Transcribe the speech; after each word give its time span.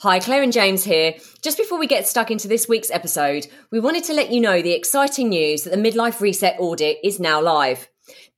Hi, 0.00 0.18
Claire 0.18 0.42
and 0.42 0.52
James 0.52 0.84
here. 0.84 1.14
Just 1.40 1.56
before 1.56 1.78
we 1.78 1.86
get 1.86 2.06
stuck 2.06 2.30
into 2.30 2.48
this 2.48 2.68
week's 2.68 2.90
episode, 2.90 3.46
we 3.70 3.80
wanted 3.80 4.04
to 4.04 4.12
let 4.12 4.30
you 4.30 4.42
know 4.42 4.60
the 4.60 4.74
exciting 4.74 5.30
news 5.30 5.62
that 5.62 5.70
the 5.70 5.76
Midlife 5.78 6.20
Reset 6.20 6.54
audit 6.58 6.98
is 7.02 7.18
now 7.18 7.40
live. 7.40 7.88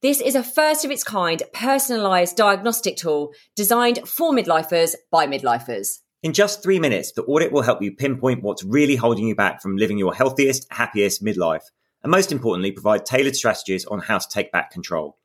This 0.00 0.20
is 0.20 0.36
a 0.36 0.44
first 0.44 0.84
of 0.84 0.92
its 0.92 1.02
kind 1.02 1.42
personalised 1.52 2.36
diagnostic 2.36 2.96
tool 2.96 3.32
designed 3.56 3.98
for 4.06 4.32
midlifers 4.32 4.94
by 5.10 5.26
midlifers. 5.26 5.98
In 6.22 6.32
just 6.32 6.62
three 6.62 6.78
minutes, 6.78 7.10
the 7.10 7.24
audit 7.24 7.50
will 7.50 7.62
help 7.62 7.82
you 7.82 7.90
pinpoint 7.90 8.44
what's 8.44 8.62
really 8.62 8.94
holding 8.94 9.26
you 9.26 9.34
back 9.34 9.60
from 9.60 9.76
living 9.76 9.98
your 9.98 10.14
healthiest, 10.14 10.68
happiest 10.70 11.24
midlife, 11.24 11.64
and 12.04 12.12
most 12.12 12.30
importantly, 12.30 12.70
provide 12.70 13.04
tailored 13.04 13.34
strategies 13.34 13.84
on 13.86 13.98
how 13.98 14.18
to 14.18 14.28
take 14.28 14.52
back 14.52 14.70
control. 14.70 15.18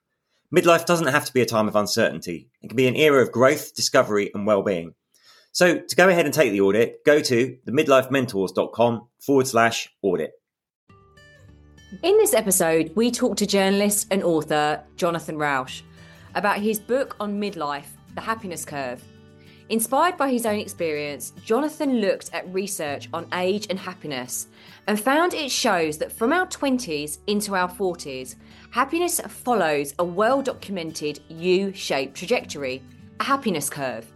Midlife 0.51 0.87
doesn't 0.87 1.07
have 1.07 1.25
to 1.25 1.33
be 1.33 1.41
a 1.41 1.45
time 1.45 1.67
of 1.67 1.75
uncertainty. 1.75 2.49
It 2.63 2.69
can 2.69 2.75
be 2.75 2.87
an 2.87 2.95
era 2.95 3.21
of 3.21 3.31
growth, 3.31 3.75
discovery, 3.75 4.31
and 4.33 4.47
well-being. 4.47 4.95
So 5.53 5.77
to 5.77 5.95
go 5.95 6.09
ahead 6.09 6.25
and 6.25 6.33
take 6.33 6.51
the 6.51 6.61
audit, 6.61 7.05
go 7.05 7.21
to 7.21 7.57
themidlifementors.com 7.67 9.07
forward 9.19 9.47
slash 9.47 9.87
audit. 10.01 10.31
In 12.01 12.17
this 12.17 12.33
episode, 12.33 12.91
we 12.95 13.11
talk 13.11 13.37
to 13.37 13.45
journalist 13.45 14.07
and 14.09 14.23
author 14.23 14.83
Jonathan 14.95 15.37
Rauch 15.37 15.83
about 16.33 16.57
his 16.57 16.79
book 16.79 17.15
on 17.19 17.39
midlife, 17.39 17.85
The 18.15 18.21
Happiness 18.21 18.65
Curve. 18.65 19.03
Inspired 19.69 20.17
by 20.17 20.31
his 20.31 20.47
own 20.47 20.57
experience, 20.57 21.33
Jonathan 21.45 22.01
looked 22.01 22.33
at 22.33 22.51
research 22.51 23.07
on 23.13 23.27
age 23.35 23.67
and 23.69 23.77
happiness 23.77 24.47
and 24.87 24.99
found 24.99 25.35
it 25.35 25.51
shows 25.51 25.99
that 25.99 26.11
from 26.11 26.33
our 26.33 26.47
20s 26.47 27.19
into 27.27 27.55
our 27.55 27.69
40s, 27.69 28.35
happiness 28.71 29.21
follows 29.27 29.93
a 29.99 30.03
well 30.03 30.41
documented 30.41 31.19
U 31.29 31.71
shaped 31.73 32.17
trajectory, 32.17 32.81
a 33.19 33.23
happiness 33.23 33.69
curve 33.69 34.12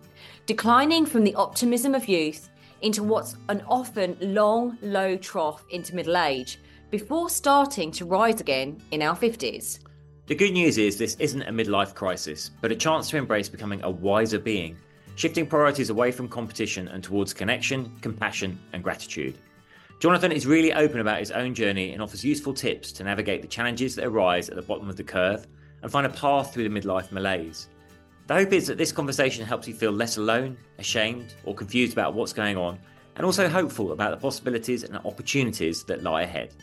declining 0.47 1.05
from 1.05 1.25
the 1.25 1.35
optimism 1.35 1.93
of 1.93 2.07
youth 2.07 2.49
into 2.81 3.03
what's 3.03 3.35
an 3.49 3.61
often 3.67 4.17
long, 4.21 4.77
low 4.81 5.17
trough 5.17 5.65
into 5.71 5.93
middle 5.93 6.15
age 6.15 6.59
before 6.89 7.29
starting 7.29 7.91
to 7.91 8.05
rise 8.05 8.39
again 8.39 8.81
in 8.91 9.01
our 9.01 9.15
50s. 9.15 9.79
The 10.27 10.35
good 10.35 10.53
news 10.53 10.77
is 10.77 10.97
this 10.97 11.17
isn't 11.19 11.41
a 11.41 11.51
midlife 11.51 11.93
crisis, 11.93 12.51
but 12.61 12.71
a 12.71 12.77
chance 12.77 13.09
to 13.09 13.17
embrace 13.17 13.49
becoming 13.49 13.83
a 13.83 13.91
wiser 13.91 14.39
being, 14.39 14.77
shifting 15.15 15.45
priorities 15.45 15.89
away 15.89 16.13
from 16.13 16.29
competition 16.29 16.87
and 16.87 17.03
towards 17.03 17.33
connection, 17.33 17.91
compassion, 17.99 18.57
and 18.71 18.81
gratitude. 18.81 19.37
Jonathan 19.99 20.31
is 20.31 20.47
really 20.47 20.71
open 20.71 21.01
about 21.01 21.19
his 21.19 21.31
own 21.31 21.53
journey 21.53 21.91
and 21.91 22.01
offers 22.01 22.23
useful 22.23 22.53
tips 22.53 22.93
to 22.93 23.03
navigate 23.03 23.41
the 23.41 23.47
challenges 23.49 23.95
that 23.95 24.05
arise 24.05 24.47
at 24.47 24.55
the 24.55 24.61
bottom 24.61 24.87
of 24.87 24.95
the 24.95 25.03
curve 25.03 25.45
and 25.81 25.91
find 25.91 26.05
a 26.05 26.09
path 26.09 26.53
through 26.53 26.69
the 26.69 26.79
midlife 26.79 27.11
malaise. 27.11 27.67
The 28.27 28.33
hope 28.33 28.51
is 28.51 28.67
that 28.67 28.77
this 28.77 28.91
conversation 28.91 29.45
helps 29.45 29.69
you 29.69 29.73
feel 29.73 29.93
less 29.93 30.17
alone, 30.17 30.57
ashamed, 30.79 31.33
or 31.45 31.55
confused 31.55 31.93
about 31.93 32.13
what's 32.13 32.33
going 32.33 32.57
on, 32.57 32.77
and 33.15 33.25
also 33.25 33.47
hopeful 33.47 33.93
about 33.93 34.11
the 34.11 34.17
possibilities 34.17 34.83
and 34.83 34.97
opportunities 34.97 35.85
that 35.85 36.03
lie 36.03 36.23
ahead. 36.23 36.53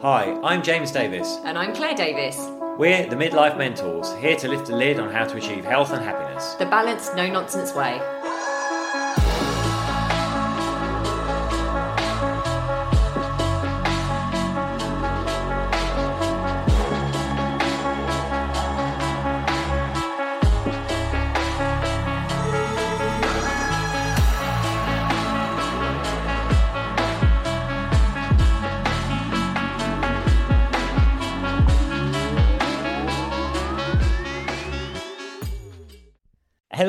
Hi, 0.00 0.38
I'm 0.44 0.62
James 0.62 0.92
Davis. 0.92 1.40
And 1.44 1.58
I'm 1.58 1.74
Claire 1.74 1.96
Davis. 1.96 2.38
We're 2.78 3.04
the 3.08 3.16
Midlife 3.16 3.58
Mentors, 3.58 4.14
here 4.18 4.36
to 4.36 4.46
lift 4.46 4.68
the 4.68 4.76
lid 4.76 5.00
on 5.00 5.10
how 5.10 5.24
to 5.24 5.36
achieve 5.38 5.64
health 5.64 5.92
and 5.92 6.04
happiness. 6.04 6.54
The 6.54 6.66
balanced, 6.66 7.16
no 7.16 7.28
nonsense 7.28 7.74
way. 7.74 8.00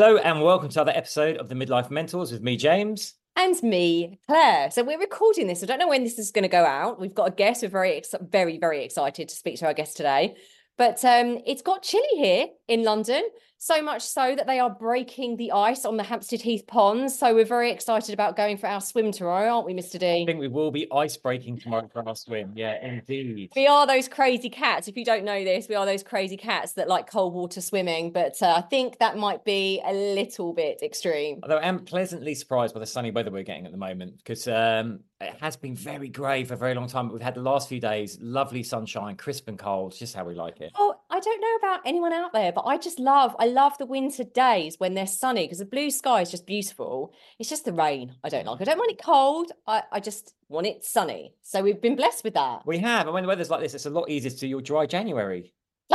Hello 0.01 0.15
and 0.15 0.41
welcome 0.41 0.69
to 0.69 0.79
another 0.79 0.97
episode 0.97 1.35
of 1.35 1.49
the 1.49 1.55
Midlife 1.55 1.91
Mentors 1.91 2.31
with 2.31 2.41
me, 2.41 2.55
James. 2.55 3.15
And 3.35 3.61
me, 3.61 4.17
Claire. 4.27 4.71
So 4.71 4.81
we're 4.81 4.97
recording 4.97 5.45
this. 5.45 5.61
I 5.61 5.65
don't 5.65 5.77
know 5.77 5.89
when 5.89 6.05
this 6.05 6.17
is 6.17 6.31
going 6.31 6.43
to 6.43 6.47
go 6.47 6.63
out. 6.63 7.01
We've 7.01 7.13
got 7.13 7.27
a 7.27 7.35
guest. 7.35 7.63
We're 7.63 7.67
very, 7.67 7.97
ex- 7.97 8.15
very, 8.21 8.57
very 8.57 8.85
excited 8.85 9.27
to 9.27 9.35
speak 9.35 9.59
to 9.59 9.65
our 9.65 9.73
guest 9.73 9.97
today. 9.97 10.37
But 10.77 11.03
um, 11.03 11.39
it's 11.45 11.61
got 11.61 11.83
chilly 11.83 12.07
here 12.15 12.47
in 12.69 12.85
London. 12.85 13.27
So 13.61 13.81
much 13.81 14.03
so 14.03 14.35
that 14.37 14.47
they 14.47 14.57
are 14.57 14.69
breaking 14.69 15.35
the 15.35 15.51
ice 15.51 15.83
on 15.83 15.97
the 15.97 16.03
Hampstead 16.03 16.41
Heath 16.41 16.65
ponds. 16.65 17.19
So 17.19 17.35
we're 17.35 17.43
very 17.43 17.71
excited 17.71 18.13
about 18.13 18.37
going 18.37 18.55
for 18.55 18.67
our 18.67 18.79
swim 18.79 19.11
tomorrow, 19.11 19.53
aren't 19.53 19.65
we, 19.65 19.73
Mr. 19.73 19.99
D? 19.99 20.21
I 20.21 20.25
think 20.25 20.39
we 20.39 20.47
will 20.47 20.71
be 20.71 20.87
ice 20.93 21.17
breaking 21.17 21.59
tomorrow 21.59 21.89
for 21.91 22.07
our 22.07 22.15
swim. 22.15 22.53
Yeah, 22.55 22.81
indeed. 22.81 23.51
We 23.57 23.67
are 23.67 23.85
those 23.85 24.07
crazy 24.07 24.49
cats. 24.49 24.87
If 24.87 24.95
you 24.95 25.03
don't 25.03 25.25
know 25.25 25.43
this, 25.43 25.67
we 25.67 25.75
are 25.75 25.85
those 25.85 26.03
crazy 26.03 26.37
cats 26.37 26.71
that 26.73 26.87
like 26.87 27.11
cold 27.11 27.33
water 27.33 27.59
swimming. 27.59 28.13
But 28.13 28.41
uh, 28.41 28.53
I 28.55 28.61
think 28.61 28.97
that 28.99 29.17
might 29.17 29.43
be 29.43 29.81
a 29.85 29.91
little 29.91 30.53
bit 30.53 30.81
extreme. 30.81 31.41
Although 31.43 31.59
I'm 31.59 31.79
pleasantly 31.83 32.35
surprised 32.35 32.73
by 32.73 32.79
the 32.79 32.87
sunny 32.87 33.11
weather 33.11 33.29
we're 33.29 33.43
getting 33.43 33.65
at 33.65 33.73
the 33.73 33.77
moment 33.77 34.19
because 34.19 34.47
um, 34.47 35.01
it 35.19 35.35
has 35.41 35.57
been 35.57 35.75
very 35.75 36.07
grey 36.07 36.45
for 36.45 36.53
a 36.53 36.57
very 36.57 36.75
long 36.75 36.87
time. 36.87 37.07
But 37.07 37.15
we've 37.15 37.21
had 37.21 37.35
the 37.35 37.41
last 37.41 37.67
few 37.67 37.81
days 37.81 38.17
lovely 38.21 38.63
sunshine, 38.63 39.17
crisp 39.17 39.49
and 39.49 39.59
cold, 39.59 39.97
just 39.97 40.15
how 40.15 40.23
we 40.23 40.33
like 40.33 40.61
it. 40.61 40.71
Oh, 40.75 40.95
I 41.09 41.19
don't 41.19 41.41
know 41.41 41.55
about 41.57 41.81
anyone 41.85 42.13
out 42.13 42.31
there, 42.31 42.53
but 42.53 42.61
I 42.61 42.77
just 42.77 42.99
love, 42.99 43.35
I 43.37 43.48
love 43.49 43.77
the 43.77 43.85
winter 43.85 44.23
days 44.23 44.75
when 44.79 44.93
they're 44.93 45.07
sunny 45.07 45.45
because 45.45 45.59
the 45.59 45.65
blue 45.65 45.91
sky 45.91 46.21
is 46.21 46.31
just 46.31 46.45
beautiful. 46.45 47.13
It's 47.37 47.49
just 47.49 47.65
the 47.65 47.73
rain 47.73 48.15
I 48.23 48.29
don't 48.29 48.45
like. 48.45 48.61
I 48.61 48.63
don't 48.63 48.77
want 48.77 48.91
it 48.91 49.01
cold. 49.03 49.51
I, 49.67 49.83
I 49.91 49.99
just 49.99 50.33
want 50.47 50.67
it 50.67 50.85
sunny. 50.85 51.33
So 51.41 51.61
we've 51.61 51.81
been 51.81 51.95
blessed 51.95 52.23
with 52.23 52.35
that. 52.35 52.65
We 52.65 52.79
have. 52.79 53.07
And 53.07 53.13
when 53.13 53.23
the 53.23 53.27
weather's 53.27 53.49
like 53.49 53.61
this, 53.61 53.73
it's 53.73 53.85
a 53.85 53.89
lot 53.89 54.09
easier 54.09 54.31
to 54.31 54.37
do 54.37 54.47
your 54.47 54.61
dry 54.61 54.85
January. 54.85 55.53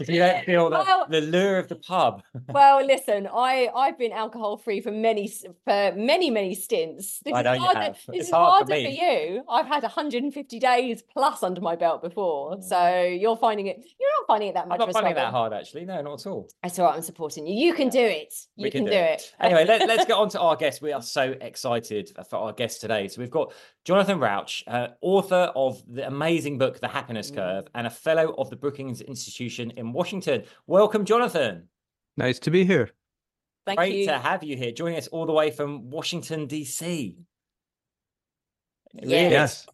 If 0.00 0.08
you 0.08 0.18
don't 0.18 0.44
feel 0.44 0.70
that 0.70 0.86
Well- 0.86 1.06
the 1.08 1.20
lure 1.20 1.58
of 1.58 1.68
the 1.68 1.76
pub. 1.76 2.22
well, 2.48 2.84
listen, 2.84 3.28
I 3.32 3.68
I've 3.74 3.98
been 3.98 4.12
alcohol 4.12 4.56
free 4.56 4.80
for 4.80 4.90
many 4.90 5.28
for 5.64 5.92
many 5.96 6.30
many 6.30 6.54
stints. 6.54 7.20
This 7.24 7.34
I 7.34 7.40
is 7.40 7.44
know 7.44 7.52
you 7.54 7.60
harder, 7.60 7.80
have. 7.80 7.94
This 8.08 8.16
It's 8.16 8.24
is 8.28 8.30
hard 8.32 8.52
harder 8.52 8.66
for, 8.74 8.88
me. 8.90 9.00
you. 9.00 9.42
I've 9.48 9.66
had 9.66 9.82
150 9.82 10.58
days 10.58 11.02
plus 11.02 11.42
under 11.42 11.60
my 11.60 11.76
belt 11.76 12.02
before, 12.02 12.60
so 12.62 12.76
Mm. 12.76 13.20
you're 13.20 13.36
finding 13.36 13.66
it. 13.66 13.76
You're 13.98 14.08
not 14.20 14.26
finding 14.26 14.48
it 14.50 14.54
that 14.54 14.68
much. 14.68 14.80
I'm 14.80 14.86
not 14.86 14.92
finding 14.92 15.12
it 15.12 15.14
that 15.16 15.30
hard, 15.30 15.52
actually. 15.52 15.84
No, 15.84 16.00
not 16.02 16.20
at 16.20 16.26
all. 16.26 16.48
It's 16.64 16.78
all 16.78 16.86
right. 16.86 16.96
I'm 16.96 17.02
supporting 17.02 17.46
you. 17.46 17.54
You 17.66 17.74
can 17.74 17.88
do 17.88 18.00
it. 18.00 18.34
You 18.56 18.64
We 18.64 18.70
can, 18.70 18.84
do 18.84 18.90
it. 18.92 19.34
Anyway, 19.40 19.64
let, 19.66 19.86
let's 19.88 20.04
get 20.10 20.16
on 20.16 20.28
to 20.30 20.40
our 20.40 20.56
guest. 20.56 20.80
We 20.82 20.92
are 20.92 21.02
so 21.02 21.34
excited 21.40 22.12
for 22.28 22.36
our 22.36 22.52
guest 22.52 22.80
today. 22.80 23.08
So 23.08 23.20
we've 23.20 23.30
got 23.30 23.52
Jonathan 23.84 24.18
Rauch, 24.20 24.62
uh, 24.66 24.88
author 25.00 25.50
of 25.56 25.82
the 25.88 26.06
amazing 26.06 26.58
book, 26.58 26.80
The 26.80 26.88
Happiness 26.88 27.30
Mm. 27.30 27.34
Curve, 27.36 27.68
and 27.74 27.86
a 27.86 27.90
fellow 27.90 28.34
of 28.38 28.50
the 28.50 28.56
Brookings 28.56 29.00
Institution 29.00 29.70
in 29.72 29.87
Washington. 29.92 30.44
Welcome, 30.66 31.04
Jonathan. 31.04 31.68
Nice 32.16 32.38
to 32.40 32.50
be 32.50 32.64
here. 32.64 32.90
Thank 33.66 33.78
Great 33.78 33.94
you. 33.94 34.06
to 34.06 34.18
have 34.18 34.42
you 34.42 34.56
here, 34.56 34.72
joining 34.72 34.98
us 34.98 35.08
all 35.08 35.26
the 35.26 35.32
way 35.32 35.50
from 35.50 35.90
Washington, 35.90 36.46
D.C. 36.46 37.18
Really 38.94 39.12
Yes. 39.12 39.66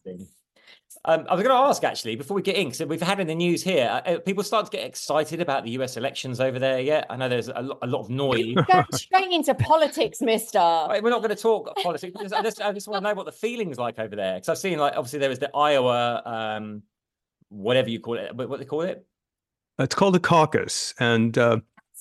Um, 1.06 1.26
I 1.28 1.34
was 1.34 1.42
going 1.42 1.54
to 1.54 1.68
ask 1.68 1.84
actually 1.84 2.16
before 2.16 2.34
we 2.34 2.40
get 2.40 2.56
in, 2.56 2.68
because 2.68 2.86
we've 2.86 3.00
had 3.00 3.20
in 3.20 3.26
the 3.26 3.34
news 3.34 3.62
here, 3.62 3.88
uh, 3.88 4.10
uh, 4.10 4.18
people 4.20 4.42
start 4.42 4.64
to 4.64 4.70
get 4.70 4.86
excited 4.86 5.40
about 5.40 5.64
the 5.64 5.70
US 5.72 5.98
elections 5.98 6.40
over 6.40 6.58
there. 6.58 6.80
Yeah, 6.80 7.04
I 7.10 7.16
know 7.16 7.28
there's 7.28 7.48
a, 7.48 7.60
lo- 7.60 7.78
a 7.82 7.86
lot 7.86 8.00
of 8.00 8.10
noise. 8.10 8.54
Go 8.54 8.84
straight 8.92 9.30
into 9.30 9.54
politics, 9.54 10.20
Mister. 10.22 10.58
Right, 10.88 11.02
We're 11.02 11.10
not 11.10 11.18
going 11.18 11.34
to 11.34 11.40
talk 11.40 11.76
politics. 11.82 12.32
I 12.32 12.42
just, 12.42 12.62
I 12.62 12.72
just 12.72 12.88
want 12.88 13.04
to 13.04 13.10
know 13.10 13.14
what 13.14 13.26
the 13.26 13.32
feeling's 13.32 13.78
like 13.78 13.98
over 13.98 14.16
there. 14.16 14.34
Because 14.34 14.48
I've 14.48 14.58
seen, 14.58 14.78
like, 14.78 14.94
obviously 14.96 15.18
there 15.18 15.28
was 15.28 15.38
the 15.38 15.54
Iowa, 15.54 16.22
um, 16.24 16.82
whatever 17.48 17.90
you 17.90 18.00
call 18.00 18.16
it, 18.18 18.34
what 18.34 18.48
what 18.48 18.58
they 18.58 18.64
call 18.64 18.82
it. 18.82 19.06
It's 19.78 19.94
called 19.94 20.14
a 20.14 20.20
caucus, 20.20 20.94
and 21.00 21.36
uh, 21.36 21.58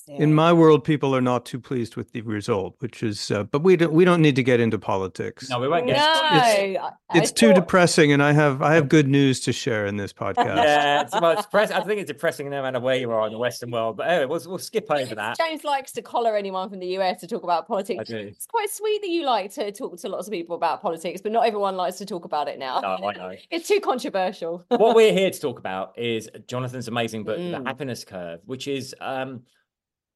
in 0.08 0.34
my 0.34 0.52
world, 0.52 0.84
people 0.84 1.14
are 1.16 1.20
not 1.20 1.44
too 1.46 1.58
pleased 1.60 1.96
with 1.96 2.12
the 2.12 2.20
result, 2.22 2.74
which 2.80 3.02
is. 3.02 3.30
Uh, 3.30 3.44
but 3.44 3.62
we 3.62 3.76
don't. 3.76 3.92
We 3.92 4.04
don't 4.04 4.20
need 4.22 4.36
to 4.36 4.42
get 4.42 4.60
into 4.60 4.78
politics. 4.78 5.48
No, 5.50 5.58
we 5.60 5.68
won't 5.68 5.86
no, 5.86 5.92
get. 5.94 6.02
I- 6.02 6.78
I 7.10 7.18
it's 7.18 7.30
too 7.32 7.48
thought- 7.48 7.54
depressing, 7.56 8.12
and 8.12 8.22
I 8.22 8.32
have 8.32 8.60
I 8.62 8.74
have 8.74 8.88
good 8.88 9.08
news 9.08 9.40
to 9.40 9.52
share 9.52 9.86
in 9.86 9.96
this 9.96 10.12
podcast. 10.24 10.56
Yeah, 10.56 11.02
it's, 11.02 11.12
well, 11.12 11.30
it's 11.32 11.42
depress- 11.42 11.70
I 11.70 11.80
think 11.82 12.00
it's 12.00 12.08
depressing 12.08 12.50
no 12.50 12.62
matter 12.62 12.80
where 12.80 12.96
you 12.96 13.10
are 13.10 13.26
in 13.26 13.32
the 13.32 13.38
Western 13.38 13.70
world. 13.70 13.96
But 13.96 14.08
anyway, 14.08 14.26
we'll, 14.26 14.40
we'll 14.46 14.58
skip 14.58 14.86
over 14.90 15.14
that. 15.14 15.36
James 15.38 15.64
likes 15.64 15.92
to 15.92 16.02
collar 16.02 16.36
anyone 16.36 16.68
from 16.70 16.80
the 16.80 16.86
US 16.98 17.20
to 17.20 17.26
talk 17.26 17.42
about 17.42 17.66
politics. 17.66 18.00
I 18.00 18.04
do. 18.04 18.18
It's 18.28 18.46
quite 18.46 18.70
sweet 18.70 19.00
that 19.02 19.08
you 19.10 19.24
like 19.24 19.52
to 19.54 19.70
talk 19.72 19.96
to 19.98 20.08
lots 20.08 20.26
of 20.26 20.32
people 20.32 20.56
about 20.56 20.82
politics, 20.82 21.20
but 21.20 21.32
not 21.32 21.46
everyone 21.46 21.76
likes 21.76 21.98
to 21.98 22.06
talk 22.06 22.24
about 22.24 22.48
it 22.48 22.58
now. 22.58 22.80
No, 22.80 22.88
I 23.08 23.12
know. 23.14 23.34
It's 23.50 23.68
too 23.68 23.80
controversial. 23.80 24.64
what 24.68 24.94
we're 24.96 25.12
here 25.20 25.30
to 25.30 25.40
talk 25.40 25.58
about 25.58 25.98
is 25.98 26.28
Jonathan's 26.48 26.88
amazing 26.88 27.24
book, 27.24 27.36
The 27.36 27.44
Mm. 27.58 27.66
Happiness 27.66 28.04
Curve, 28.04 28.40
which 28.46 28.66
is 28.66 28.94
um, 29.00 29.42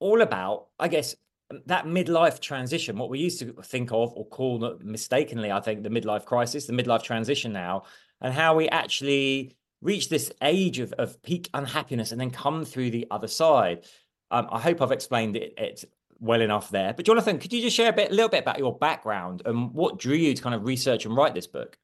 all 0.00 0.22
about, 0.22 0.68
I 0.78 0.88
guess, 0.88 1.14
that 1.66 1.86
midlife 1.86 2.40
transition, 2.40 2.98
what 2.98 3.08
we 3.08 3.18
used 3.18 3.38
to 3.40 3.52
think 3.64 3.90
of 3.90 4.12
or 4.14 4.26
call 4.26 4.78
mistakenly, 4.82 5.50
I 5.50 5.60
think, 5.60 5.82
the 5.82 5.88
midlife 5.88 6.24
crisis, 6.24 6.66
the 6.66 6.72
midlife 6.72 7.02
transition 7.02 7.52
now, 7.52 7.84
and 8.20 8.34
how 8.34 8.54
we 8.54 8.68
actually 8.68 9.56
reach 9.80 10.08
this 10.08 10.30
age 10.42 10.78
of, 10.78 10.92
of 10.94 11.22
peak 11.22 11.48
unhappiness 11.54 12.12
and 12.12 12.20
then 12.20 12.30
come 12.30 12.64
through 12.64 12.90
the 12.90 13.06
other 13.10 13.28
side. 13.28 13.86
Um, 14.30 14.48
I 14.50 14.60
hope 14.60 14.82
I've 14.82 14.92
explained 14.92 15.36
it, 15.36 15.54
it, 15.56 15.84
well 16.20 16.40
enough 16.40 16.70
there. 16.70 16.92
But 16.92 17.06
Jonathan, 17.06 17.38
could 17.38 17.52
you 17.52 17.62
just 17.62 17.76
share 17.76 17.90
a 17.90 17.94
bit, 17.94 18.10
a 18.10 18.14
little 18.14 18.28
bit 18.28 18.42
about 18.42 18.58
your 18.58 18.76
background 18.76 19.42
and 19.46 19.72
what 19.72 19.98
drew 19.98 20.16
you 20.16 20.34
to 20.34 20.42
kind 20.42 20.54
of 20.54 20.64
research 20.64 21.06
and 21.06 21.16
write 21.16 21.34
this 21.34 21.46
book? 21.46 21.78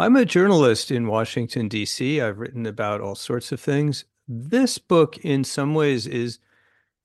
I'm 0.00 0.16
a 0.16 0.24
journalist 0.24 0.90
in 0.90 1.08
Washington, 1.08 1.68
D.C. 1.68 2.20
I've 2.20 2.38
written 2.38 2.66
about 2.66 3.00
all 3.00 3.16
sorts 3.16 3.52
of 3.52 3.60
things. 3.60 4.04
This 4.26 4.78
book, 4.78 5.18
in 5.18 5.42
some 5.44 5.74
ways, 5.74 6.06
is 6.06 6.38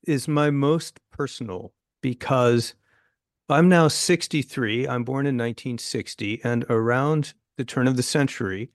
is 0.05 0.27
my 0.27 0.49
most 0.49 0.99
personal 1.11 1.73
because 2.01 2.73
I'm 3.49 3.69
now 3.69 3.87
63. 3.87 4.87
I'm 4.87 5.03
born 5.03 5.25
in 5.25 5.37
1960, 5.37 6.41
and 6.43 6.65
around 6.69 7.33
the 7.57 7.65
turn 7.65 7.87
of 7.87 7.97
the 7.97 8.03
century, 8.03 8.71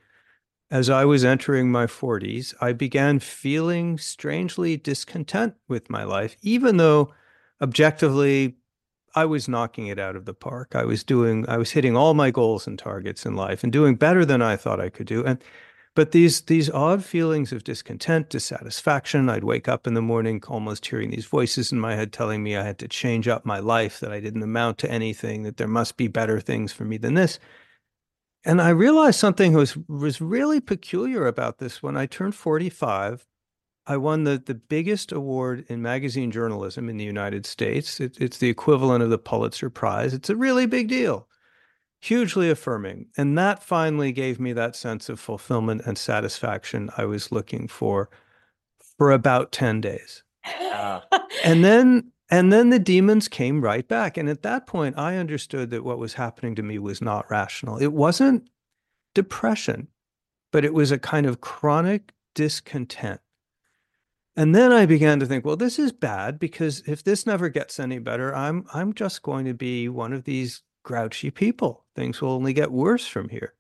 as 0.70 0.90
I 0.90 1.04
was 1.04 1.25
entering 1.25 1.72
my 1.72 1.86
40s, 1.86 2.54
I 2.60 2.72
began 2.72 3.19
feeling 3.19 3.98
strangely 3.98 4.76
discontent 4.76 5.54
with 5.66 5.88
my 5.88 6.04
life, 6.04 6.36
even 6.42 6.76
though 6.76 7.14
objectively 7.62 8.56
I 9.14 9.24
was 9.24 9.48
knocking 9.48 9.86
it 9.86 9.98
out 9.98 10.16
of 10.16 10.26
the 10.26 10.34
park. 10.34 10.74
I 10.74 10.84
was 10.84 11.02
doing, 11.02 11.48
I 11.48 11.56
was 11.56 11.70
hitting 11.70 11.96
all 11.96 12.12
my 12.14 12.31
goals 12.31 12.66
and 12.66 12.78
targets 12.78 13.24
in 13.24 13.34
life 13.34 13.62
and 13.64 13.72
doing 13.72 13.96
better 13.96 14.24
than 14.24 14.42
I 14.42 14.56
thought 14.56 14.81
I 14.81 14.90
could 14.90 15.06
do. 15.06 15.24
And 15.24 15.42
but 15.98 16.12
these 16.12 16.42
these 16.42 16.70
odd 16.70 17.04
feelings 17.04 17.50
of 17.50 17.64
discontent, 17.64 18.30
dissatisfaction, 18.30 19.28
I'd 19.28 19.42
wake 19.42 19.66
up 19.66 19.84
in 19.84 19.94
the 19.94 20.00
morning 20.00 20.40
almost 20.46 20.86
hearing 20.86 21.10
these 21.10 21.26
voices 21.26 21.72
in 21.72 21.80
my 21.80 21.96
head 21.96 22.12
telling 22.12 22.40
me 22.40 22.56
I 22.56 22.62
had 22.62 22.78
to 22.78 22.86
change 22.86 23.26
up 23.26 23.44
my 23.44 23.58
life, 23.58 23.98
that 23.98 24.12
I 24.12 24.20
didn't 24.20 24.44
amount 24.44 24.78
to 24.78 24.90
anything, 24.92 25.42
that 25.42 25.56
there 25.56 25.66
must 25.66 25.96
be 25.96 26.06
better 26.06 26.38
things 26.38 26.72
for 26.72 26.84
me 26.84 26.98
than 26.98 27.14
this. 27.14 27.40
And 28.44 28.62
I 28.62 28.68
realized 28.68 29.18
something 29.18 29.54
was 29.54 29.76
was 29.88 30.20
really 30.20 30.60
peculiar 30.60 31.26
about 31.26 31.58
this 31.58 31.82
when 31.82 31.96
I 31.96 32.06
turned 32.06 32.36
45. 32.36 33.26
I 33.84 33.96
won 33.96 34.22
the, 34.22 34.38
the 34.38 34.54
biggest 34.54 35.10
award 35.10 35.64
in 35.68 35.82
magazine 35.82 36.30
journalism 36.30 36.88
in 36.88 36.98
the 36.98 37.04
United 37.04 37.44
States. 37.44 37.98
It, 37.98 38.16
it's 38.20 38.38
the 38.38 38.50
equivalent 38.50 39.02
of 39.02 39.10
the 39.10 39.18
Pulitzer 39.18 39.68
Prize. 39.68 40.14
It's 40.14 40.30
a 40.30 40.36
really 40.36 40.66
big 40.66 40.86
deal, 40.86 41.26
hugely 42.00 42.50
affirming. 42.50 43.06
And 43.16 43.36
that 43.38 43.62
finally 43.62 44.12
gave 44.12 44.38
me 44.38 44.52
that 44.52 44.76
sense 44.76 45.08
of 45.08 45.20
fulfillment 45.20 45.82
and 45.84 45.98
satisfaction 45.98 46.90
I 46.96 47.04
was 47.04 47.32
looking 47.32 47.68
for 47.68 48.08
for 48.96 49.10
about 49.10 49.52
10 49.52 49.80
days. 49.80 50.22
Uh, 50.72 51.00
and 51.44 51.64
then 51.64 52.12
and 52.30 52.52
then 52.52 52.70
the 52.70 52.78
demons 52.78 53.26
came 53.26 53.62
right 53.62 53.86
back. 53.88 54.16
And 54.16 54.28
at 54.28 54.42
that 54.42 54.66
point, 54.66 54.98
I 54.98 55.16
understood 55.16 55.70
that 55.70 55.84
what 55.84 55.98
was 55.98 56.14
happening 56.14 56.54
to 56.56 56.62
me 56.62 56.78
was 56.78 57.00
not 57.00 57.30
rational. 57.30 57.78
It 57.78 57.92
wasn't 57.92 58.48
depression, 59.14 59.88
but 60.52 60.64
it 60.64 60.74
was 60.74 60.90
a 60.92 60.98
kind 60.98 61.26
of 61.26 61.40
chronic 61.40 62.12
discontent. 62.34 63.20
And 64.36 64.54
then 64.54 64.72
I 64.72 64.86
began 64.86 65.18
to 65.20 65.26
think, 65.26 65.44
well, 65.44 65.56
this 65.56 65.78
is 65.78 65.90
bad 65.90 66.38
because 66.38 66.82
if 66.86 67.02
this 67.02 67.26
never 67.26 67.48
gets 67.48 67.80
any 67.80 67.98
better, 67.98 68.34
I'm 68.34 68.66
I'm 68.72 68.92
just 68.92 69.22
going 69.22 69.46
to 69.46 69.54
be 69.54 69.88
one 69.88 70.12
of 70.12 70.24
these 70.24 70.62
grouchy 70.82 71.30
people. 71.30 71.84
Things 71.94 72.20
will 72.20 72.30
only 72.30 72.52
get 72.52 72.72
worse 72.72 73.06
from 73.06 73.28
here. 73.28 73.54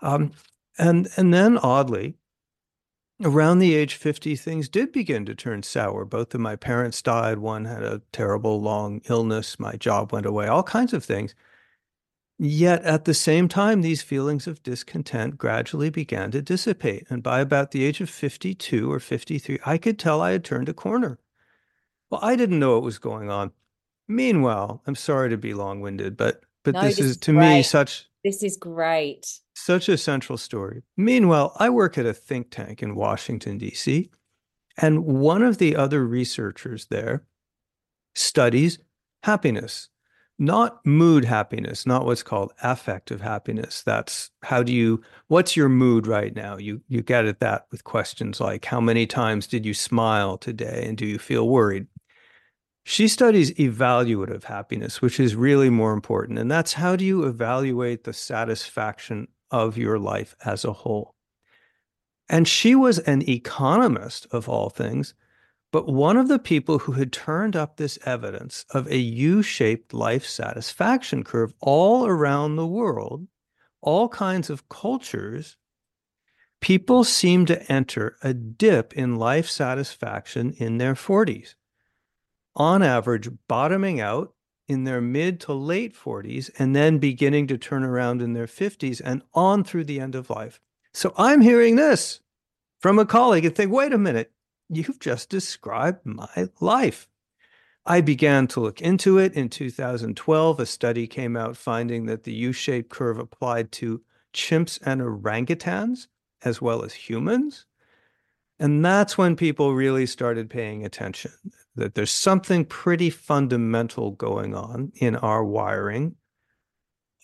Um, 0.00 0.32
and 0.78 1.08
and 1.16 1.32
then 1.32 1.58
oddly, 1.58 2.14
around 3.22 3.58
the 3.58 3.74
age 3.74 3.94
50, 3.94 4.36
things 4.36 4.68
did 4.68 4.92
begin 4.92 5.24
to 5.26 5.34
turn 5.34 5.62
sour. 5.62 6.04
Both 6.04 6.34
of 6.34 6.40
my 6.40 6.56
parents 6.56 7.00
died. 7.02 7.38
One 7.38 7.64
had 7.64 7.82
a 7.82 8.02
terrible 8.12 8.60
long 8.60 9.00
illness. 9.08 9.58
My 9.58 9.76
job 9.76 10.12
went 10.12 10.26
away, 10.26 10.46
all 10.46 10.62
kinds 10.62 10.92
of 10.92 11.04
things. 11.04 11.34
Yet 12.38 12.82
at 12.82 13.06
the 13.06 13.14
same 13.14 13.48
time, 13.48 13.80
these 13.80 14.02
feelings 14.02 14.46
of 14.46 14.62
discontent 14.62 15.38
gradually 15.38 15.88
began 15.88 16.30
to 16.32 16.42
dissipate. 16.42 17.06
And 17.08 17.22
by 17.22 17.40
about 17.40 17.70
the 17.70 17.82
age 17.84 18.02
of 18.02 18.10
52 18.10 18.92
or 18.92 19.00
53, 19.00 19.58
I 19.64 19.78
could 19.78 19.98
tell 19.98 20.20
I 20.20 20.32
had 20.32 20.44
turned 20.44 20.68
a 20.68 20.74
corner. 20.74 21.18
Well, 22.10 22.20
I 22.22 22.36
didn't 22.36 22.58
know 22.58 22.74
what 22.74 22.82
was 22.82 22.98
going 22.98 23.30
on. 23.30 23.52
Meanwhile, 24.08 24.82
I'm 24.86 24.94
sorry 24.94 25.30
to 25.30 25.36
be 25.36 25.54
long 25.54 25.80
winded, 25.80 26.16
but 26.16 26.42
but 26.64 26.74
no, 26.74 26.82
this, 26.82 26.96
this, 26.96 27.06
is 27.06 27.16
to 27.18 27.32
great. 27.32 27.56
me 27.56 27.62
such 27.62 28.08
this 28.24 28.42
is 28.42 28.56
great. 28.56 29.40
Such 29.54 29.88
a 29.88 29.96
central 29.96 30.36
story. 30.36 30.82
Meanwhile, 30.96 31.54
I 31.58 31.70
work 31.70 31.96
at 31.96 32.06
a 32.06 32.12
think 32.12 32.50
tank 32.50 32.82
in 32.82 32.96
Washington, 32.96 33.56
D.C., 33.56 34.10
and 34.78 35.04
one 35.04 35.42
of 35.42 35.58
the 35.58 35.76
other 35.76 36.04
researchers 36.04 36.86
there 36.86 37.24
studies 38.14 38.78
happiness, 39.22 39.88
not 40.38 40.84
mood 40.84 41.24
happiness, 41.24 41.86
not 41.86 42.04
what's 42.04 42.22
called 42.22 42.52
affective 42.62 43.20
happiness. 43.20 43.82
That's 43.82 44.30
how 44.42 44.62
do 44.62 44.72
you, 44.72 45.02
what's 45.28 45.56
your 45.56 45.68
mood 45.68 46.06
right 46.06 46.34
now? 46.34 46.58
You, 46.58 46.82
you 46.88 47.02
get 47.02 47.24
at 47.24 47.40
that 47.40 47.66
with 47.70 47.84
questions 47.84 48.40
like, 48.40 48.64
how 48.64 48.80
many 48.80 49.06
times 49.06 49.46
did 49.46 49.64
you 49.64 49.72
smile 49.72 50.36
today? 50.36 50.84
And 50.86 50.98
do 50.98 51.06
you 51.06 51.18
feel 51.18 51.48
worried? 51.48 51.86
She 52.88 53.08
studies 53.08 53.50
evaluative 53.54 54.44
happiness, 54.44 55.02
which 55.02 55.18
is 55.18 55.34
really 55.34 55.70
more 55.70 55.92
important. 55.92 56.38
And 56.38 56.48
that's 56.48 56.74
how 56.74 56.94
do 56.94 57.04
you 57.04 57.24
evaluate 57.24 58.04
the 58.04 58.12
satisfaction 58.12 59.26
of 59.50 59.76
your 59.76 59.98
life 59.98 60.36
as 60.44 60.64
a 60.64 60.72
whole? 60.72 61.16
And 62.28 62.46
she 62.46 62.76
was 62.76 63.00
an 63.00 63.28
economist 63.28 64.28
of 64.30 64.48
all 64.48 64.70
things, 64.70 65.14
but 65.72 65.88
one 65.88 66.16
of 66.16 66.28
the 66.28 66.38
people 66.38 66.78
who 66.78 66.92
had 66.92 67.12
turned 67.12 67.56
up 67.56 67.76
this 67.76 67.98
evidence 68.06 68.64
of 68.70 68.86
a 68.86 68.98
U 68.98 69.42
shaped 69.42 69.92
life 69.92 70.24
satisfaction 70.24 71.24
curve 71.24 71.52
all 71.60 72.06
around 72.06 72.54
the 72.54 72.68
world, 72.68 73.26
all 73.80 74.08
kinds 74.08 74.48
of 74.48 74.68
cultures. 74.68 75.56
People 76.60 77.02
seem 77.02 77.46
to 77.46 77.60
enter 77.70 78.16
a 78.22 78.32
dip 78.32 78.92
in 78.92 79.16
life 79.16 79.50
satisfaction 79.50 80.52
in 80.52 80.78
their 80.78 80.94
40s 80.94 81.56
on 82.56 82.82
average 82.82 83.28
bottoming 83.46 84.00
out 84.00 84.32
in 84.66 84.84
their 84.84 85.00
mid 85.00 85.38
to 85.40 85.52
late 85.52 85.94
40s 85.94 86.50
and 86.58 86.74
then 86.74 86.98
beginning 86.98 87.46
to 87.46 87.58
turn 87.58 87.84
around 87.84 88.20
in 88.20 88.32
their 88.32 88.46
50s 88.46 89.00
and 89.04 89.22
on 89.34 89.62
through 89.62 89.84
the 89.84 90.00
end 90.00 90.14
of 90.14 90.30
life. 90.30 90.60
So 90.92 91.14
I'm 91.16 91.40
hearing 91.40 91.76
this 91.76 92.20
from 92.80 92.98
a 92.98 93.06
colleague 93.06 93.44
and 93.44 93.54
think, 93.54 93.70
wait 93.70 93.92
a 93.92 93.98
minute, 93.98 94.32
you've 94.68 94.98
just 94.98 95.28
described 95.28 96.04
my 96.04 96.48
life. 96.60 97.08
I 97.84 98.00
began 98.00 98.48
to 98.48 98.60
look 98.60 98.80
into 98.80 99.18
it. 99.18 99.34
In 99.34 99.48
2012, 99.48 100.58
a 100.58 100.66
study 100.66 101.06
came 101.06 101.36
out 101.36 101.56
finding 101.56 102.06
that 102.06 102.24
the 102.24 102.32
U 102.32 102.52
shaped 102.52 102.90
curve 102.90 103.18
applied 103.18 103.70
to 103.72 104.02
chimps 104.34 104.80
and 104.84 105.00
orangutans 105.00 106.08
as 106.44 106.60
well 106.60 106.82
as 106.82 106.94
humans. 106.94 107.66
And 108.58 108.84
that's 108.84 109.16
when 109.16 109.36
people 109.36 109.74
really 109.74 110.06
started 110.06 110.50
paying 110.50 110.84
attention 110.84 111.32
that 111.76 111.94
there's 111.94 112.10
something 112.10 112.64
pretty 112.64 113.10
fundamental 113.10 114.10
going 114.12 114.54
on 114.54 114.92
in 114.96 115.16
our 115.16 115.44
wiring 115.44 116.16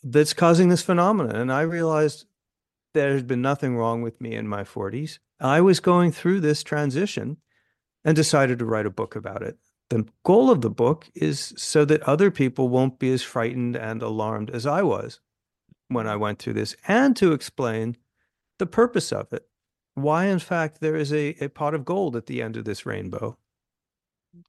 that's 0.03 0.35
causing 0.35 0.69
this 0.69 0.83
phenomenon. 0.83 1.35
And 1.35 1.53
I 1.53 1.63
realized 1.63 2.27
there 2.95 3.15
had 3.15 3.27
been 3.27 3.43
nothing 3.43 3.77
wrong 3.77 4.03
with 4.03 4.21
me 4.21 4.35
in 4.35 4.47
my 4.47 4.63
40s. 4.63 5.19
I 5.41 5.61
was 5.61 5.81
going 5.81 6.13
through 6.13 6.41
this 6.41 6.63
transition 6.63 7.39
and 8.05 8.15
decided 8.15 8.59
to 8.59 8.65
write 8.65 8.87
a 8.87 8.91
book 8.91 9.17
about 9.17 9.43
it. 9.43 9.59
The 9.91 10.07
goal 10.25 10.51
of 10.51 10.61
the 10.61 10.71
book 10.71 11.09
is 11.15 11.53
so 11.57 11.85
that 11.85 12.03
other 12.03 12.31
people 12.31 12.69
won't 12.69 12.99
be 12.99 13.13
as 13.13 13.23
frightened 13.23 13.77
and 13.77 14.03
alarmed 14.03 14.51
as 14.51 14.67
I 14.67 14.83
was 14.83 15.21
when 15.89 16.07
I 16.07 16.17
went 16.17 16.39
through 16.39 16.55
this, 16.55 16.75
and 16.89 17.15
to 17.17 17.33
explain 17.33 17.99
the 18.59 18.67
purpose 18.67 19.13
of 19.13 19.33
it 19.33 19.47
why, 19.95 20.27
in 20.27 20.39
fact, 20.39 20.81
there 20.81 20.97
is 20.97 21.13
a, 21.13 21.37
a 21.45 21.49
pot 21.49 21.75
of 21.75 21.85
gold 21.85 22.17
at 22.17 22.27
the 22.27 22.41
end 22.41 22.57
of 22.57 22.65
this 22.65 22.87
rainbow. 22.87 23.37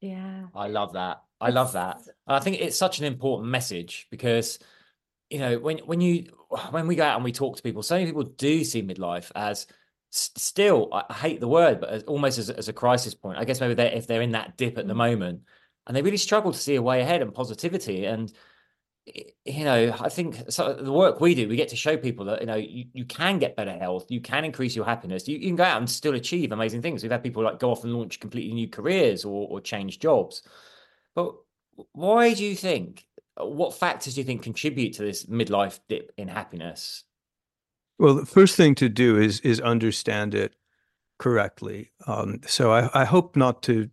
Yeah. 0.00 0.46
I 0.54 0.68
love 0.68 0.94
that. 0.94 1.22
I 1.40 1.50
love 1.50 1.72
that. 1.72 2.00
I 2.26 2.40
think 2.40 2.60
it's 2.60 2.76
such 2.76 2.98
an 2.98 3.04
important 3.04 3.50
message 3.50 4.06
because, 4.10 4.58
you 5.30 5.38
know, 5.38 5.58
when 5.58 5.78
when 5.78 6.00
you 6.00 6.26
when 6.70 6.86
we 6.86 6.96
go 6.96 7.04
out 7.04 7.16
and 7.16 7.24
we 7.24 7.32
talk 7.32 7.56
to 7.56 7.62
people, 7.62 7.82
so 7.82 7.96
many 7.96 8.06
people 8.06 8.24
do 8.24 8.64
see 8.64 8.82
midlife 8.82 9.30
as 9.34 9.66
still, 10.10 10.88
I 10.92 11.12
hate 11.12 11.40
the 11.40 11.48
word, 11.48 11.80
but 11.80 11.90
as, 11.90 12.02
almost 12.04 12.38
as, 12.38 12.48
as 12.48 12.68
a 12.68 12.72
crisis 12.72 13.14
point. 13.14 13.38
I 13.38 13.44
guess 13.44 13.60
maybe 13.60 13.74
they're, 13.74 13.92
if 13.92 14.06
they're 14.06 14.22
in 14.22 14.32
that 14.32 14.56
dip 14.56 14.78
at 14.78 14.86
the 14.86 14.94
mm. 14.94 14.98
moment 14.98 15.40
and 15.86 15.96
they 15.96 16.02
really 16.02 16.16
struggle 16.16 16.52
to 16.52 16.58
see 16.58 16.76
a 16.76 16.82
way 16.82 17.00
ahead 17.00 17.20
and 17.20 17.34
positivity. 17.34 18.06
And 18.06 18.32
you 19.06 19.64
know, 19.64 19.94
I 20.00 20.08
think 20.08 20.50
so 20.50 20.72
the 20.72 20.92
work 20.92 21.20
we 21.20 21.34
do, 21.34 21.48
we 21.48 21.56
get 21.56 21.68
to 21.68 21.76
show 21.76 21.96
people 21.96 22.24
that, 22.26 22.40
you 22.40 22.46
know, 22.46 22.56
you, 22.56 22.86
you 22.92 23.04
can 23.04 23.38
get 23.38 23.54
better 23.56 23.76
health, 23.76 24.06
you 24.10 24.20
can 24.20 24.44
increase 24.44 24.74
your 24.74 24.86
happiness, 24.86 25.28
you, 25.28 25.36
you 25.36 25.48
can 25.48 25.56
go 25.56 25.64
out 25.64 25.78
and 25.78 25.90
still 25.90 26.14
achieve 26.14 26.52
amazing 26.52 26.80
things. 26.80 27.02
We've 27.02 27.12
had 27.12 27.22
people 27.22 27.42
like 27.42 27.58
go 27.58 27.70
off 27.70 27.84
and 27.84 27.92
launch 27.92 28.20
completely 28.20 28.54
new 28.54 28.68
careers 28.68 29.24
or, 29.24 29.46
or 29.48 29.60
change 29.60 29.98
jobs. 29.98 30.42
But 31.14 31.34
why 31.92 32.32
do 32.34 32.44
you 32.44 32.56
think, 32.56 33.04
what 33.36 33.74
factors 33.74 34.14
do 34.14 34.20
you 34.20 34.24
think 34.24 34.42
contribute 34.42 34.94
to 34.94 35.02
this 35.02 35.26
midlife 35.26 35.80
dip 35.88 36.12
in 36.16 36.28
happiness? 36.28 37.04
Well, 37.98 38.14
the 38.14 38.26
first 38.26 38.56
thing 38.56 38.74
to 38.76 38.88
do 38.88 39.18
is 39.18 39.40
is 39.40 39.60
understand 39.60 40.34
it 40.34 40.54
correctly. 41.18 41.92
Um, 42.06 42.40
so 42.46 42.72
I, 42.72 43.02
I 43.02 43.04
hope 43.04 43.36
not 43.36 43.62
to, 43.64 43.90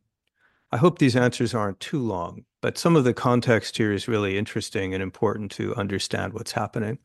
I 0.72 0.78
hope 0.78 1.00
these 1.00 1.16
answers 1.16 1.54
aren't 1.54 1.80
too 1.80 2.00
long 2.00 2.46
but 2.62 2.78
some 2.78 2.96
of 2.96 3.04
the 3.04 3.14
context 3.14 3.78
here 3.78 3.92
is 3.92 4.08
really 4.08 4.38
interesting 4.38 4.94
and 4.94 5.02
important 5.02 5.52
to 5.52 5.76
understand 5.76 6.34
what's 6.34 6.52
happening. 6.52 7.00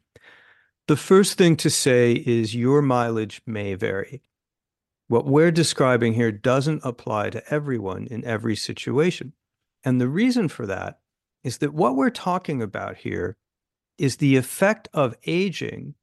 The 0.87 0.97
first 0.97 1.39
thing 1.39 1.57
to 1.57 1.71
say 1.71 2.13
is 2.13 2.55
your 2.55 2.83
mileage 2.83 3.41
may 3.47 3.75
vary. 3.75 4.23
What 5.09 5.27
we're 5.27 5.51
describing 5.51 6.13
here 6.13 6.31
doesn't 6.31 6.85
apply 6.85 7.31
to 7.31 7.53
everyone 7.53 8.07
in 8.07 8.25
every 8.25 8.55
situation. 8.55 9.33
And 9.83 10.01
the 10.01 10.09
reason 10.09 10.49
for 10.49 10.67
that 10.67 11.01
is 11.43 11.59
that 11.59 11.75
what 11.75 11.97
we're 11.97 12.11
talking 12.11 12.61
about 12.61 12.99
here 12.99 13.37
is 13.99 14.17
the 14.17 14.37
effect 14.37 14.89
of 14.93 15.17
aging 15.27 15.95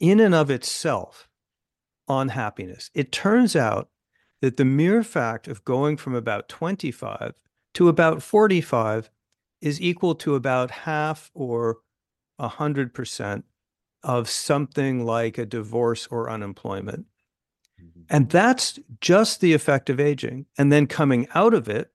in 0.00 0.20
and 0.20 0.34
of 0.34 0.50
itself 0.50 1.28
on 2.08 2.30
happiness. 2.30 2.90
It 2.92 3.12
turns 3.12 3.54
out 3.54 3.88
that 4.44 4.58
the 4.58 4.64
mere 4.66 5.02
fact 5.02 5.48
of 5.48 5.64
going 5.64 5.96
from 5.96 6.14
about 6.14 6.50
25 6.50 7.32
to 7.72 7.88
about 7.88 8.22
45 8.22 9.10
is 9.62 9.80
equal 9.80 10.14
to 10.16 10.34
about 10.34 10.70
half 10.70 11.30
or 11.32 11.78
100% 12.38 13.42
of 14.02 14.28
something 14.28 15.06
like 15.06 15.38
a 15.38 15.46
divorce 15.46 16.06
or 16.10 16.28
unemployment. 16.28 17.06
Mm-hmm. 17.82 18.02
And 18.10 18.28
that's 18.28 18.78
just 19.00 19.40
the 19.40 19.54
effect 19.54 19.88
of 19.88 19.98
aging. 19.98 20.44
And 20.58 20.70
then 20.70 20.86
coming 20.86 21.26
out 21.34 21.54
of 21.54 21.66
it 21.66 21.90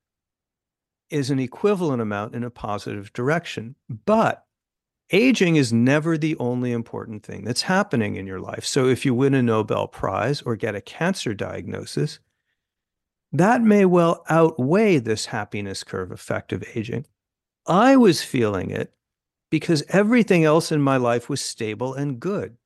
is 1.12 1.30
an 1.30 1.38
equivalent 1.38 2.02
amount 2.02 2.34
in 2.34 2.44
a 2.44 2.50
positive 2.50 3.14
direction. 3.14 3.76
But 4.08 4.44
aging 5.12 5.56
is 5.56 5.72
never 5.72 6.18
the 6.18 6.36
only 6.38 6.72
important 6.72 7.22
thing 7.22 7.44
that's 7.44 7.62
happening 7.62 8.16
in 8.16 8.26
your 8.26 8.40
life. 8.40 8.66
So 8.66 8.88
if 8.88 9.06
you 9.06 9.14
win 9.14 9.36
a 9.36 9.44
Nobel 9.44 9.88
Prize 9.88 10.42
or 10.42 10.56
get 10.56 10.74
a 10.74 10.82
cancer 10.82 11.36
diagnosis, 11.36 12.18
that 13.32 13.62
may 13.62 13.86
well 13.86 14.24
outweigh 14.30 14.98
this 14.98 15.28
happiness 15.28 15.84
curve 15.84 16.12
effect 16.12 16.52
of 16.52 16.64
aging. 16.76 17.06
I 17.68 17.96
was 17.96 18.24
feeling 18.24 18.72
it 18.72 18.94
because 19.52 19.84
everything 19.90 20.44
else 20.44 20.72
in 20.72 20.82
my 20.82 20.98
life 20.98 21.30
was 21.30 21.42
stable 21.42 21.94
and 21.94 22.20
good. 22.20 22.58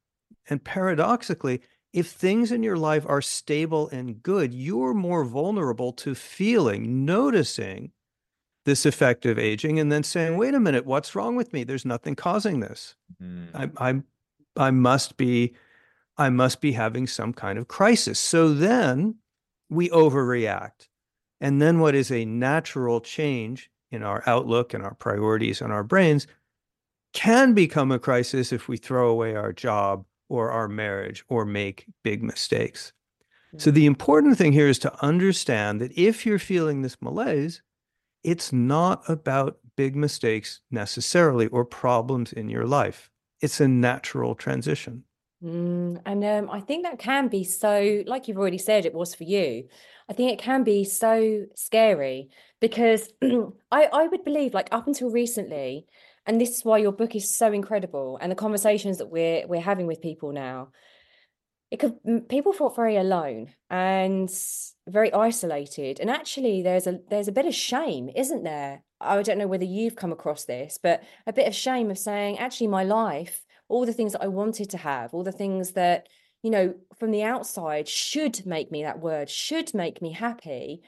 And 0.49 0.63
paradoxically, 0.63 1.61
if 1.91 2.07
things 2.07 2.51
in 2.51 2.63
your 2.63 2.77
life 2.77 3.05
are 3.07 3.21
stable 3.21 3.87
and 3.89 4.21
good, 4.23 4.53
you're 4.53 4.93
more 4.93 5.23
vulnerable 5.23 5.93
to 5.93 6.15
feeling, 6.15 7.05
noticing 7.05 7.91
this 8.65 8.85
effect 8.85 9.25
of 9.25 9.37
aging, 9.37 9.79
and 9.79 9.91
then 9.91 10.03
saying, 10.03 10.37
wait 10.37 10.53
a 10.53 10.59
minute, 10.59 10.85
what's 10.85 11.15
wrong 11.15 11.35
with 11.35 11.53
me? 11.53 11.63
There's 11.63 11.85
nothing 11.85 12.15
causing 12.15 12.61
this. 12.61 12.95
Mm. 13.21 13.73
I, 13.77 13.89
I, 13.89 14.67
I 14.67 14.71
must 14.71 15.17
be, 15.17 15.53
I 16.17 16.29
must 16.29 16.61
be 16.61 16.71
having 16.71 17.05
some 17.05 17.33
kind 17.33 17.59
of 17.59 17.67
crisis. 17.67 18.19
So 18.19 18.53
then 18.53 19.15
we 19.73 19.89
overreact. 19.89 20.87
And 21.41 21.61
then 21.61 21.79
what 21.79 21.95
is 21.95 22.11
a 22.11 22.25
natural 22.25 23.01
change 23.01 23.69
in 23.91 24.03
our 24.03 24.23
outlook 24.25 24.73
and 24.73 24.83
our 24.83 24.95
priorities 24.95 25.61
and 25.61 25.71
our 25.71 25.83
brains 25.83 26.27
can 27.13 27.53
become 27.53 27.91
a 27.91 27.99
crisis 27.99 28.51
if 28.51 28.67
we 28.67 28.77
throw 28.77 29.09
away 29.09 29.35
our 29.35 29.53
job 29.53 30.05
or 30.29 30.51
our 30.51 30.67
marriage 30.67 31.23
or 31.29 31.45
make 31.45 31.85
big 32.03 32.23
mistakes. 32.23 32.91
So 33.57 33.69
hmm. 33.69 33.75
the 33.75 33.85
important 33.85 34.37
thing 34.37 34.53
here 34.53 34.67
is 34.67 34.79
to 34.79 35.05
understand 35.05 35.79
that 35.81 35.97
if 35.97 36.25
you're 36.25 36.39
feeling 36.39 36.81
this 36.81 37.01
malaise, 37.01 37.61
it's 38.23 38.51
not 38.51 39.07
about 39.07 39.59
big 39.75 39.95
mistakes 39.95 40.61
necessarily 40.71 41.47
or 41.47 41.65
problems 41.65 42.33
in 42.33 42.49
your 42.49 42.65
life. 42.65 43.09
It's 43.41 43.59
a 43.59 43.67
natural 43.67 44.33
transition. 44.33 45.03
Mm, 45.43 46.01
and 46.05 46.23
um, 46.23 46.49
I 46.49 46.61
think 46.61 46.83
that 46.83 46.99
can 46.99 47.27
be 47.27 47.43
so, 47.43 48.03
like 48.07 48.27
you've 48.27 48.37
already 48.37 48.57
said, 48.57 48.85
it 48.85 48.93
was 48.93 49.13
for 49.13 49.25
you. 49.25 49.67
I 50.09 50.13
think 50.13 50.31
it 50.31 50.39
can 50.39 50.63
be 50.63 50.85
so 50.85 51.45
scary 51.55 52.29
because 52.61 53.11
I, 53.71 53.89
I 53.91 54.07
would 54.07 54.23
believe, 54.23 54.53
like 54.53 54.69
up 54.71 54.87
until 54.87 55.09
recently, 55.09 55.85
and 56.25 56.39
this 56.39 56.55
is 56.57 56.65
why 56.65 56.77
your 56.77 56.91
book 56.91 57.15
is 57.15 57.35
so 57.35 57.51
incredible 57.51 58.17
and 58.21 58.31
the 58.31 58.35
conversations 58.35 58.97
that 58.97 59.07
we're 59.09 59.45
we're 59.47 59.61
having 59.61 59.87
with 59.87 60.01
people 60.01 60.31
now 60.31 60.69
it 61.71 61.79
could 61.79 62.29
people 62.29 62.53
felt 62.53 62.75
very 62.75 62.97
alone 62.97 63.49
and 63.69 64.31
very 64.87 65.11
isolated 65.13 65.99
and 65.99 66.09
actually 66.09 66.61
there's 66.61 66.87
a 66.87 66.99
there's 67.09 67.27
a 67.27 67.31
bit 67.33 67.45
of 67.45 67.55
shame 67.55 68.09
isn't 68.15 68.43
there 68.43 68.83
i 69.01 69.21
don't 69.21 69.37
know 69.37 69.47
whether 69.47 69.65
you've 69.65 69.95
come 69.95 70.11
across 70.11 70.45
this 70.45 70.79
but 70.81 71.03
a 71.25 71.33
bit 71.33 71.47
of 71.47 71.55
shame 71.55 71.89
of 71.89 71.97
saying 71.97 72.37
actually 72.37 72.67
my 72.67 72.83
life 72.83 73.42
all 73.69 73.85
the 73.85 73.93
things 73.93 74.11
that 74.11 74.23
i 74.23 74.27
wanted 74.27 74.69
to 74.69 74.77
have 74.77 75.13
all 75.13 75.23
the 75.23 75.31
things 75.31 75.71
that 75.71 76.07
you 76.41 76.49
know 76.49 76.73
from 76.97 77.11
the 77.11 77.23
outside 77.23 77.87
should 77.87 78.45
make 78.45 78.71
me 78.71 78.83
that 78.83 78.99
word 78.99 79.29
should 79.29 79.73
make 79.73 80.01
me 80.01 80.11
happy 80.11 80.81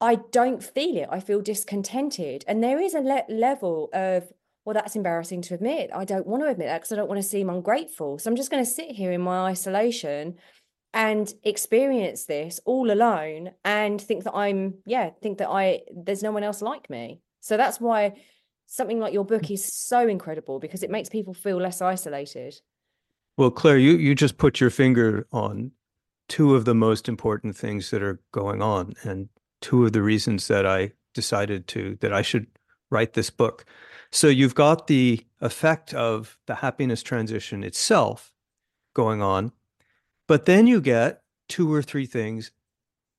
i 0.00 0.16
don't 0.30 0.62
feel 0.62 0.96
it 0.96 1.08
i 1.10 1.20
feel 1.20 1.40
discontented 1.40 2.44
and 2.46 2.62
there 2.62 2.80
is 2.80 2.94
a 2.94 3.00
le- 3.00 3.24
level 3.28 3.88
of 3.92 4.30
well, 4.64 4.74
that's 4.74 4.96
embarrassing 4.96 5.42
to 5.42 5.54
admit. 5.54 5.90
I 5.94 6.04
don't 6.04 6.26
want 6.26 6.42
to 6.42 6.48
admit 6.48 6.68
that 6.68 6.78
because 6.78 6.92
I 6.92 6.96
don't 6.96 7.08
want 7.08 7.20
to 7.20 7.26
seem 7.26 7.48
ungrateful. 7.48 8.18
So 8.18 8.30
I'm 8.30 8.36
just 8.36 8.50
going 8.50 8.64
to 8.64 8.70
sit 8.70 8.90
here 8.90 9.10
in 9.10 9.20
my 9.20 9.46
isolation 9.46 10.36
and 10.92 11.32
experience 11.44 12.26
this 12.26 12.60
all 12.64 12.90
alone 12.90 13.52
and 13.64 14.00
think 14.00 14.24
that 14.24 14.34
I'm, 14.34 14.74
yeah, 14.86 15.10
think 15.22 15.38
that 15.38 15.48
I, 15.48 15.80
there's 15.94 16.22
no 16.22 16.32
one 16.32 16.42
else 16.42 16.62
like 16.62 16.90
me. 16.90 17.20
So 17.40 17.56
that's 17.56 17.80
why 17.80 18.14
something 18.70 19.00
like 19.00 19.12
your 19.12 19.24
book 19.24 19.50
is 19.50 19.64
so 19.64 20.06
incredible 20.06 20.60
because 20.60 20.84
it 20.84 20.90
makes 20.90 21.08
people 21.08 21.34
feel 21.34 21.56
less 21.56 21.82
isolated. 21.82 22.54
Well, 23.36 23.50
Claire, 23.50 23.78
you, 23.78 23.96
you 23.96 24.14
just 24.14 24.38
put 24.38 24.60
your 24.60 24.70
finger 24.70 25.26
on 25.32 25.72
two 26.28 26.54
of 26.54 26.64
the 26.64 26.74
most 26.74 27.08
important 27.08 27.56
things 27.56 27.90
that 27.90 28.00
are 28.00 28.20
going 28.30 28.62
on 28.62 28.94
and 29.02 29.28
two 29.60 29.84
of 29.84 29.92
the 29.92 30.02
reasons 30.02 30.46
that 30.46 30.66
I 30.66 30.92
decided 31.14 31.66
to, 31.68 31.98
that 32.00 32.12
I 32.12 32.22
should 32.22 32.46
write 32.90 33.14
this 33.14 33.28
book. 33.28 33.64
So 34.12 34.28
you've 34.28 34.54
got 34.54 34.86
the 34.86 35.26
effect 35.40 35.92
of 35.92 36.38
the 36.46 36.54
happiness 36.54 37.02
transition 37.02 37.64
itself 37.64 38.32
going 38.94 39.20
on, 39.20 39.50
but 40.28 40.44
then 40.44 40.68
you 40.68 40.80
get 40.80 41.22
two 41.48 41.72
or 41.74 41.82
three 41.82 42.06
things 42.06 42.52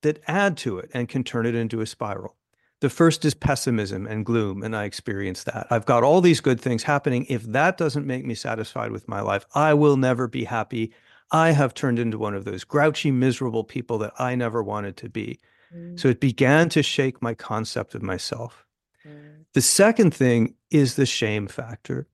that 0.01 0.22
add 0.27 0.55
to 0.58 0.77
it 0.77 0.89
and 0.93 1.10
can 1.10 1.25
turn 1.25 1.46
it 1.46 1.55
into 1.55 1.81
a 1.81 1.86
spiral. 1.86 2.38
The 2.82 2.90
first 2.90 3.24
is 3.26 3.36
pessimism 3.36 4.08
and 4.08 4.26
gloom, 4.26 4.64
and 4.64 4.76
I 4.76 4.86
experience 4.86 5.44
that. 5.44 5.68
I've 5.70 5.86
got 5.86 6.04
all 6.04 6.20
these 6.20 6.42
good 6.42 6.60
things 6.60 6.82
happening. 6.82 7.28
If 7.30 7.44
that 7.44 7.78
doesn't 7.78 8.08
make 8.08 8.26
me 8.26 8.34
satisfied 8.34 8.92
with 8.92 9.08
my 9.08 9.22
life, 9.22 9.46
I 9.54 9.76
will 9.76 9.98
never 9.98 10.28
be 10.28 10.44
happy. 10.44 10.92
I 11.32 11.52
have 11.52 11.76
turned 11.76 12.00
into 12.00 12.18
one 12.18 12.34
of 12.34 12.44
those 12.44 12.64
grouchy, 12.64 13.12
miserable 13.12 13.64
people 13.64 14.00
that 14.00 14.14
I 14.18 14.34
never 14.34 14.64
wanted 14.64 14.98
to 14.98 15.10
be. 15.10 15.40
Mm. 15.74 16.00
So 16.00 16.08
it 16.08 16.20
began 16.20 16.70
to 16.70 16.82
shake 16.82 17.22
my 17.22 17.36
concept 17.36 17.94
of 17.94 18.02
myself. 18.02 18.66
Mm. 19.08 19.46
The 19.54 19.62
second 19.62 20.14
thing 20.16 20.56
is 20.72 20.96
the 20.96 21.06
shame 21.06 21.46
factor. 21.46 22.08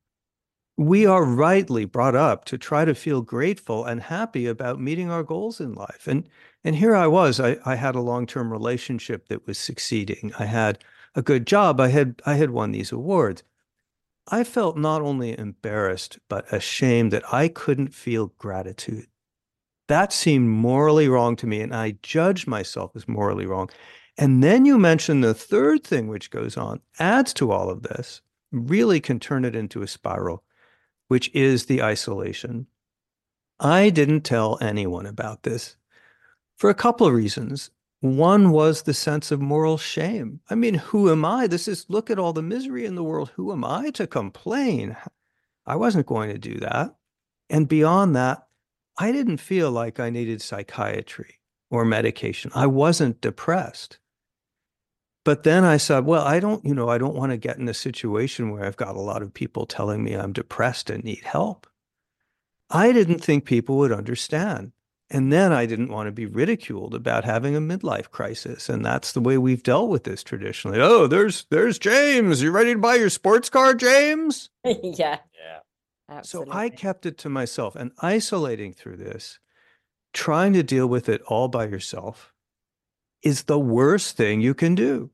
We 0.75 1.05
are 1.05 1.23
rightly 1.23 1.85
brought 1.85 2.15
up 2.15 2.43
to 2.45 2.57
try 2.57 2.83
to 2.83 2.93
feel 2.93 3.21
grateful 3.21 3.85
and 3.85 4.01
happy 4.01 4.45
about 4.45 4.81
meeting 4.81 5.09
our 5.09 5.23
goals 5.23 5.61
in 5.61 5.73
life. 5.73 6.07
And 6.07 6.27
and 6.67 6.75
here 6.75 6.97
I 6.97 7.07
was, 7.07 7.39
I, 7.39 7.55
I 7.63 7.75
had 7.75 7.95
a 7.95 8.01
long-term 8.01 8.51
relationship 8.51 9.29
that 9.29 9.47
was 9.47 9.57
succeeding. 9.57 10.33
I 10.37 10.43
had 10.43 10.83
a 11.15 11.21
good 11.21 11.47
job. 11.47 11.79
I 11.79 11.87
had 11.87 12.21
I 12.25 12.33
had 12.33 12.49
won 12.49 12.71
these 12.71 12.91
awards. 12.91 13.41
I 14.27 14.43
felt 14.43 14.75
not 14.75 15.01
only 15.01 15.39
embarrassed, 15.39 16.19
but 16.27 16.51
ashamed 16.51 17.13
that 17.13 17.33
I 17.33 17.47
couldn't 17.47 17.93
feel 17.93 18.33
gratitude. 18.37 19.07
That 19.87 20.11
seemed 20.11 20.49
morally 20.49 21.07
wrong 21.07 21.37
to 21.37 21.47
me, 21.47 21.61
and 21.61 21.73
I 21.73 21.99
judged 22.03 22.49
myself 22.49 22.91
as 22.97 23.07
morally 23.07 23.45
wrong. 23.45 23.69
And 24.17 24.43
then 24.43 24.65
you 24.65 24.77
mention 24.77 25.21
the 25.21 25.33
third 25.33 25.85
thing 25.85 26.09
which 26.09 26.31
goes 26.31 26.57
on, 26.57 26.81
adds 26.99 27.33
to 27.35 27.49
all 27.49 27.69
of 27.69 27.83
this, 27.83 28.19
really 28.51 28.99
can 28.99 29.21
turn 29.21 29.45
it 29.45 29.55
into 29.55 29.83
a 29.83 29.87
spiral, 29.87 30.43
which 31.07 31.33
is 31.33 31.67
the 31.67 31.81
isolation. 31.81 32.67
I 33.57 33.89
didn't 33.89 34.25
tell 34.25 34.57
anyone 34.59 35.05
about 35.05 35.43
this 35.43 35.77
for 36.57 36.69
a 36.69 36.75
couple 36.75 37.07
of 37.07 37.13
reasons. 37.13 37.71
One 38.01 38.51
was 38.51 38.83
the 38.83 38.93
sense 38.93 39.31
of 39.31 39.41
moral 39.41 39.77
shame. 39.77 40.41
I 40.49 40.55
mean, 40.55 40.75
who 40.75 41.11
am 41.11 41.25
I? 41.25 41.47
This 41.47 41.67
is 41.67 41.85
look 41.89 42.11
at 42.11 42.19
all 42.19 42.33
the 42.33 42.43
misery 42.43 42.85
in 42.85 42.95
the 42.95 43.03
world. 43.03 43.31
Who 43.35 43.51
am 43.51 43.63
I 43.63 43.89
to 43.91 44.05
complain? 44.05 44.95
I 45.65 45.75
wasn't 45.75 46.05
going 46.05 46.29
to 46.29 46.37
do 46.37 46.59
that. 46.59 46.95
And 47.49 47.67
beyond 47.67 48.15
that, 48.15 48.47
I 48.99 49.11
didn't 49.11 49.37
feel 49.37 49.71
like 49.71 49.99
I 49.99 50.09
needed 50.09 50.41
psychiatry 50.41 51.39
or 51.69 51.85
medication. 51.85 52.51
I 52.53 52.67
wasn't 52.67 53.21
depressed. 53.21 53.99
But 55.25 55.43
then 55.43 55.63
I 55.63 55.77
said, 55.77 56.05
well, 56.05 56.23
I 56.23 56.39
don't, 56.39 56.63
you 56.63 56.73
know, 56.73 56.89
I 56.89 56.97
don't 56.97 57.15
want 57.15 57.31
to 57.31 57.37
get 57.37 57.57
in 57.57 57.67
a 57.67 57.73
situation 57.73 58.49
where 58.51 58.63
I've 58.63 58.77
got 58.77 58.95
a 58.95 59.01
lot 59.01 59.21
of 59.21 59.33
people 59.33 59.65
telling 59.65 60.03
me 60.03 60.13
I'm 60.13 60.33
depressed 60.33 60.89
and 60.89 61.03
need 61.03 61.23
help. 61.23 61.67
I 62.69 62.93
didn't 62.93 63.23
think 63.23 63.45
people 63.45 63.77
would 63.77 63.91
understand. 63.91 64.71
And 65.09 65.31
then 65.31 65.53
I 65.53 65.65
didn't 65.65 65.91
want 65.91 66.07
to 66.07 66.11
be 66.11 66.25
ridiculed 66.25 66.93
about 66.93 67.23
having 67.23 67.55
a 67.55 67.61
midlife 67.61 68.11
crisis. 68.11 68.67
And 68.67 68.85
that's 68.85 69.13
the 69.13 69.21
way 69.21 69.37
we've 69.37 69.63
dealt 69.63 69.89
with 69.89 70.03
this 70.03 70.21
traditionally. 70.21 70.81
Oh, 70.81 71.07
there's 71.07 71.45
there's 71.49 71.79
James. 71.79 72.41
You 72.41 72.51
ready 72.51 72.73
to 72.73 72.79
buy 72.79 72.95
your 72.95 73.09
sports 73.09 73.49
car, 73.49 73.73
James? 73.73 74.49
yeah. 74.65 75.19
Yeah. 75.33 75.59
Absolutely. 76.09 76.51
So 76.51 76.57
I 76.57 76.69
kept 76.69 77.05
it 77.05 77.17
to 77.19 77.29
myself 77.29 77.75
and 77.75 77.91
isolating 77.99 78.73
through 78.73 78.97
this, 78.97 79.39
trying 80.13 80.53
to 80.53 80.63
deal 80.63 80.87
with 80.87 81.07
it 81.07 81.21
all 81.23 81.47
by 81.47 81.67
yourself 81.67 82.33
is 83.23 83.43
the 83.43 83.59
worst 83.59 84.15
thing 84.15 84.41
you 84.41 84.53
can 84.53 84.75
do. 84.75 85.09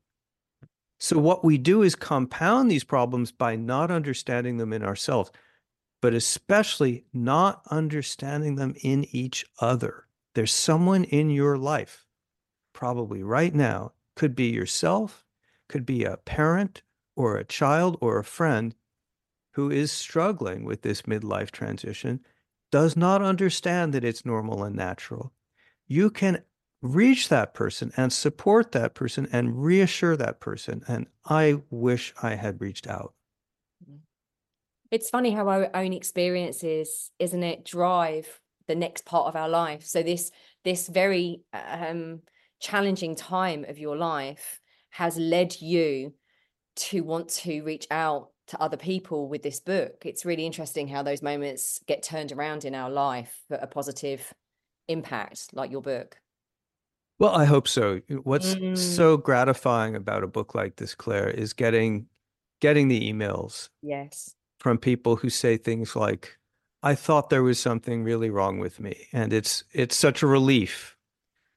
So 1.00 1.18
what 1.18 1.44
we 1.44 1.58
do 1.58 1.82
is 1.82 1.94
compound 1.94 2.70
these 2.70 2.84
problems 2.84 3.32
by 3.32 3.56
not 3.56 3.90
understanding 3.90 4.56
them 4.56 4.72
in 4.72 4.82
ourselves. 4.82 5.30
But 6.04 6.12
especially 6.12 7.02
not 7.14 7.62
understanding 7.70 8.56
them 8.56 8.74
in 8.82 9.06
each 9.10 9.46
other. 9.58 10.06
There's 10.34 10.52
someone 10.52 11.04
in 11.04 11.30
your 11.30 11.56
life, 11.56 12.04
probably 12.74 13.22
right 13.22 13.54
now, 13.54 13.92
could 14.14 14.36
be 14.36 14.50
yourself, 14.50 15.24
could 15.66 15.86
be 15.86 16.04
a 16.04 16.18
parent 16.18 16.82
or 17.16 17.38
a 17.38 17.44
child 17.44 17.96
or 18.02 18.18
a 18.18 18.22
friend 18.22 18.74
who 19.52 19.70
is 19.70 19.90
struggling 19.90 20.66
with 20.66 20.82
this 20.82 21.00
midlife 21.08 21.50
transition, 21.50 22.20
does 22.70 22.98
not 22.98 23.22
understand 23.22 23.94
that 23.94 24.04
it's 24.04 24.26
normal 24.26 24.62
and 24.62 24.76
natural. 24.76 25.32
You 25.86 26.10
can 26.10 26.42
reach 26.82 27.30
that 27.30 27.54
person 27.54 27.92
and 27.96 28.12
support 28.12 28.72
that 28.72 28.92
person 28.92 29.26
and 29.32 29.64
reassure 29.64 30.18
that 30.18 30.38
person. 30.38 30.82
And 30.86 31.06
I 31.24 31.62
wish 31.70 32.12
I 32.22 32.34
had 32.34 32.60
reached 32.60 32.86
out. 32.86 33.14
It's 34.94 35.10
funny 35.10 35.32
how 35.32 35.48
our 35.48 35.68
own 35.74 35.92
experiences, 35.92 37.10
isn't 37.18 37.42
it, 37.42 37.64
drive 37.64 38.28
the 38.68 38.76
next 38.76 39.04
part 39.04 39.26
of 39.26 39.34
our 39.34 39.48
life. 39.48 39.84
So 39.84 40.04
this 40.04 40.30
this 40.62 40.86
very 40.86 41.40
um, 41.52 42.20
challenging 42.60 43.16
time 43.16 43.64
of 43.64 43.76
your 43.76 43.96
life 43.96 44.60
has 44.90 45.16
led 45.16 45.60
you 45.60 46.14
to 46.76 47.00
want 47.00 47.28
to 47.30 47.62
reach 47.62 47.88
out 47.90 48.28
to 48.46 48.62
other 48.62 48.76
people 48.76 49.28
with 49.28 49.42
this 49.42 49.58
book. 49.58 50.04
It's 50.04 50.24
really 50.24 50.46
interesting 50.46 50.86
how 50.86 51.02
those 51.02 51.22
moments 51.22 51.80
get 51.88 52.04
turned 52.04 52.30
around 52.30 52.64
in 52.64 52.76
our 52.76 52.88
life 52.88 53.42
for 53.48 53.56
a 53.56 53.66
positive 53.66 54.32
impact, 54.86 55.48
like 55.54 55.72
your 55.72 55.82
book. 55.82 56.18
Well, 57.18 57.34
I 57.34 57.46
hope 57.46 57.66
so. 57.66 58.00
What's 58.22 58.54
mm. 58.54 58.78
so 58.78 59.16
gratifying 59.16 59.96
about 59.96 60.22
a 60.22 60.28
book 60.28 60.54
like 60.54 60.76
this, 60.76 60.94
Claire, 60.94 61.30
is 61.30 61.52
getting 61.52 62.06
getting 62.60 62.86
the 62.86 63.12
emails. 63.12 63.70
Yes. 63.82 64.36
From 64.64 64.78
people 64.78 65.16
who 65.16 65.28
say 65.28 65.58
things 65.58 65.94
like, 65.94 66.38
I 66.82 66.94
thought 66.94 67.28
there 67.28 67.42
was 67.42 67.58
something 67.58 68.02
really 68.02 68.30
wrong 68.30 68.60
with 68.60 68.80
me. 68.80 69.08
And 69.12 69.30
it's 69.30 69.62
it's 69.74 69.94
such 69.94 70.22
a 70.22 70.26
relief 70.26 70.96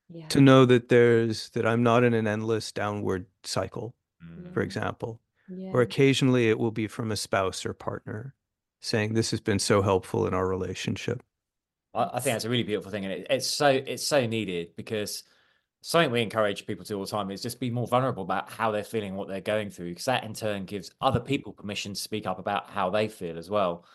yeah. 0.09 0.27
to 0.27 0.41
know 0.41 0.65
that 0.65 0.89
there's 0.89 1.47
that 1.51 1.65
I'm 1.65 1.83
not 1.83 2.03
in 2.03 2.13
an 2.13 2.27
endless 2.27 2.73
downward 2.73 3.27
cycle, 3.45 3.95
mm. 4.21 4.53
for 4.53 4.61
example. 4.61 5.21
Yeah. 5.47 5.71
Or 5.71 5.79
occasionally 5.79 6.49
it 6.49 6.59
will 6.59 6.71
be 6.71 6.87
from 6.87 7.09
a 7.13 7.15
spouse 7.15 7.65
or 7.65 7.73
partner 7.73 8.35
saying, 8.81 9.13
This 9.13 9.31
has 9.31 9.39
been 9.39 9.59
so 9.59 9.81
helpful 9.81 10.27
in 10.27 10.33
our 10.33 10.45
relationship. 10.45 11.23
I, 11.93 12.09
I 12.15 12.19
think 12.19 12.35
that's 12.35 12.43
a 12.43 12.49
really 12.49 12.63
beautiful 12.63 12.91
thing. 12.91 13.05
And 13.05 13.13
it, 13.13 13.27
it's 13.29 13.47
so 13.47 13.67
it's 13.67 14.05
so 14.05 14.25
needed 14.25 14.75
because 14.75 15.23
something 15.81 16.12
we 16.12 16.22
encourage 16.22 16.65
people 16.65 16.86
to 16.86 16.96
all 16.96 17.05
the 17.05 17.12
time 17.12 17.31
is 17.31 17.41
just 17.41 17.60
be 17.60 17.69
more 17.69 17.88
vulnerable 17.88 18.24
about 18.24 18.50
how 18.50 18.72
they're 18.72 18.84
feeling, 18.84 19.15
what 19.15 19.27
they're 19.27 19.41
going 19.41 19.69
through, 19.69 19.89
because 19.89 20.05
that 20.05 20.24
in 20.24 20.34
turn 20.34 20.65
gives 20.65 20.91
other 21.01 21.19
people 21.19 21.53
permission 21.53 21.93
to 21.93 22.00
speak 22.00 22.25
up 22.25 22.39
about 22.39 22.69
how 22.69 22.89
they 22.89 23.07
feel 23.07 23.38
as 23.38 23.50
well. 23.50 23.86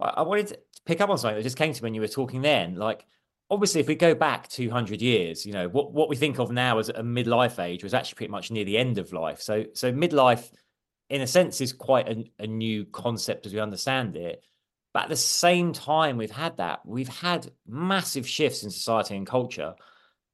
I, 0.00 0.22
wanted 0.22 0.48
to 0.48 0.58
pick 0.84 1.00
up 1.00 1.08
on 1.08 1.18
something 1.18 1.36
that 1.36 1.42
just 1.42 1.56
came 1.56 1.72
to 1.72 1.82
me 1.82 1.86
when 1.86 1.94
you 1.94 2.00
were 2.00 2.08
talking 2.08 2.42
then. 2.42 2.74
Like, 2.74 3.06
obviously, 3.48 3.80
if 3.80 3.88
we 3.88 3.94
go 3.94 4.14
back 4.14 4.48
200 4.48 5.00
years, 5.00 5.46
you 5.46 5.52
know, 5.52 5.68
what, 5.68 5.92
what 5.92 6.08
we 6.08 6.16
think 6.16 6.38
of 6.38 6.50
now 6.50 6.78
as 6.78 6.88
a 6.88 6.94
midlife 6.94 7.62
age 7.62 7.82
was 7.82 7.94
actually 7.94 8.16
pretty 8.16 8.30
much 8.32 8.50
near 8.50 8.64
the 8.64 8.76
end 8.76 8.98
of 8.98 9.12
life. 9.12 9.40
So, 9.40 9.64
so 9.72 9.92
midlife, 9.92 10.50
in 11.10 11.20
a 11.20 11.26
sense, 11.26 11.60
is 11.60 11.72
quite 11.72 12.08
a, 12.08 12.24
a 12.38 12.46
new 12.46 12.84
concept 12.86 13.46
as 13.46 13.54
we 13.54 13.60
understand 13.60 14.16
it. 14.16 14.44
But 14.92 15.04
at 15.04 15.08
the 15.08 15.16
same 15.16 15.72
time, 15.72 16.16
we've 16.16 16.30
had 16.30 16.58
that, 16.58 16.80
we've 16.84 17.08
had 17.08 17.50
massive 17.66 18.28
shifts 18.28 18.62
in 18.62 18.70
society 18.70 19.16
and 19.16 19.26
culture 19.26 19.74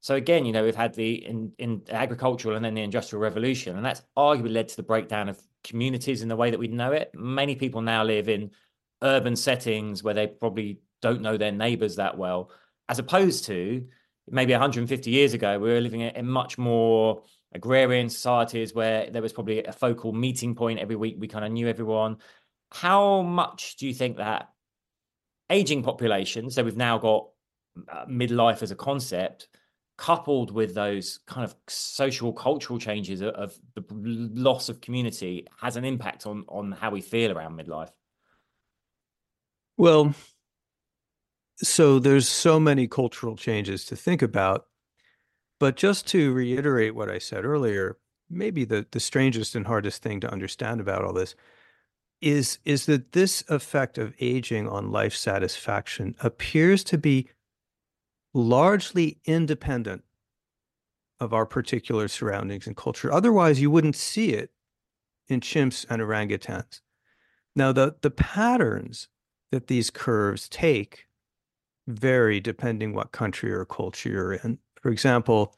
so 0.01 0.15
again, 0.15 0.47
you 0.47 0.53
know, 0.53 0.65
we've 0.65 0.75
had 0.75 0.95
the 0.95 1.27
in, 1.27 1.53
in 1.59 1.83
agricultural 1.91 2.57
and 2.57 2.65
then 2.65 2.75
the 2.75 2.83
industrial 2.83 3.23
revolution, 3.23 3.77
and 3.77 3.85
that's 3.85 4.03
arguably 4.17 4.53
led 4.53 4.69
to 4.69 4.77
the 4.77 4.83
breakdown 4.83 5.29
of 5.29 5.41
communities 5.63 6.23
in 6.23 6.29
the 6.29 6.37
way 6.37 6.51
that 6.51 6.59
we 6.59 6.69
know 6.69 6.93
it. 6.93 7.11
Many 7.15 7.55
people 7.55 7.83
now 7.83 8.03
live 8.03 8.29
in 8.29 8.51
urban 9.03 9.37
settings 9.37 10.03
where 10.03 10.15
they 10.15 10.27
probably 10.27 10.81
don't 11.03 11.21
know 11.23 11.37
their 11.37 11.53
neighbors 11.53 11.97
that 11.97 12.17
well, 12.17 12.51
as 12.89 12.99
opposed 12.99 13.45
to 13.47 13.87
maybe 14.29 14.53
150 14.53 15.11
years 15.11 15.35
ago, 15.35 15.59
we 15.59 15.71
were 15.71 15.81
living 15.81 16.01
in 16.01 16.27
much 16.27 16.57
more 16.57 17.23
agrarian 17.53 18.09
societies 18.09 18.75
where 18.75 19.11
there 19.11 19.23
was 19.23 19.33
probably 19.33 19.65
a 19.65 19.73
focal 19.73 20.13
meeting 20.13 20.55
point 20.55 20.79
every 20.79 20.97
week. 20.97 21.17
We 21.19 21.29
kind 21.29 21.45
of 21.45 21.53
knew 21.53 21.69
everyone. 21.69 22.19
How 22.71 23.23
much 23.23 23.77
do 23.77 23.87
you 23.87 23.95
think 23.95 24.17
that 24.17 24.49
aging 25.51 25.83
population, 25.83 26.51
so 26.51 26.63
we've 26.63 26.77
now 26.77 26.99
got 26.99 27.29
uh, 27.91 28.07
midlife 28.07 28.63
as 28.63 28.71
a 28.71 28.77
concept, 28.77 29.49
coupled 30.01 30.51
with 30.51 30.75
those 30.75 31.21
kind 31.27 31.45
of 31.45 31.55
social 31.69 32.33
cultural 32.33 32.79
changes 32.79 33.21
of, 33.21 33.55
the 33.75 33.85
loss 33.91 34.71
of 34.71 34.81
community 34.81 35.47
has 35.61 35.77
an 35.77 35.85
impact 35.85 36.27
on 36.27 36.43
on 36.49 36.73
how 36.73 36.91
we 36.91 37.03
feel 37.03 37.31
around 37.31 37.53
midlife. 37.53 37.91
Well 39.77 40.15
so 41.63 41.99
there's 41.99 42.27
so 42.27 42.59
many 42.59 42.89
cultural 42.89 43.37
changes 43.37 43.85
to 43.85 43.95
think 43.95 44.23
about 44.23 44.65
but 45.59 45.77
just 45.77 46.07
to 46.07 46.33
reiterate 46.33 46.95
what 46.95 47.11
i 47.11 47.19
said 47.19 47.45
earlier 47.45 47.99
maybe 48.31 48.65
the 48.65 48.87
the 48.93 49.01
strangest 49.01 49.55
and 49.55 49.67
hardest 49.67 50.03
thing 50.03 50.19
to 50.21 50.33
understand 50.33 50.81
about 50.81 51.05
all 51.05 51.13
this 51.13 51.35
is 52.23 52.59
is 52.65 52.87
that 52.87 53.13
this 53.13 53.45
effect 53.49 53.99
of 53.99 54.15
aging 54.21 54.67
on 54.67 54.91
life 54.91 55.15
satisfaction 55.15 56.15
appears 56.21 56.83
to 56.83 56.97
be 56.97 57.29
largely 58.33 59.19
independent 59.25 60.03
of 61.19 61.35
our 61.35 61.47
particular 61.47 62.09
surroundings 62.09 62.67
and 62.67 62.77
culture. 62.77 63.13
Otherwise, 63.13 63.61
you 63.61 63.71
wouldn't 63.71 63.97
see 63.97 64.31
it 64.31 64.51
in 65.29 65.41
chimps 65.41 65.85
and 65.91 66.01
orangutans. 66.01 66.81
Now, 67.55 67.73
the, 67.73 67.97
the 68.01 68.11
patterns 68.11 69.09
that 69.51 69.67
these 69.67 69.91
curves 69.91 70.49
take 70.49 71.07
vary 71.87 72.41
depending 72.41 72.95
what 72.95 73.13
country 73.13 73.53
or 73.53 73.65
culture 73.65 74.09
you're 74.09 74.33
in. 74.35 74.59
For 74.81 74.91
example, 74.91 75.55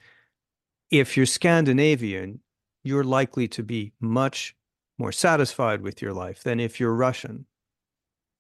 if 0.90 1.16
you're 1.16 1.26
Scandinavian, 1.26 2.40
you're 2.84 3.04
likely 3.04 3.46
to 3.48 3.62
be 3.62 3.92
much 4.00 4.56
more 4.98 5.12
satisfied 5.12 5.82
with 5.82 6.02
your 6.02 6.12
life 6.12 6.42
than 6.42 6.60
if 6.60 6.80
you're 6.80 6.94
Russian. 6.94 7.46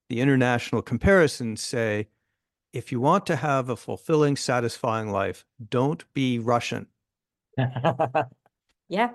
The 0.08 0.20
international 0.20 0.82
comparisons 0.82 1.60
say 1.60 2.08
if 2.72 2.90
you 2.90 3.00
want 3.00 3.26
to 3.26 3.36
have 3.36 3.68
a 3.68 3.76
fulfilling, 3.76 4.36
satisfying 4.36 5.10
life, 5.10 5.44
don't 5.68 6.04
be 6.14 6.38
Russian. 6.38 6.86
yeah. 8.88 9.10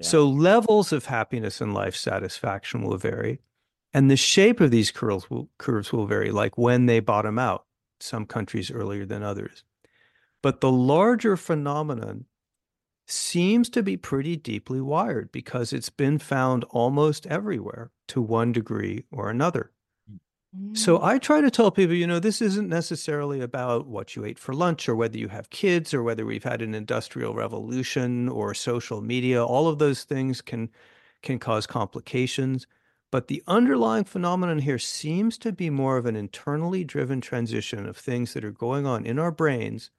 So 0.00 0.28
levels 0.28 0.92
of 0.92 1.06
happiness 1.06 1.60
and 1.60 1.72
life 1.72 1.94
satisfaction 1.94 2.82
will 2.82 2.96
vary. 2.96 3.40
And 3.92 4.10
the 4.10 4.16
shape 4.16 4.60
of 4.60 4.72
these 4.72 4.90
curves 4.90 5.30
will, 5.30 5.48
curves 5.58 5.92
will 5.92 6.06
vary, 6.06 6.32
like 6.32 6.58
when 6.58 6.86
they 6.86 6.98
bottom 7.00 7.38
out, 7.38 7.64
some 8.00 8.26
countries 8.26 8.70
earlier 8.70 9.06
than 9.06 9.22
others. 9.22 9.62
But 10.42 10.60
the 10.60 10.72
larger 10.72 11.36
phenomenon 11.36 12.26
seems 13.06 13.68
to 13.70 13.82
be 13.82 13.96
pretty 13.96 14.36
deeply 14.36 14.80
wired 14.80 15.30
because 15.30 15.72
it's 15.72 15.90
been 15.90 16.18
found 16.18 16.64
almost 16.64 17.26
everywhere 17.26 17.92
to 18.08 18.20
one 18.20 18.50
degree 18.50 19.04
or 19.12 19.30
another. 19.30 19.70
So 20.74 20.98
mm. 20.98 21.04
I 21.04 21.18
try 21.18 21.40
to 21.40 21.50
tell 21.50 21.70
people, 21.70 21.94
you 21.94 22.06
know, 22.06 22.20
this 22.20 22.40
isn't 22.40 22.68
necessarily 22.68 23.40
about 23.40 23.86
what 23.86 24.14
you 24.14 24.24
ate 24.24 24.38
for 24.38 24.54
lunch 24.54 24.88
or 24.88 24.94
whether 24.94 25.18
you 25.18 25.28
have 25.28 25.50
kids 25.50 25.92
or 25.92 26.02
whether 26.02 26.24
we've 26.24 26.44
had 26.44 26.62
an 26.62 26.74
industrial 26.74 27.34
revolution 27.34 28.28
or 28.28 28.54
social 28.54 29.00
media. 29.00 29.44
All 29.44 29.68
of 29.68 29.78
those 29.78 30.04
things 30.04 30.40
can 30.40 30.70
can 31.22 31.38
cause 31.38 31.66
complications. 31.66 32.66
But 33.10 33.28
the 33.28 33.42
underlying 33.46 34.04
phenomenon 34.04 34.58
here 34.58 34.78
seems 34.78 35.38
to 35.38 35.52
be 35.52 35.70
more 35.70 35.96
of 35.96 36.06
an 36.06 36.16
internally 36.16 36.84
driven 36.84 37.20
transition 37.20 37.86
of 37.86 37.96
things 37.96 38.34
that 38.34 38.44
are 38.44 38.50
going 38.50 38.86
on 38.86 39.06
in 39.06 39.18
our 39.18 39.30
brains 39.30 39.90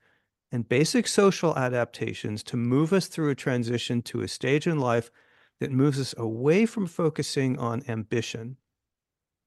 and 0.52 0.70
basic 0.70 1.08
social 1.08 1.58
adaptations 1.58 2.44
to 2.44 2.58
move 2.58 2.94
us 2.94 3.08
through 3.08 3.30
a 3.30 3.36
transition 3.36 4.02
to 4.04 4.22
a 4.22 4.28
stage 4.28 4.68
in 4.68 4.80
life 4.80 5.10
that 5.60 5.72
moves 5.72 6.00
us 6.00 6.14
away 6.18 6.66
from 6.66 6.86
focusing 6.86 7.58
on 7.58 7.84
ambition 7.88 8.58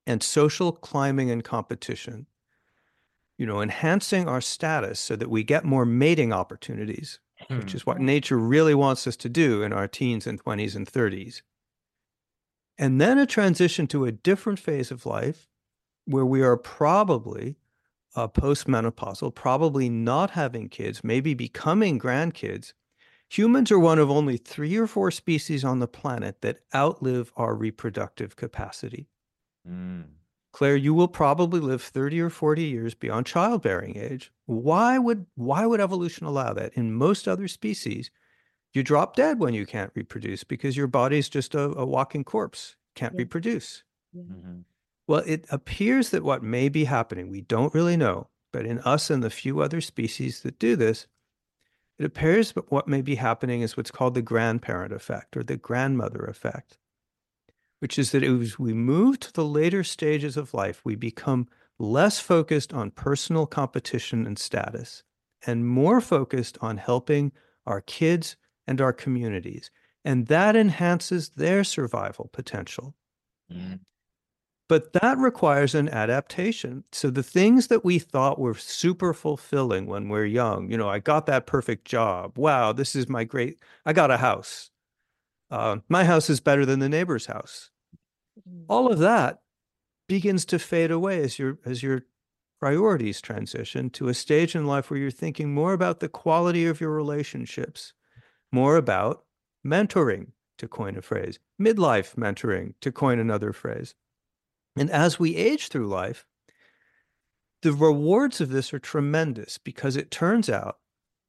and 0.08 0.22
social 0.22 0.72
climbing 0.72 1.30
and 1.30 1.44
competition. 1.44 2.26
You 3.36 3.46
know, 3.46 3.60
enhancing 3.60 4.26
our 4.26 4.40
status 4.40 4.98
so 4.98 5.14
that 5.14 5.30
we 5.30 5.44
get 5.44 5.64
more 5.64 5.84
mating 5.84 6.32
opportunities, 6.32 7.20
hmm. 7.46 7.58
which 7.58 7.74
is 7.74 7.86
what 7.86 8.00
nature 8.00 8.38
really 8.38 8.74
wants 8.74 9.06
us 9.06 9.16
to 9.18 9.28
do 9.28 9.62
in 9.62 9.72
our 9.72 9.86
teens 9.86 10.26
and 10.26 10.42
20s 10.42 10.74
and 10.74 10.90
30s. 10.90 11.42
And 12.78 13.00
then 13.00 13.18
a 13.18 13.26
transition 13.26 13.86
to 13.88 14.06
a 14.06 14.12
different 14.12 14.58
phase 14.58 14.90
of 14.90 15.06
life 15.06 15.46
where 16.06 16.26
we 16.26 16.42
are 16.42 16.56
probably 16.56 17.56
uh, 18.16 18.28
postmenopausal, 18.28 19.34
probably 19.34 19.88
not 19.88 20.30
having 20.30 20.68
kids, 20.68 21.04
maybe 21.04 21.34
becoming 21.34 21.98
grandkids. 21.98 22.72
Humans 23.28 23.70
are 23.70 23.78
one 23.78 23.98
of 23.98 24.10
only 24.10 24.38
three 24.38 24.76
or 24.76 24.86
four 24.86 25.10
species 25.10 25.64
on 25.64 25.80
the 25.80 25.86
planet 25.86 26.40
that 26.40 26.60
outlive 26.74 27.30
our 27.36 27.54
reproductive 27.54 28.36
capacity. 28.36 29.10
Mm. 29.68 30.04
Claire, 30.52 30.76
you 30.76 30.94
will 30.94 31.08
probably 31.08 31.60
live 31.60 31.82
30 31.82 32.20
or 32.20 32.30
40 32.30 32.62
years 32.62 32.94
beyond 32.94 33.26
childbearing 33.26 33.96
age. 33.96 34.32
Why 34.46 34.98
would 34.98 35.26
why 35.34 35.66
would 35.66 35.80
evolution 35.80 36.26
allow 36.26 36.52
that? 36.54 36.72
In 36.74 36.92
most 36.92 37.28
other 37.28 37.48
species, 37.48 38.10
you 38.72 38.82
drop 38.82 39.14
dead 39.14 39.38
when 39.38 39.54
you 39.54 39.66
can't 39.66 39.92
reproduce 39.94 40.44
because 40.44 40.76
your 40.76 40.86
body's 40.86 41.28
just 41.28 41.54
a, 41.54 41.76
a 41.78 41.86
walking 41.86 42.24
corpse, 42.24 42.76
can't 42.94 43.14
yeah. 43.14 43.18
reproduce. 43.18 43.84
Mm-hmm. 44.16 44.60
Well, 45.06 45.22
it 45.26 45.46
appears 45.50 46.10
that 46.10 46.22
what 46.22 46.42
may 46.42 46.68
be 46.68 46.84
happening, 46.84 47.30
we 47.30 47.40
don't 47.40 47.74
really 47.74 47.96
know, 47.96 48.28
but 48.52 48.66
in 48.66 48.78
us 48.80 49.10
and 49.10 49.22
the 49.22 49.30
few 49.30 49.60
other 49.60 49.80
species 49.80 50.42
that 50.42 50.58
do 50.58 50.76
this, 50.76 51.06
it 51.98 52.04
appears 52.04 52.52
that 52.52 52.70
what 52.70 52.86
may 52.86 53.00
be 53.00 53.16
happening 53.16 53.62
is 53.62 53.76
what's 53.76 53.90
called 53.90 54.14
the 54.14 54.22
grandparent 54.22 54.92
effect 54.92 55.36
or 55.36 55.42
the 55.42 55.56
grandmother 55.56 56.24
effect, 56.24 56.78
which 57.80 57.98
is 57.98 58.12
that 58.12 58.22
as 58.22 58.58
we 58.58 58.72
move 58.72 59.20
to 59.20 59.32
the 59.32 59.44
later 59.44 59.84
stages 59.84 60.36
of 60.36 60.54
life, 60.54 60.80
we 60.84 60.94
become 60.94 61.48
less 61.78 62.18
focused 62.18 62.72
on 62.72 62.90
personal 62.90 63.46
competition 63.46 64.26
and 64.26 64.38
status 64.38 65.02
and 65.46 65.66
more 65.66 66.00
focused 66.00 66.58
on 66.60 66.76
helping 66.76 67.32
our 67.66 67.80
kids 67.80 68.36
and 68.66 68.80
our 68.80 68.92
communities. 68.92 69.70
And 70.04 70.26
that 70.26 70.56
enhances 70.56 71.30
their 71.30 71.64
survival 71.64 72.30
potential. 72.32 72.94
Mm. 73.52 73.80
But 74.68 74.92
that 74.92 75.16
requires 75.16 75.74
an 75.74 75.88
adaptation. 75.88 76.84
So 76.92 77.08
the 77.08 77.22
things 77.22 77.68
that 77.68 77.84
we 77.84 77.98
thought 77.98 78.38
were 78.38 78.54
super 78.54 79.14
fulfilling 79.14 79.86
when 79.86 80.08
we're 80.08 80.26
young, 80.26 80.70
you 80.70 80.76
know, 80.76 80.88
I 80.88 80.98
got 80.98 81.26
that 81.26 81.46
perfect 81.46 81.86
job. 81.86 82.36
Wow, 82.36 82.72
this 82.72 82.94
is 82.94 83.08
my 83.08 83.24
great, 83.24 83.58
I 83.86 83.94
got 83.94 84.10
a 84.10 84.18
house. 84.18 84.70
Uh, 85.50 85.78
my 85.88 86.04
house 86.04 86.28
is 86.28 86.40
better 86.40 86.66
than 86.66 86.78
the 86.78 86.88
neighbor's 86.88 87.26
house. 87.26 87.70
Mm. 88.48 88.64
All 88.68 88.90
of 88.90 88.98
that 88.98 89.40
begins 90.08 90.44
to 90.46 90.58
fade 90.58 90.90
away 90.90 91.22
as 91.22 91.38
your 91.38 91.58
as 91.64 91.82
your 91.82 92.02
priorities 92.60 93.20
transition 93.20 93.88
to 93.90 94.08
a 94.08 94.14
stage 94.14 94.54
in 94.54 94.66
life 94.66 94.90
where 94.90 94.98
you're 94.98 95.10
thinking 95.10 95.54
more 95.54 95.72
about 95.72 96.00
the 96.00 96.08
quality 96.08 96.66
of 96.66 96.80
your 96.80 96.90
relationships, 96.90 97.92
more 98.50 98.76
about 98.76 99.24
mentoring, 99.64 100.32
to 100.58 100.66
coin 100.66 100.96
a 100.96 101.02
phrase, 101.02 101.38
midlife 101.60 102.16
mentoring, 102.16 102.74
to 102.80 102.90
coin 102.90 103.18
another 103.18 103.52
phrase. 103.52 103.94
And 104.76 104.90
as 104.90 105.18
we 105.18 105.36
age 105.36 105.68
through 105.68 105.86
life, 105.86 106.26
the 107.62 107.72
rewards 107.72 108.40
of 108.40 108.50
this 108.50 108.72
are 108.72 108.78
tremendous 108.78 109.58
because 109.58 109.96
it 109.96 110.10
turns 110.10 110.48
out 110.48 110.78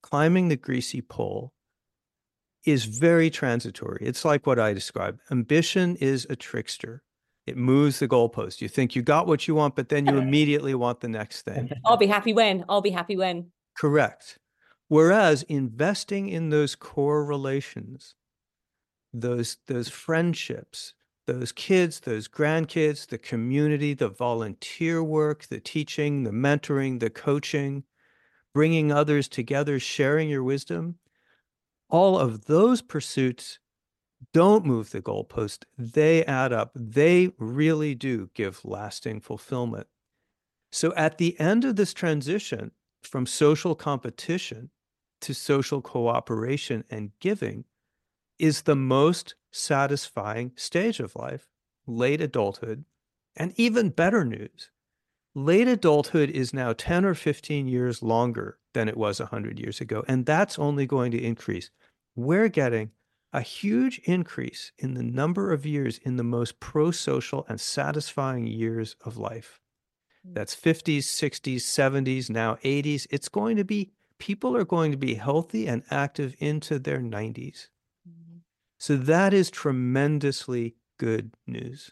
climbing 0.01 0.47
the 0.47 0.55
greasy 0.55 1.01
pole 1.01 1.53
is 2.65 2.85
very 2.85 3.29
transitory. 3.29 3.99
It's 4.01 4.25
like 4.25 4.45
what 4.45 4.59
I 4.59 4.73
described. 4.73 5.19
Ambition 5.31 5.95
is 5.97 6.27
a 6.29 6.35
trickster. 6.35 7.03
It 7.47 7.57
moves 7.57 7.99
the 7.99 8.07
goalpost. 8.07 8.61
You 8.61 8.67
think 8.67 8.95
you 8.95 9.01
got 9.01 9.27
what 9.27 9.47
you 9.47 9.55
want, 9.55 9.75
but 9.75 9.89
then 9.89 10.05
you 10.05 10.17
immediately 10.17 10.75
want 10.75 10.99
the 10.99 11.07
next 11.07 11.43
thing. 11.43 11.71
I'll 11.85 11.97
be 11.97 12.07
happy 12.07 12.33
when. 12.33 12.65
I'll 12.69 12.81
be 12.81 12.91
happy 12.91 13.17
when. 13.17 13.51
Correct. 13.77 14.37
Whereas 14.87 15.43
investing 15.43 16.29
in 16.29 16.49
those 16.49 16.75
core 16.75 17.23
relations, 17.23 18.15
those 19.13 19.57
those 19.67 19.87
friendships, 19.89 20.93
those 21.27 21.51
kids, 21.51 22.01
those 22.01 22.27
grandkids, 22.27 23.07
the 23.07 23.17
community, 23.17 23.93
the 23.93 24.09
volunteer 24.09 25.03
work, 25.03 25.45
the 25.45 25.59
teaching, 25.59 26.23
the 26.23 26.31
mentoring, 26.31 26.99
the 26.99 27.09
coaching, 27.09 27.83
bringing 28.53 28.91
others 28.91 29.27
together, 29.27 29.79
sharing 29.79 30.27
your 30.27 30.43
wisdom, 30.43 30.95
all 31.89 32.17
of 32.17 32.45
those 32.45 32.81
pursuits 32.81 33.59
don't 34.33 34.65
move 34.65 34.91
the 34.91 35.01
goalpost, 35.01 35.63
they 35.77 36.25
add 36.25 36.51
up. 36.53 36.71
They 36.75 37.31
really 37.37 37.95
do 37.95 38.29
give 38.33 38.63
lasting 38.65 39.21
fulfillment. 39.21 39.87
So 40.71 40.93
at 40.95 41.17
the 41.17 41.39
end 41.39 41.65
of 41.65 41.75
this 41.75 41.93
transition 41.93 42.71
from 43.01 43.25
social 43.25 43.75
competition 43.75 44.69
to 45.21 45.33
social 45.33 45.81
cooperation 45.81 46.83
and 46.89 47.11
giving 47.19 47.65
is 48.37 48.61
the 48.61 48.75
most 48.75 49.35
satisfying 49.51 50.51
stage 50.55 50.99
of 50.99 51.15
life, 51.15 51.47
late 51.87 52.21
adulthood, 52.21 52.85
and 53.35 53.53
even 53.57 53.89
better 53.89 54.23
news. 54.23 54.71
Late 55.35 55.67
adulthood 55.67 56.29
is 56.29 56.53
now 56.53 56.73
10 56.73 57.05
or 57.05 57.13
15 57.13 57.67
years 57.67 58.01
longer 58.01 58.57
than 58.73 58.89
it 58.89 58.97
was 58.97 59.19
100 59.19 59.59
years 59.59 59.81
ago, 59.81 60.03
and 60.07 60.25
that's 60.25 60.59
only 60.59 60.85
going 60.85 61.11
to 61.11 61.23
increase. 61.23 61.69
We're 62.19 62.49
getting 62.49 62.91
a 63.31 63.39
huge 63.39 63.99
increase 64.03 64.73
in 64.77 64.93
the 64.93 65.03
number 65.03 65.53
of 65.53 65.65
years 65.65 65.99
in 65.99 66.17
the 66.17 66.23
most 66.23 66.59
pro 66.59 66.91
social 66.91 67.45
and 67.47 67.61
satisfying 67.61 68.45
years 68.45 68.97
of 69.05 69.17
life. 69.17 69.61
Mm. 70.27 70.33
That's 70.33 70.53
50s, 70.53 70.99
60s, 70.99 71.61
70s, 71.61 72.29
now 72.29 72.55
80s. 72.55 73.07
It's 73.09 73.29
going 73.29 73.55
to 73.55 73.63
be, 73.63 73.91
people 74.17 74.57
are 74.57 74.65
going 74.65 74.91
to 74.91 74.97
be 74.97 75.13
healthy 75.13 75.67
and 75.67 75.83
active 75.91 76.35
into 76.39 76.77
their 76.77 76.99
90s. 76.99 77.67
Mm-hmm. 78.05 78.39
So 78.79 78.97
that 78.97 79.33
is 79.33 79.49
tremendously 79.49 80.75
good 80.97 81.31
news. 81.47 81.91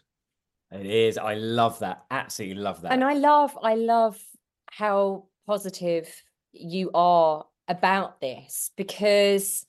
It 0.70 0.84
is. 0.84 1.16
I 1.16 1.34
love 1.36 1.78
that. 1.78 2.04
Absolutely 2.10 2.62
love 2.62 2.82
that. 2.82 2.92
And 2.92 3.02
I 3.02 3.14
love, 3.14 3.56
I 3.62 3.76
love 3.76 4.22
how 4.66 5.24
positive 5.46 6.22
you 6.52 6.90
are 6.92 7.46
about 7.68 8.20
this 8.20 8.70
because 8.76 9.64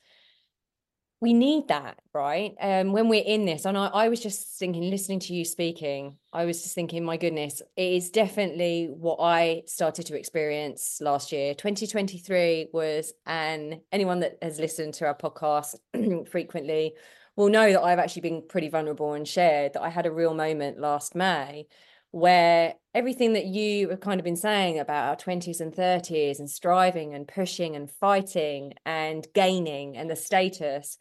we 1.21 1.33
need 1.33 1.67
that, 1.67 1.99
right? 2.13 2.55
Um, 2.61 2.93
when 2.93 3.09
we're 3.09 3.23
in 3.25 3.45
this, 3.45 3.65
and 3.65 3.77
I, 3.77 3.87
I 3.87 4.09
was 4.09 4.21
just 4.21 4.57
thinking, 4.57 4.89
listening 4.89 5.19
to 5.21 5.33
you 5.33 5.43
speaking, 5.43 6.17
I 6.31 6.45
was 6.45 6.61
just 6.61 6.75
thinking, 6.75 7.03
my 7.03 7.17
goodness, 7.17 7.61
it 7.75 7.93
is 7.93 8.09
definitely 8.09 8.87
what 8.89 9.17
I 9.19 9.63
started 9.65 10.05
to 10.07 10.17
experience 10.17 10.99
last 11.01 11.33
year. 11.33 11.53
2023 11.53 12.69
was, 12.71 13.13
and 13.25 13.81
anyone 13.91 14.21
that 14.21 14.37
has 14.41 14.59
listened 14.59 14.93
to 14.95 15.07
our 15.07 15.15
podcast 15.15 15.75
frequently 16.29 16.93
will 17.35 17.49
know 17.49 17.71
that 17.71 17.81
I've 17.81 17.99
actually 17.99 18.21
been 18.21 18.43
pretty 18.47 18.69
vulnerable 18.69 19.13
and 19.13 19.27
shared 19.27 19.73
that 19.73 19.81
I 19.81 19.89
had 19.89 20.05
a 20.05 20.11
real 20.11 20.33
moment 20.33 20.79
last 20.79 21.15
May 21.15 21.67
where 22.11 22.75
everything 22.95 23.33
that 23.33 23.45
you 23.45 23.89
have 23.89 23.99
kind 23.99 24.19
of 24.19 24.23
been 24.23 24.35
saying 24.35 24.79
about 24.79 25.09
our 25.09 25.15
20s 25.15 25.61
and 25.61 25.73
30s 25.73 26.39
and 26.39 26.49
striving 26.49 27.13
and 27.13 27.27
pushing 27.27 27.75
and 27.75 27.91
fighting 27.91 28.73
and 28.85 29.27
gaining 29.33 29.95
and 29.95 30.09
the 30.09 30.15
status 30.15 30.97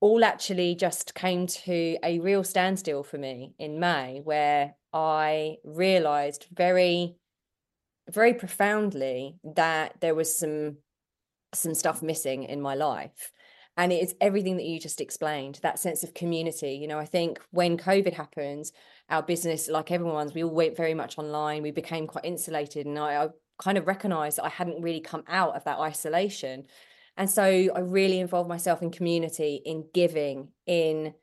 all 0.00 0.24
actually 0.24 0.74
just 0.74 1.14
came 1.14 1.46
to 1.46 1.98
a 2.02 2.18
real 2.20 2.42
standstill 2.42 3.02
for 3.02 3.18
me 3.18 3.52
in 3.58 3.78
May 3.78 4.20
where 4.24 4.74
I 4.92 5.56
realized 5.64 6.46
very 6.52 7.16
very 8.08 8.34
profoundly 8.34 9.36
that 9.44 9.94
there 10.00 10.14
was 10.14 10.36
some 10.36 10.78
some 11.54 11.74
stuff 11.74 12.02
missing 12.02 12.44
in 12.44 12.60
my 12.60 12.74
life. 12.74 13.30
And 13.76 13.92
it 13.92 14.02
is 14.02 14.14
everything 14.20 14.56
that 14.56 14.66
you 14.66 14.80
just 14.80 15.00
explained 15.00 15.58
that 15.62 15.78
sense 15.78 16.02
of 16.02 16.14
community. 16.14 16.72
You 16.72 16.88
know 16.88 16.98
i 16.98 17.04
think 17.04 17.38
when 17.50 17.76
covid 17.76 18.14
happened 18.14 18.70
our 19.10 19.22
business, 19.22 19.68
like 19.68 19.90
everyone's, 19.90 20.34
we 20.34 20.44
all 20.44 20.54
went 20.54 20.76
very 20.76 20.94
much 20.94 21.18
online. 21.18 21.62
We 21.62 21.72
became 21.72 22.06
quite 22.06 22.24
insulated, 22.24 22.86
and 22.86 22.98
I, 22.98 23.24
I 23.24 23.28
kind 23.58 23.76
of 23.76 23.86
recognized 23.86 24.38
that 24.38 24.44
I 24.44 24.48
hadn't 24.48 24.80
really 24.80 25.00
come 25.00 25.24
out 25.28 25.56
of 25.56 25.64
that 25.64 25.78
isolation. 25.78 26.64
And 27.16 27.28
so 27.28 27.42
I 27.42 27.80
really 27.80 28.20
involved 28.20 28.48
myself 28.48 28.82
in 28.82 28.90
community, 28.90 29.60
in 29.64 29.84
giving, 29.92 30.48
in 30.66 31.14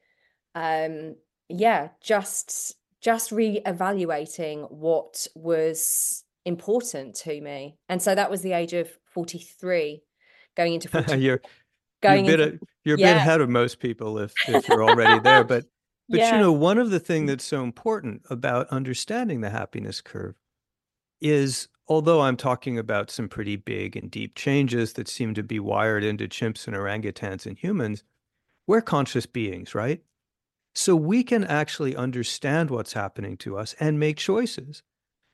um, 0.53 1.15
yeah, 1.49 1.89
just 2.01 2.75
just 3.01 3.31
re-evaluating 3.31 4.61
what 4.63 5.27
was 5.35 6.23
important 6.45 7.15
to 7.15 7.39
me. 7.41 7.77
And 7.89 8.01
so 8.01 8.15
that 8.15 8.31
was 8.31 8.41
the 8.41 8.53
age 8.53 8.73
of 8.73 8.89
43, 9.13 10.01
going 10.55 10.73
into 10.73 10.89
40. 10.89 11.17
you're 11.17 11.41
going 12.01 12.25
you're, 12.25 12.41
into, 12.41 12.55
a, 12.55 12.59
you're 12.83 12.97
yeah. 12.97 13.09
a 13.09 13.13
bit 13.13 13.17
ahead 13.17 13.41
of 13.41 13.49
most 13.49 13.79
people 13.79 14.17
if 14.19 14.33
if 14.47 14.67
you're 14.67 14.83
already 14.83 15.19
there. 15.19 15.43
But 15.43 15.65
but 16.09 16.19
yeah. 16.19 16.35
you 16.35 16.41
know, 16.41 16.51
one 16.51 16.77
of 16.77 16.89
the 16.89 16.99
things 16.99 17.29
that's 17.29 17.43
so 17.43 17.63
important 17.63 18.21
about 18.29 18.67
understanding 18.69 19.41
the 19.41 19.49
happiness 19.49 20.01
curve 20.01 20.35
is 21.19 21.67
although 21.87 22.21
I'm 22.21 22.37
talking 22.37 22.77
about 22.77 23.09
some 23.09 23.27
pretty 23.27 23.55
big 23.55 23.95
and 23.95 24.11
deep 24.11 24.35
changes 24.35 24.93
that 24.93 25.07
seem 25.07 25.33
to 25.33 25.43
be 25.43 25.59
wired 25.59 26.03
into 26.03 26.27
chimps 26.27 26.67
and 26.67 26.75
orangutans 26.75 27.45
and 27.45 27.57
humans, 27.57 28.03
we're 28.67 28.81
conscious 28.81 29.25
beings, 29.25 29.73
right? 29.73 30.01
So 30.75 30.95
we 30.95 31.23
can 31.23 31.43
actually 31.43 31.95
understand 31.95 32.69
what's 32.69 32.93
happening 32.93 33.37
to 33.37 33.57
us 33.57 33.75
and 33.79 33.99
make 33.99 34.17
choices 34.17 34.83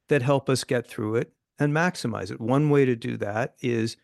that 0.10 0.22
help 0.22 0.50
us 0.50 0.64
get 0.64 0.88
through 0.88 1.16
it 1.16 1.34
and 1.60 1.74
maximize 1.74 2.32
it. 2.32 2.40
One 2.40 2.70
way 2.70 2.86
to 2.86 2.96
do 2.96 3.18
that 3.18 3.56
is 3.62 3.98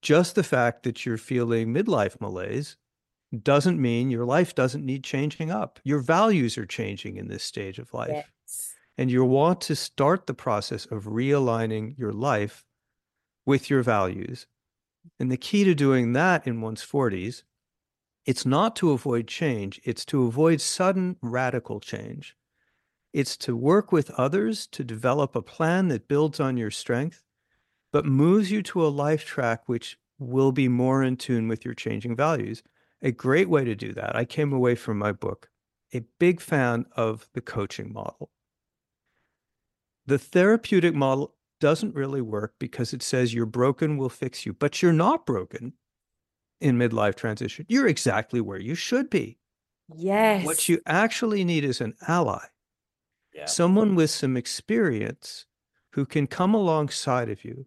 just 0.00 0.34
the 0.34 0.42
fact 0.42 0.82
that 0.82 1.04
you're 1.04 1.16
feeling 1.16 1.72
midlife 1.72 2.20
malaise 2.20 2.76
doesn't 3.40 3.80
mean 3.80 4.10
your 4.10 4.24
life 4.24 4.54
doesn't 4.54 4.84
need 4.84 5.04
changing 5.04 5.50
up. 5.50 5.80
Your 5.84 6.00
values 6.00 6.58
are 6.58 6.66
changing 6.66 7.16
in 7.16 7.28
this 7.28 7.42
stage 7.42 7.78
of 7.78 7.92
life. 7.94 8.10
Yes. 8.46 8.74
And 8.98 9.10
you 9.10 9.24
want 9.24 9.60
to 9.62 9.76
start 9.76 10.26
the 10.26 10.34
process 10.34 10.84
of 10.86 11.04
realigning 11.04 11.98
your 11.98 12.12
life 12.12 12.64
with 13.46 13.70
your 13.70 13.82
values. 13.82 14.46
And 15.18 15.32
the 15.32 15.36
key 15.36 15.64
to 15.64 15.74
doing 15.74 16.12
that 16.12 16.46
in 16.46 16.60
one's 16.60 16.84
40s, 16.84 17.42
it's 18.26 18.46
not 18.46 18.76
to 18.76 18.92
avoid 18.92 19.26
change, 19.26 19.80
it's 19.84 20.04
to 20.06 20.24
avoid 20.26 20.60
sudden 20.60 21.16
radical 21.22 21.80
change. 21.80 22.36
It's 23.12 23.36
to 23.38 23.56
work 23.56 23.92
with 23.92 24.10
others 24.12 24.66
to 24.68 24.84
develop 24.84 25.34
a 25.34 25.42
plan 25.42 25.88
that 25.88 26.08
builds 26.08 26.38
on 26.38 26.56
your 26.56 26.70
strength, 26.70 27.24
but 27.92 28.06
moves 28.06 28.50
you 28.50 28.62
to 28.62 28.86
a 28.86 28.88
life 28.88 29.24
track 29.24 29.62
which 29.66 29.98
will 30.18 30.52
be 30.52 30.68
more 30.68 31.02
in 31.02 31.16
tune 31.16 31.48
with 31.48 31.64
your 31.64 31.74
changing 31.74 32.14
values. 32.14 32.62
A 33.02 33.12
great 33.12 33.48
way 33.50 33.64
to 33.64 33.74
do 33.74 33.92
that, 33.94 34.16
I 34.16 34.24
came 34.24 34.52
away 34.52 34.74
from 34.76 34.96
my 34.98 35.12
book 35.12 35.50
a 35.94 36.00
big 36.18 36.40
fan 36.40 36.86
of 36.92 37.28
the 37.34 37.42
coaching 37.42 37.92
model. 37.92 38.30
the 40.06 40.18
therapeutic 40.18 40.94
model 40.94 41.36
doesn't 41.60 41.94
really 41.94 42.20
work 42.20 42.54
because 42.58 42.92
it 42.92 43.02
says 43.02 43.32
you're 43.32 43.46
broken, 43.46 43.96
we'll 43.96 44.08
fix 44.08 44.44
you, 44.44 44.52
but 44.52 44.82
you're 44.82 44.92
not 44.92 45.24
broken 45.26 45.74
in 46.60 46.78
midlife 46.78 47.14
transition. 47.16 47.66
You're 47.68 47.88
exactly 47.88 48.40
where 48.40 48.58
you 48.58 48.74
should 48.74 49.10
be. 49.10 49.38
Yes. 49.94 50.44
What 50.46 50.68
you 50.68 50.80
actually 50.86 51.44
need 51.44 51.64
is 51.64 51.80
an 51.80 51.94
ally, 52.08 52.46
Yeah. 53.34 53.46
someone 53.46 53.94
with 53.94 54.10
some 54.10 54.36
experience 54.36 55.46
who 55.92 56.06
can 56.06 56.26
come 56.26 56.54
alongside 56.54 57.28
of 57.30 57.44
you 57.44 57.66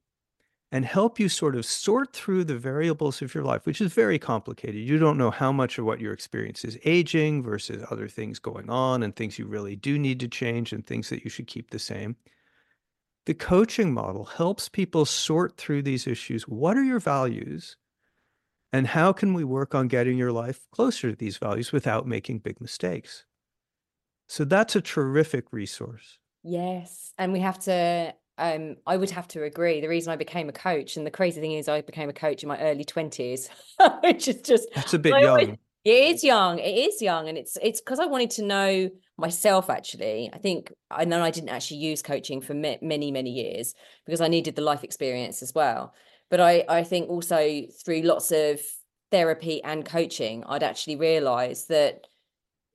and 0.72 0.86
help 0.86 1.20
you 1.20 1.30
sort 1.30 1.56
of 1.56 1.66
sort 1.66 2.14
through 2.14 2.44
the 2.44 2.58
variables 2.58 3.22
of 3.22 3.34
your 3.34 3.44
life, 3.44 3.66
which 3.66 3.82
is 3.82 3.94
very 3.94 4.20
complicated. 4.20 4.82
You 4.82 4.98
don't 4.98 5.18
know 5.18 5.32
how 5.32 5.52
much 5.52 5.78
of 5.78 5.86
what 5.86 6.02
your 6.02 6.12
experience 6.12 6.66
is 6.66 6.78
aging 6.84 7.44
versus 7.44 7.86
other 7.92 8.08
things 8.08 8.40
going 8.40 8.70
on 8.70 9.04
and 9.04 9.16
things 9.16 9.40
you 9.40 9.46
really 9.46 9.76
do 9.76 9.98
need 9.98 10.20
to 10.22 10.28
change 10.28 10.74
and 10.74 10.86
things 10.86 11.10
that 11.10 11.24
you 11.24 11.30
should 11.30 11.48
keep 11.48 11.70
the 11.70 11.80
same. 11.80 12.16
The 13.26 13.34
coaching 13.34 13.94
model 13.94 14.26
helps 14.26 14.70
people 14.70 15.06
sort 15.06 15.58
through 15.58 15.84
these 15.84 16.08
issues. 16.08 16.48
What 16.48 16.78
are 16.78 16.84
your 16.84 17.00
values? 17.00 17.78
And 18.74 18.88
how 18.88 19.14
can 19.14 19.34
we 19.34 19.44
work 19.44 19.74
on 19.74 19.88
getting 19.88 20.18
your 20.18 20.32
life 20.32 20.68
closer 20.72 21.10
to 21.10 21.16
these 21.16 21.38
values 21.38 21.72
without 21.72 22.08
making 22.08 22.40
big 22.40 22.60
mistakes? 22.60 23.26
So 24.28 24.44
that's 24.44 24.76
a 24.76 24.82
terrific 24.82 25.54
resource. 25.54 26.20
Yes. 26.44 27.14
And 27.18 27.32
we 27.32 27.40
have 27.40 27.60
to 27.60 28.14
um 28.38 28.76
I 28.86 28.98
would 28.98 29.10
have 29.12 29.28
to 29.30 29.44
agree. 29.44 29.82
The 29.82 29.88
reason 29.90 30.12
I 30.12 30.16
became 30.16 30.50
a 30.50 30.54
coach, 30.54 30.98
and 30.98 31.06
the 31.06 31.12
crazy 31.12 31.42
thing 31.42 31.54
is 31.54 31.68
I 31.68 31.82
became 31.82 32.10
a 32.10 32.14
coach 32.14 32.44
in 32.44 32.50
my 32.50 32.60
early 32.60 32.84
20s, 32.86 33.50
which 34.04 34.28
is 34.28 34.42
just 34.42 34.68
That's 34.76 34.94
a 34.94 35.00
bit 35.00 35.14
I 35.14 35.24
always- 35.26 35.48
young. 35.48 35.58
It 35.86 36.16
is 36.16 36.24
young. 36.24 36.58
It 36.58 36.76
is 36.88 37.00
young, 37.00 37.30
and 37.30 37.38
it's 37.38 37.58
it's 37.62 37.80
because 37.80 38.00
I 38.00 38.08
wanted 38.08 38.32
to 38.32 38.44
know 38.44 38.90
myself. 39.18 39.70
Actually, 39.70 40.32
I 40.34 40.40
think 40.40 40.74
I 40.90 41.06
know 41.06 41.22
I 41.22 41.30
didn't 41.30 41.50
actually 41.50 41.78
use 41.78 42.02
coaching 42.02 42.42
for 42.42 42.56
ma- 42.56 42.78
many 42.82 43.12
many 43.12 43.30
years 43.30 43.76
because 44.06 44.20
I 44.20 44.28
needed 44.28 44.56
the 44.56 44.64
life 44.64 44.84
experience 44.84 45.44
as 45.44 45.54
well. 45.54 45.94
But 46.32 46.42
I 46.42 46.66
I 46.68 46.84
think 46.84 47.08
also 47.10 47.62
through 47.86 48.02
lots 48.02 48.32
of 48.32 48.60
therapy 49.12 49.64
and 49.64 49.86
coaching, 49.86 50.44
I'd 50.48 50.64
actually 50.64 50.96
realised 50.96 51.70
that 51.70 52.08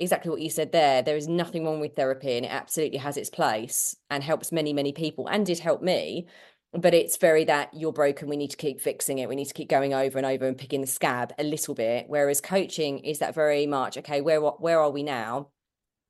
exactly 0.00 0.30
what 0.30 0.40
you 0.40 0.50
said 0.50 0.72
there. 0.72 1.02
There 1.02 1.16
is 1.16 1.28
nothing 1.28 1.64
wrong 1.64 1.80
with 1.80 1.94
therapy, 1.94 2.36
and 2.36 2.46
it 2.46 2.50
absolutely 2.50 2.98
has 2.98 3.16
its 3.16 3.30
place 3.30 3.96
and 4.10 4.22
helps 4.22 4.50
many 4.52 4.72
many 4.72 4.92
people, 4.92 5.28
and 5.28 5.46
did 5.46 5.58
help 5.58 5.82
me. 5.82 6.26
But 6.72 6.94
it's 6.94 7.16
very 7.16 7.44
that 7.44 7.70
you're 7.74 7.92
broken 7.92 8.28
we 8.28 8.36
need 8.36 8.52
to 8.52 8.56
keep 8.56 8.80
fixing 8.80 9.18
it 9.18 9.28
we 9.28 9.34
need 9.34 9.48
to 9.48 9.54
keep 9.54 9.68
going 9.68 9.92
over 9.92 10.18
and 10.18 10.26
over 10.26 10.46
and 10.46 10.56
picking 10.56 10.80
the 10.80 10.86
scab 10.86 11.32
a 11.38 11.44
little 11.44 11.74
bit. 11.74 12.06
Whereas 12.08 12.40
coaching 12.40 13.00
is 13.00 13.18
that 13.18 13.34
very 13.34 13.66
much 13.66 13.98
okay 13.98 14.20
where 14.20 14.40
where 14.40 14.80
are 14.80 14.90
we 14.90 15.02
now? 15.02 15.48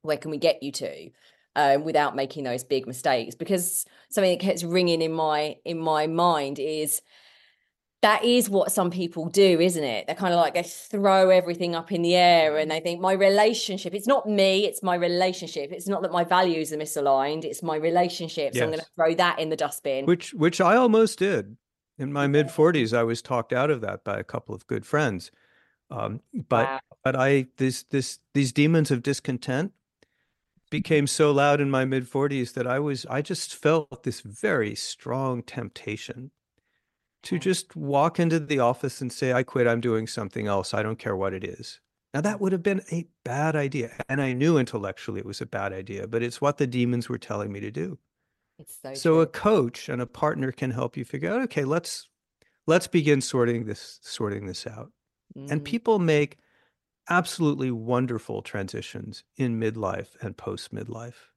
Where 0.03 0.19
can 0.19 0.31
we 0.31 0.39
get 0.39 0.63
you 0.63 0.73
to? 0.73 1.11
Um, 1.57 1.85
without 1.85 2.15
making 2.15 2.45
those 2.45 2.63
big 2.63 2.87
mistakes. 2.87 3.35
Because 3.35 3.85
something 4.11 4.31
that 4.31 4.45
keeps 4.45 4.63
ringing 4.63 5.03
in 5.03 5.13
my 5.13 5.57
in 5.65 5.79
my 5.79 6.07
mind 6.07 6.59
is 6.59 7.03
that 8.03 8.25
is 8.25 8.49
what 8.49 8.73
some 8.73 8.91
people 8.91 9.29
do 9.29 9.61
isn't 9.61 9.85
it 9.85 10.07
they're 10.07 10.17
kind 10.17 10.33
of 10.33 10.41
like 10.41 10.55
they 10.55 10.63
throw 10.63 11.29
everything 11.31 11.75
up 11.75 11.93
in 11.93 12.03
the 12.03 12.17
air 12.17 12.57
and 12.57 12.71
they 12.71 12.81
think 12.81 13.01
my 13.01 13.13
relationship 13.13 13.95
it's 13.95 14.07
not 14.07 14.29
me 14.29 14.65
it's 14.65 14.83
my 14.83 14.95
relationship 14.95 15.71
it's 15.73 15.87
not 15.87 16.03
that 16.03 16.13
my 16.13 16.25
values 16.25 16.73
are 16.73 16.79
misaligned 16.79 17.45
it's 17.45 17.63
my 17.63 17.77
relationship 17.77 18.55
so 18.55 18.63
i'm 18.63 18.71
going 18.71 18.79
to 18.79 18.87
throw 18.97 19.15
that 19.15 19.39
in 19.39 19.51
the 19.51 19.57
dustbin 19.57 20.07
which 20.07 20.33
which 20.35 20.61
I 20.61 20.77
almost 20.77 21.19
did 21.19 21.57
in 21.99 22.13
my 22.13 22.27
mid 22.27 22.49
40s. 22.49 22.97
I 22.97 23.05
was 23.05 23.23
talked 23.23 23.53
out 23.53 23.71
of 23.71 23.83
that 23.83 24.03
by 24.03 24.19
a 24.19 24.25
couple 24.25 24.55
of 24.55 24.67
good 24.67 24.87
friends. 24.87 25.31
Um, 25.91 26.21
but 26.49 26.67
Wow. 26.67 26.81
but 27.05 27.17
I 27.17 27.47
this 27.59 27.83
this 27.85 28.19
these 28.35 28.53
demons 28.53 28.91
of 28.91 29.03
discontent 29.03 29.73
became 30.71 31.07
so 31.07 31.31
loud 31.31 31.61
in 31.61 31.71
my 31.71 31.85
mid 31.85 32.11
40s 32.11 32.55
that 32.55 32.67
I 32.67 32.79
was 32.79 33.07
I 33.07 33.23
just 33.23 33.55
felt 33.55 34.03
this 34.03 34.21
very 34.21 34.75
strong 34.75 35.43
temptation 35.43 36.31
to 37.25 37.39
just 37.39 37.77
walk 37.77 38.19
into 38.21 38.41
the 38.41 38.59
office 38.61 39.01
and 39.01 39.13
say 39.13 39.33
I 39.33 39.43
quit, 39.43 39.67
I'm 39.67 39.81
doing 39.81 40.07
something 40.07 40.47
else. 40.47 40.75
I 40.75 40.83
don't 40.83 40.99
care 40.99 41.17
what 41.17 41.35
it 41.35 41.45
is. 41.45 41.81
Now 42.15 42.21
that 42.23 42.41
would 42.41 42.53
have 42.53 42.63
been 42.63 42.83
a 42.91 43.09
bad 43.25 43.55
idea. 43.57 43.97
And 44.09 44.21
I 44.21 44.33
knew 44.33 44.59
intellectually 44.59 45.21
it 45.21 45.27
was 45.27 45.41
a 45.41 45.47
bad 45.47 45.73
idea, 45.73 46.07
but 46.09 46.23
it's 46.23 46.41
what 46.41 46.59
the 46.59 46.67
demons 46.67 47.09
were 47.09 47.19
telling 47.19 47.53
me 47.53 47.61
to 47.61 47.71
do. 47.71 47.99
It's 48.59 48.79
so, 48.83 48.95
So 48.95 49.21
a 49.21 49.27
coach 49.27 49.89
and 49.89 50.03
a 50.03 50.07
partner 50.07 50.53
can 50.53 50.71
help 50.73 50.97
you 50.97 51.05
figure 51.05 51.31
out, 51.33 51.43
okay, 51.43 51.65
let's 51.65 52.09
let's 52.67 52.89
begin 52.89 53.21
sorting 53.21 53.67
this 53.67 54.01
sorting 54.03 54.47
this 54.47 54.67
out. 54.67 54.93
And 55.51 55.63
Mm, 55.63 55.65
people 55.65 55.99
make 56.01 56.39
absolutely 57.11 57.71
wonderful 57.73 58.43
transitions 58.43 59.25
in 59.37 59.61
midlife 59.61 60.17
and 60.23 60.37
post 60.37 60.75
midlife. 60.75 61.30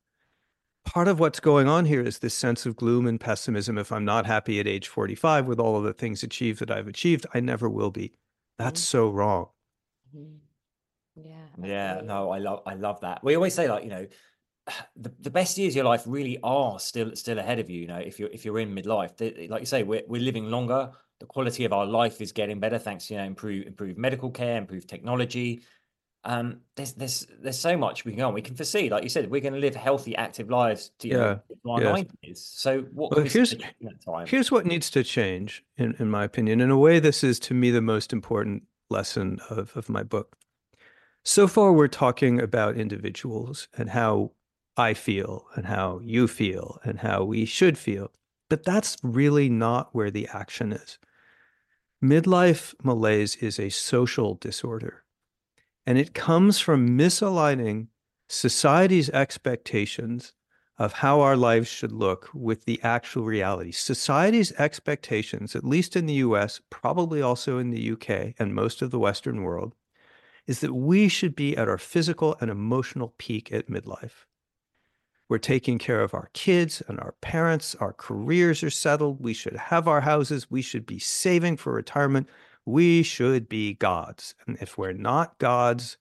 Part 0.86 1.08
of 1.08 1.19
what's 1.19 1.39
going 1.39 1.67
on 1.67 1.86
here 1.86 2.02
is 2.02 2.19
this 2.19 2.34
sense 2.36 2.65
of 2.65 2.76
gloom 2.76 3.08
and 3.08 3.19
pessimism. 3.19 3.78
If 3.78 3.91
I'm 3.91 4.04
not 4.06 4.26
happy 4.26 4.60
at 4.60 4.67
age 4.67 4.88
45 4.88 5.46
with 5.46 5.60
all 5.60 5.78
of 5.78 5.84
the 5.84 5.93
things 5.93 6.24
achieved 6.24 6.60
that 6.60 6.72
I've 6.72 6.88
achieved, 6.88 7.26
I 7.34 7.39
never 7.39 7.69
will 7.69 7.91
be. 7.91 8.13
That's 8.58 8.82
Mm. 8.82 8.86
so 8.86 9.10
wrong. 9.10 9.50
mhm. 10.15 10.39
Yeah. 11.15 11.50
Yeah, 11.62 12.02
absolutely. 12.02 12.08
no, 12.08 12.32
I 12.32 12.39
love 12.39 12.63
I 12.65 12.74
love 12.76 13.02
that. 13.02 13.24
We 13.24 13.36
always 13.36 13.54
say 13.56 13.69
like, 13.69 13.84
you 13.84 13.89
know, 13.89 14.08
the, 14.96 15.13
the 15.19 15.32
best 15.32 15.58
years 15.58 15.74
of 15.74 15.78
your 15.78 15.86
life 15.86 16.04
really 16.08 16.39
are 16.43 16.80
still 16.80 17.15
still 17.15 17.39
ahead 17.39 17.60
of 17.60 17.69
you, 17.69 17.82
you 17.82 17.88
know, 17.88 18.00
if 18.00 18.19
you're 18.19 18.30
if 18.32 18.46
you're 18.46 18.60
in 18.60 18.74
midlife. 18.76 19.17
The- 19.17 19.48
Like 19.50 19.62
you 19.62 19.65
say, 19.67 19.84
we're 19.84 20.04
we're 20.08 20.22
living 20.22 20.48
longer. 20.52 20.91
The 21.19 21.28
quality 21.28 21.65
of 21.65 21.74
our 21.74 21.86
life 21.86 22.22
is 22.22 22.32
getting 22.34 22.60
better 22.60 22.80
thanks 22.80 23.08
to, 23.08 23.13
you 23.15 23.19
know, 23.22 23.26
improve 23.26 23.67
improved 23.67 23.98
medical 24.00 24.32
care, 24.32 24.58
improved 24.58 24.89
technology. 24.89 25.63
Um, 26.25 26.62
there's 26.75 26.93
there's 26.93 27.27
there's 27.41 27.59
so 27.59 27.75
much 27.77 28.05
we 28.05 28.12
can 28.13 28.19
go 28.19 28.27
on. 28.29 28.33
We 28.33 28.41
can 28.41 28.55
foresee, 28.55 28.89
like 28.89 29.03
you 29.03 29.09
said, 29.09 29.29
we're 29.29 29.41
going 29.41 29.53
to 29.55 29.59
live 29.59 29.75
healthy, 29.75 30.15
active 30.15 30.49
lives 30.49 30.91
to 30.99 31.07
know, 31.09 31.39
Yeah, 31.65 31.71
our 31.71 31.81
yes. 31.81 32.05
90s. 32.23 32.38
So 32.38 32.81
what 32.93 33.12
Well, 33.12 33.15
can 33.17 33.23
we 33.23 33.29
see 33.29 33.39
here's- 33.39 34.03
time? 34.05 34.27
Here's 34.27 34.51
what 34.51 34.65
needs 34.65 34.89
to 34.91 35.03
change, 35.03 35.63
in, 35.77 35.95
in 35.99 36.09
my 36.09 36.23
opinion. 36.23 36.62
In 36.62 36.71
a 36.71 36.77
way, 36.77 36.99
this 36.99 37.23
is 37.23 37.39
to 37.39 37.53
me 37.53 37.71
the 37.71 37.81
most 37.81 38.13
important 38.13 38.63
lesson 38.89 39.39
of, 39.49 39.75
of 39.75 39.89
my 39.89 40.03
book. 40.03 40.38
So 41.23 41.47
far, 41.47 41.73
we're 41.73 41.88
talking 41.89 42.41
about 42.41 42.75
individuals 42.77 43.67
and 43.77 43.89
how 43.89 44.31
I 44.77 44.93
feel 44.93 45.45
and 45.55 45.65
how 45.65 45.99
you 46.03 46.27
feel 46.27 46.79
and 46.83 46.99
how 46.99 47.23
we 47.25 47.45
should 47.45 47.77
feel. 47.77 48.12
But 48.49 48.63
that's 48.63 48.97
really 49.03 49.49
not 49.49 49.89
where 49.93 50.12
the 50.12 50.27
action 50.33 50.71
is. 50.73 50.99
Midlife 52.03 52.73
malaise 52.83 53.36
is 53.38 53.59
a 53.59 53.69
social 53.69 54.36
disorder, 54.36 55.03
and 55.86 55.98
it 55.98 56.13
comes 56.13 56.60
from 56.60 56.98
misaligning 56.98 57.88
society's 58.28 59.10
expectations 59.10 60.34
of 60.78 60.93
how 60.93 61.22
our 61.22 61.38
lives 61.38 61.67
should 61.67 61.91
look 61.91 62.30
with 62.34 62.65
the 62.65 62.82
actual 62.82 63.24
reality. 63.24 63.72
Society's 63.72 64.52
expectations, 64.54 65.56
at 65.56 65.63
least 65.63 65.96
in 65.96 66.08
the 66.08 66.15
US, 66.15 66.62
probably 66.69 67.22
also 67.22 67.60
in 67.60 67.69
the 67.69 67.91
UK 67.91 68.34
and 68.39 68.56
most 68.56 68.82
of 68.82 68.91
the 68.91 69.00
Western 69.00 69.43
world, 69.43 69.76
is 70.48 70.60
that 70.60 70.74
we 70.74 71.08
should 71.08 71.36
be 71.36 71.56
at 71.56 71.69
our 71.69 71.78
physical 71.78 72.36
and 72.41 72.50
emotional 72.50 73.13
peak 73.17 73.52
at 73.52 73.69
midlife. 73.69 74.26
We're 75.30 75.38
taking 75.38 75.78
care 75.78 76.02
of 76.02 76.13
our 76.13 76.30
kids 76.34 76.82
and 76.88 77.00
our 77.00 77.13
parents. 77.22 77.76
Our 77.76 77.93
careers 77.93 78.62
are 78.63 78.69
settled. 78.69 79.22
We 79.22 79.34
should 79.34 79.56
have 79.56 79.88
our 79.88 80.02
houses. 80.02 80.52
We 80.52 80.62
should 80.62 80.86
be 80.86 81.00
saving 81.00 81.58
for 81.58 81.72
retirement. 81.72 82.28
We 82.65 83.04
should 83.04 83.49
be 83.49 83.73
gods. 83.73 84.36
And 84.47 84.58
if 84.62 84.78
we're 84.78 84.93
not 84.93 85.38
gods, 85.38 85.97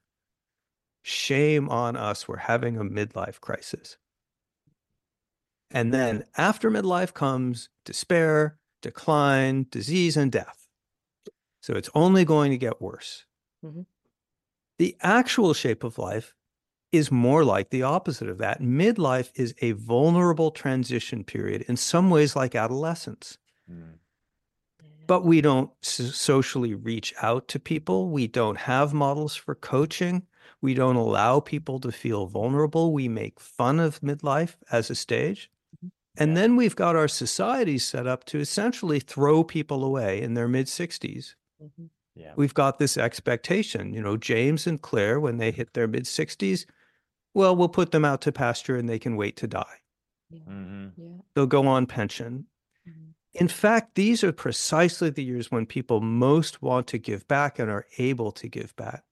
shame 1.03 1.69
on 1.69 1.97
us. 1.97 2.29
We're 2.29 2.37
having 2.37 2.77
a 2.77 2.85
midlife 2.85 3.41
crisis. 3.41 3.97
And 5.71 5.93
then 5.93 6.25
after 6.37 6.71
midlife 6.71 7.15
comes 7.15 7.69
despair, 7.85 8.59
decline, 8.83 9.67
disease, 9.71 10.17
and 10.17 10.31
death. 10.31 10.69
So 11.63 11.75
it's 11.75 11.91
only 11.95 12.25
going 12.25 12.51
to 12.51 12.59
get 12.59 12.81
worse. 12.83 13.25
Mhm. 13.65 13.87
The 14.79 14.97
actual 15.01 15.55
shape 15.55 15.85
of 15.85 15.99
life 15.99 16.35
is 16.91 17.11
more 17.11 17.45
like 17.45 17.71
the 17.71 17.83
opposite 17.83 18.29
of 18.29 18.39
that. 18.39 18.61
Midlife 18.61 19.31
is 19.35 19.55
a 19.63 19.73
vulnerable 19.73 20.51
transition 20.51 21.25
period, 21.25 21.63
in 21.63 21.77
some 21.77 22.11
ways, 22.11 22.37
like 22.37 22.55
adolescence. 22.55 23.39
Mm. 23.71 23.99
But 25.13 25.27
we 25.27 25.43
don't 25.43 25.71
s- 25.83 26.15
socially 26.17 26.73
reach 26.73 27.13
out 27.21 27.47
to 27.49 27.61
people. 27.61 28.09
We 28.09 28.27
don't 28.27 28.57
have 28.57 28.95
models 28.95 29.37
for 29.37 29.55
coaching. 29.55 30.23
We 30.63 30.73
don't 30.73 30.97
allow 30.97 31.39
people 31.39 31.79
to 31.81 31.93
feel 31.93 32.25
vulnerable. 32.29 32.95
We 32.95 33.09
make 33.09 33.39
fun 33.39 33.79
of 33.79 34.01
midlife 34.01 34.55
as 34.71 34.89
a 34.89 34.95
stage. 34.95 35.51
And 36.17 36.31
Yeah. 36.31 36.35
then 36.35 36.57
we've 36.57 36.75
got 36.75 36.97
our 36.97 37.09
society 37.09 37.77
set 37.77 38.07
up 38.07 38.25
to 38.25 38.39
essentially 38.39 39.01
throw 39.01 39.45
people 39.45 39.85
away 39.85 40.23
in 40.23 40.33
their 40.33 40.49
mid 40.49 40.67
60s. 40.67 41.37
Mhm. 41.63 41.91
Yeah. 42.15 42.33
We've 42.35 42.55
got 42.55 42.79
this 42.79 42.97
expectation, 42.97 43.93
you 43.93 44.01
know, 44.01 44.17
James 44.17 44.67
and 44.67 44.81
Claire, 44.81 45.21
when 45.21 45.37
they 45.37 45.51
hit 45.51 45.75
their 45.75 45.87
mid 45.89 46.07
60s, 46.07 46.65
well, 47.35 47.55
we'll 47.55 47.69
put 47.69 47.91
them 47.91 48.07
out 48.07 48.23
to 48.23 48.33
pasture 48.33 48.77
and 48.77 48.89
they 48.89 48.99
can 48.99 49.17
wait 49.17 49.37
to 49.37 49.47
die. 49.47 49.81
Yeah. 50.31 50.41
hmm 50.47 50.89
Yeah. 50.97 51.19
They'll 51.35 51.47
go 51.59 51.67
on 51.67 51.85
pension. 51.85 52.47
In 53.35 53.49
fact, 53.49 53.95
these 53.95 54.23
are 54.23 54.33
precisely 54.33 55.09
the 55.09 55.25
years 55.25 55.51
when 55.51 55.65
people 55.65 56.01
most 56.01 56.61
want 56.61 56.87
to 56.89 56.99
give 56.99 57.27
back 57.29 57.59
and 57.59 57.71
are 57.71 57.87
able 57.99 58.31
to 58.33 58.49
give 58.49 58.77
back. 58.77 59.05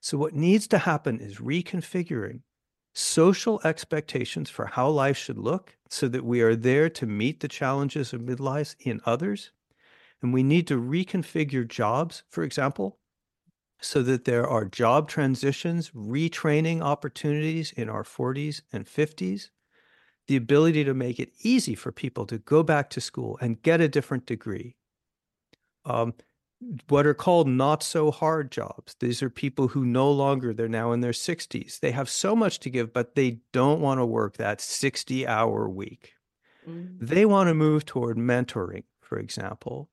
So, 0.00 0.18
what 0.18 0.34
needs 0.34 0.66
to 0.68 0.78
happen 0.78 1.20
is 1.20 1.36
reconfiguring 1.36 2.40
social 2.94 3.60
expectations 3.64 4.50
for 4.50 4.66
how 4.66 4.88
life 4.88 5.16
should 5.16 5.38
look 5.38 5.76
so 5.88 6.08
that 6.08 6.24
we 6.24 6.42
are 6.42 6.56
there 6.56 6.90
to 6.90 7.06
meet 7.06 7.40
the 7.40 7.48
challenges 7.48 8.12
of 8.12 8.20
midlife 8.20 8.74
in 8.80 9.00
others. 9.06 9.52
And 10.20 10.34
we 10.34 10.42
need 10.42 10.66
to 10.68 10.80
reconfigure 10.80 11.66
jobs, 11.66 12.22
for 12.28 12.44
example, 12.44 12.98
so 13.80 14.02
that 14.02 14.24
there 14.24 14.46
are 14.46 14.64
job 14.64 15.08
transitions, 15.08 15.90
retraining 15.90 16.82
opportunities 16.82 17.72
in 17.72 17.88
our 17.88 18.04
40s 18.04 18.62
and 18.72 18.86
50s, 18.86 19.48
the 20.28 20.36
ability 20.36 20.84
to 20.84 20.94
make 20.94 21.18
it 21.18 21.32
easy 21.42 21.74
for 21.74 21.92
people 21.92 22.26
to 22.26 22.38
go 22.38 22.62
back 22.62 22.90
to 22.90 23.00
school 23.00 23.38
and 23.40 23.62
get 23.62 23.80
a 23.80 23.88
different 23.88 24.26
degree. 24.26 24.76
Um, 25.84 26.14
what 26.88 27.06
are 27.06 27.14
called 27.14 27.48
not 27.48 27.82
so 27.82 28.10
hard 28.10 28.52
jobs. 28.52 28.94
These 29.00 29.22
are 29.22 29.30
people 29.30 29.68
who 29.68 29.84
no 29.84 30.10
longer, 30.10 30.54
they're 30.54 30.68
now 30.68 30.92
in 30.92 31.00
their 31.00 31.12
60s. 31.12 31.80
They 31.80 31.90
have 31.90 32.08
so 32.08 32.36
much 32.36 32.60
to 32.60 32.70
give, 32.70 32.92
but 32.92 33.14
they 33.14 33.40
don't 33.52 33.80
want 33.80 33.98
to 33.98 34.06
work 34.06 34.36
that 34.36 34.60
60 34.60 35.26
hour 35.26 35.68
week. 35.68 36.12
Mm. 36.68 36.98
They 37.00 37.26
want 37.26 37.48
to 37.48 37.54
move 37.54 37.84
toward 37.84 38.16
mentoring, 38.16 38.84
for 39.00 39.18
example, 39.18 39.90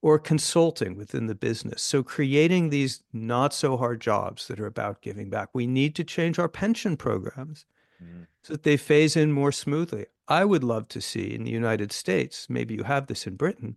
or 0.00 0.18
consulting 0.18 0.96
within 0.96 1.26
the 1.26 1.34
business. 1.34 1.82
So, 1.82 2.02
creating 2.02 2.70
these 2.70 3.02
not 3.12 3.52
so 3.52 3.76
hard 3.76 4.00
jobs 4.00 4.46
that 4.48 4.60
are 4.60 4.66
about 4.66 5.02
giving 5.02 5.30
back. 5.30 5.48
We 5.52 5.66
need 5.66 5.96
to 5.96 6.04
change 6.04 6.38
our 6.38 6.48
pension 6.48 6.96
programs 6.96 7.66
mm. 8.02 8.26
so 8.42 8.54
that 8.54 8.62
they 8.62 8.76
phase 8.76 9.16
in 9.16 9.32
more 9.32 9.52
smoothly. 9.52 10.06
I 10.28 10.44
would 10.44 10.64
love 10.64 10.88
to 10.88 11.00
see 11.00 11.34
in 11.34 11.44
the 11.44 11.50
United 11.50 11.92
States, 11.92 12.46
maybe 12.48 12.74
you 12.74 12.84
have 12.84 13.06
this 13.06 13.26
in 13.26 13.36
Britain, 13.36 13.76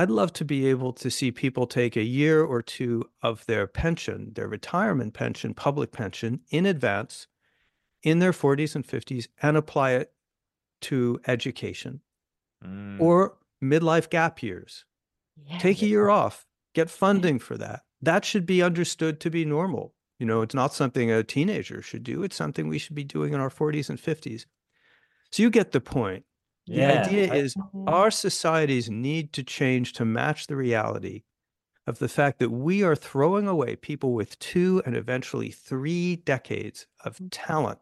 I'd 0.00 0.10
love 0.10 0.32
to 0.34 0.44
be 0.44 0.68
able 0.68 0.92
to 0.92 1.10
see 1.10 1.32
people 1.32 1.66
take 1.66 1.96
a 1.96 2.04
year 2.04 2.44
or 2.44 2.62
two 2.62 3.10
of 3.20 3.44
their 3.46 3.66
pension, 3.66 4.32
their 4.34 4.46
retirement 4.46 5.12
pension, 5.12 5.54
public 5.54 5.90
pension 5.90 6.40
in 6.50 6.66
advance 6.66 7.26
in 8.04 8.20
their 8.20 8.30
40s 8.30 8.76
and 8.76 8.86
50s 8.86 9.26
and 9.42 9.56
apply 9.56 9.92
it 9.92 10.12
to 10.82 11.20
education 11.26 12.00
mm. 12.64 13.00
or 13.00 13.38
midlife 13.62 14.08
gap 14.08 14.40
years. 14.40 14.84
Yeah, 15.36 15.58
take 15.58 15.82
a 15.82 15.86
year 15.86 16.08
off, 16.08 16.46
get 16.74 16.90
funding 16.90 17.40
for 17.40 17.58
that. 17.58 17.82
That 18.00 18.24
should 18.24 18.46
be 18.46 18.62
understood 18.62 19.18
to 19.20 19.30
be 19.30 19.44
normal. 19.44 19.94
You 20.18 20.26
know, 20.26 20.42
it's 20.42 20.54
not 20.54 20.74
something 20.74 21.10
a 21.10 21.22
teenager 21.22 21.80
should 21.80 22.02
do, 22.02 22.22
it's 22.22 22.36
something 22.36 22.68
we 22.68 22.78
should 22.78 22.96
be 22.96 23.04
doing 23.04 23.34
in 23.34 23.40
our 23.40 23.50
40s 23.50 23.88
and 23.88 23.98
50s. 23.98 24.46
So 25.30 25.42
you 25.42 25.50
get 25.50 25.72
the 25.72 25.80
point. 25.80 26.24
Yeah. 26.66 27.02
The 27.02 27.08
idea 27.08 27.34
is 27.34 27.54
our 27.86 28.10
societies 28.10 28.90
need 28.90 29.32
to 29.34 29.42
change 29.42 29.94
to 29.94 30.04
match 30.04 30.46
the 30.46 30.56
reality 30.56 31.22
of 31.86 31.98
the 31.98 32.08
fact 32.08 32.38
that 32.38 32.50
we 32.50 32.82
are 32.82 32.94
throwing 32.94 33.48
away 33.48 33.74
people 33.74 34.12
with 34.12 34.38
two 34.38 34.82
and 34.84 34.94
eventually 34.94 35.50
three 35.50 36.16
decades 36.16 36.86
of 37.04 37.14
mm-hmm. 37.14 37.28
talent. 37.28 37.78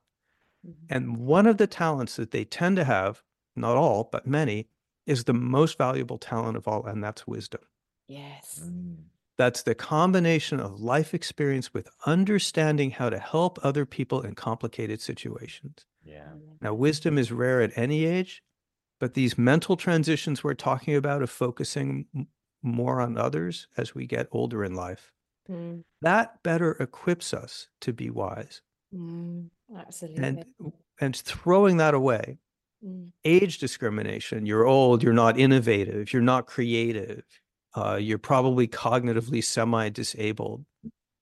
Mm-hmm. 0.64 0.94
And 0.94 1.16
one 1.16 1.46
of 1.46 1.56
the 1.56 1.66
talents 1.66 2.14
that 2.16 2.30
they 2.30 2.44
tend 2.44 2.76
to 2.76 2.84
have, 2.84 3.22
not 3.56 3.76
all, 3.76 4.08
but 4.12 4.26
many, 4.26 4.68
is 5.06 5.24
the 5.24 5.34
most 5.34 5.76
valuable 5.76 6.18
talent 6.18 6.56
of 6.56 6.68
all, 6.68 6.86
and 6.86 7.02
that's 7.02 7.26
wisdom. 7.26 7.62
Yes. 8.06 8.60
Mm. 8.64 8.96
That's 9.38 9.62
the 9.62 9.74
combination 9.74 10.60
of 10.60 10.80
life 10.80 11.12
experience 11.12 11.74
with 11.74 11.90
understanding 12.06 12.90
how 12.90 13.10
to 13.10 13.18
help 13.18 13.58
other 13.62 13.84
people 13.84 14.22
in 14.22 14.34
complicated 14.34 15.00
situations. 15.00 15.84
Yeah. 16.02 16.28
Now, 16.62 16.72
wisdom 16.72 17.18
is 17.18 17.30
rare 17.30 17.60
at 17.60 17.76
any 17.76 18.06
age, 18.06 18.42
but 18.98 19.14
these 19.14 19.36
mental 19.36 19.76
transitions 19.76 20.42
we're 20.42 20.54
talking 20.54 20.96
about 20.96 21.22
of 21.22 21.30
focusing 21.30 22.06
more 22.62 23.00
on 23.00 23.18
others 23.18 23.68
as 23.76 23.94
we 23.94 24.06
get 24.06 24.28
older 24.32 24.64
in 24.64 24.74
life, 24.74 25.12
mm. 25.50 25.82
that 26.00 26.42
better 26.42 26.72
equips 26.80 27.34
us 27.34 27.68
to 27.82 27.92
be 27.92 28.08
wise. 28.08 28.62
Mm, 28.94 29.50
absolutely. 29.76 30.24
And 30.24 30.44
and 31.00 31.14
throwing 31.14 31.76
that 31.76 31.92
away, 31.92 32.38
mm. 32.84 33.10
age 33.24 33.58
discrimination, 33.58 34.46
you're 34.46 34.66
old, 34.66 35.02
you're 35.02 35.12
not 35.12 35.38
innovative, 35.38 36.12
you're 36.12 36.22
not 36.22 36.46
creative, 36.46 37.24
uh, 37.76 37.96
you're 37.96 38.18
probably 38.18 38.66
cognitively 38.66 39.44
semi-disabled. 39.44 40.64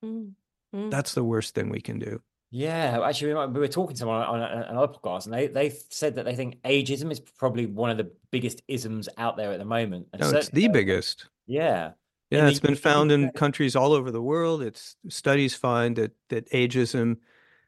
Mm, 0.04 0.32
mm. 0.74 0.90
That's 0.90 1.14
the 1.14 1.24
worst 1.24 1.54
thing 1.54 1.68
we 1.68 1.80
can 1.80 1.98
do. 1.98 2.22
Yeah, 2.50 3.00
actually, 3.04 3.34
we 3.34 3.58
were 3.58 3.66
talking 3.66 3.96
to 3.96 3.98
someone 3.98 4.22
on 4.22 4.40
another 4.40 4.92
podcast, 4.92 5.24
and 5.24 5.34
they 5.34 5.48
they 5.48 5.70
said 5.90 6.14
that 6.14 6.24
they 6.24 6.36
think 6.36 6.62
ageism 6.62 7.10
is 7.10 7.18
probably 7.18 7.66
one 7.66 7.90
of 7.90 7.96
the 7.96 8.12
biggest 8.30 8.62
isms 8.68 9.08
out 9.18 9.36
there 9.36 9.50
at 9.50 9.58
the 9.58 9.64
moment. 9.64 10.06
no, 10.16 10.30
it's 10.30 10.50
the 10.50 10.68
biggest. 10.68 11.26
Yeah, 11.48 11.92
yeah, 12.30 12.48
it's 12.48 12.60
been 12.60 12.76
found 12.76 13.10
in 13.10 13.30
countries 13.32 13.74
all 13.74 13.92
over 13.92 14.12
the 14.12 14.22
world. 14.22 14.62
It's 14.62 14.96
studies 15.08 15.56
find 15.56 15.96
that 15.96 16.12
that 16.28 16.48
ageism 16.52 17.16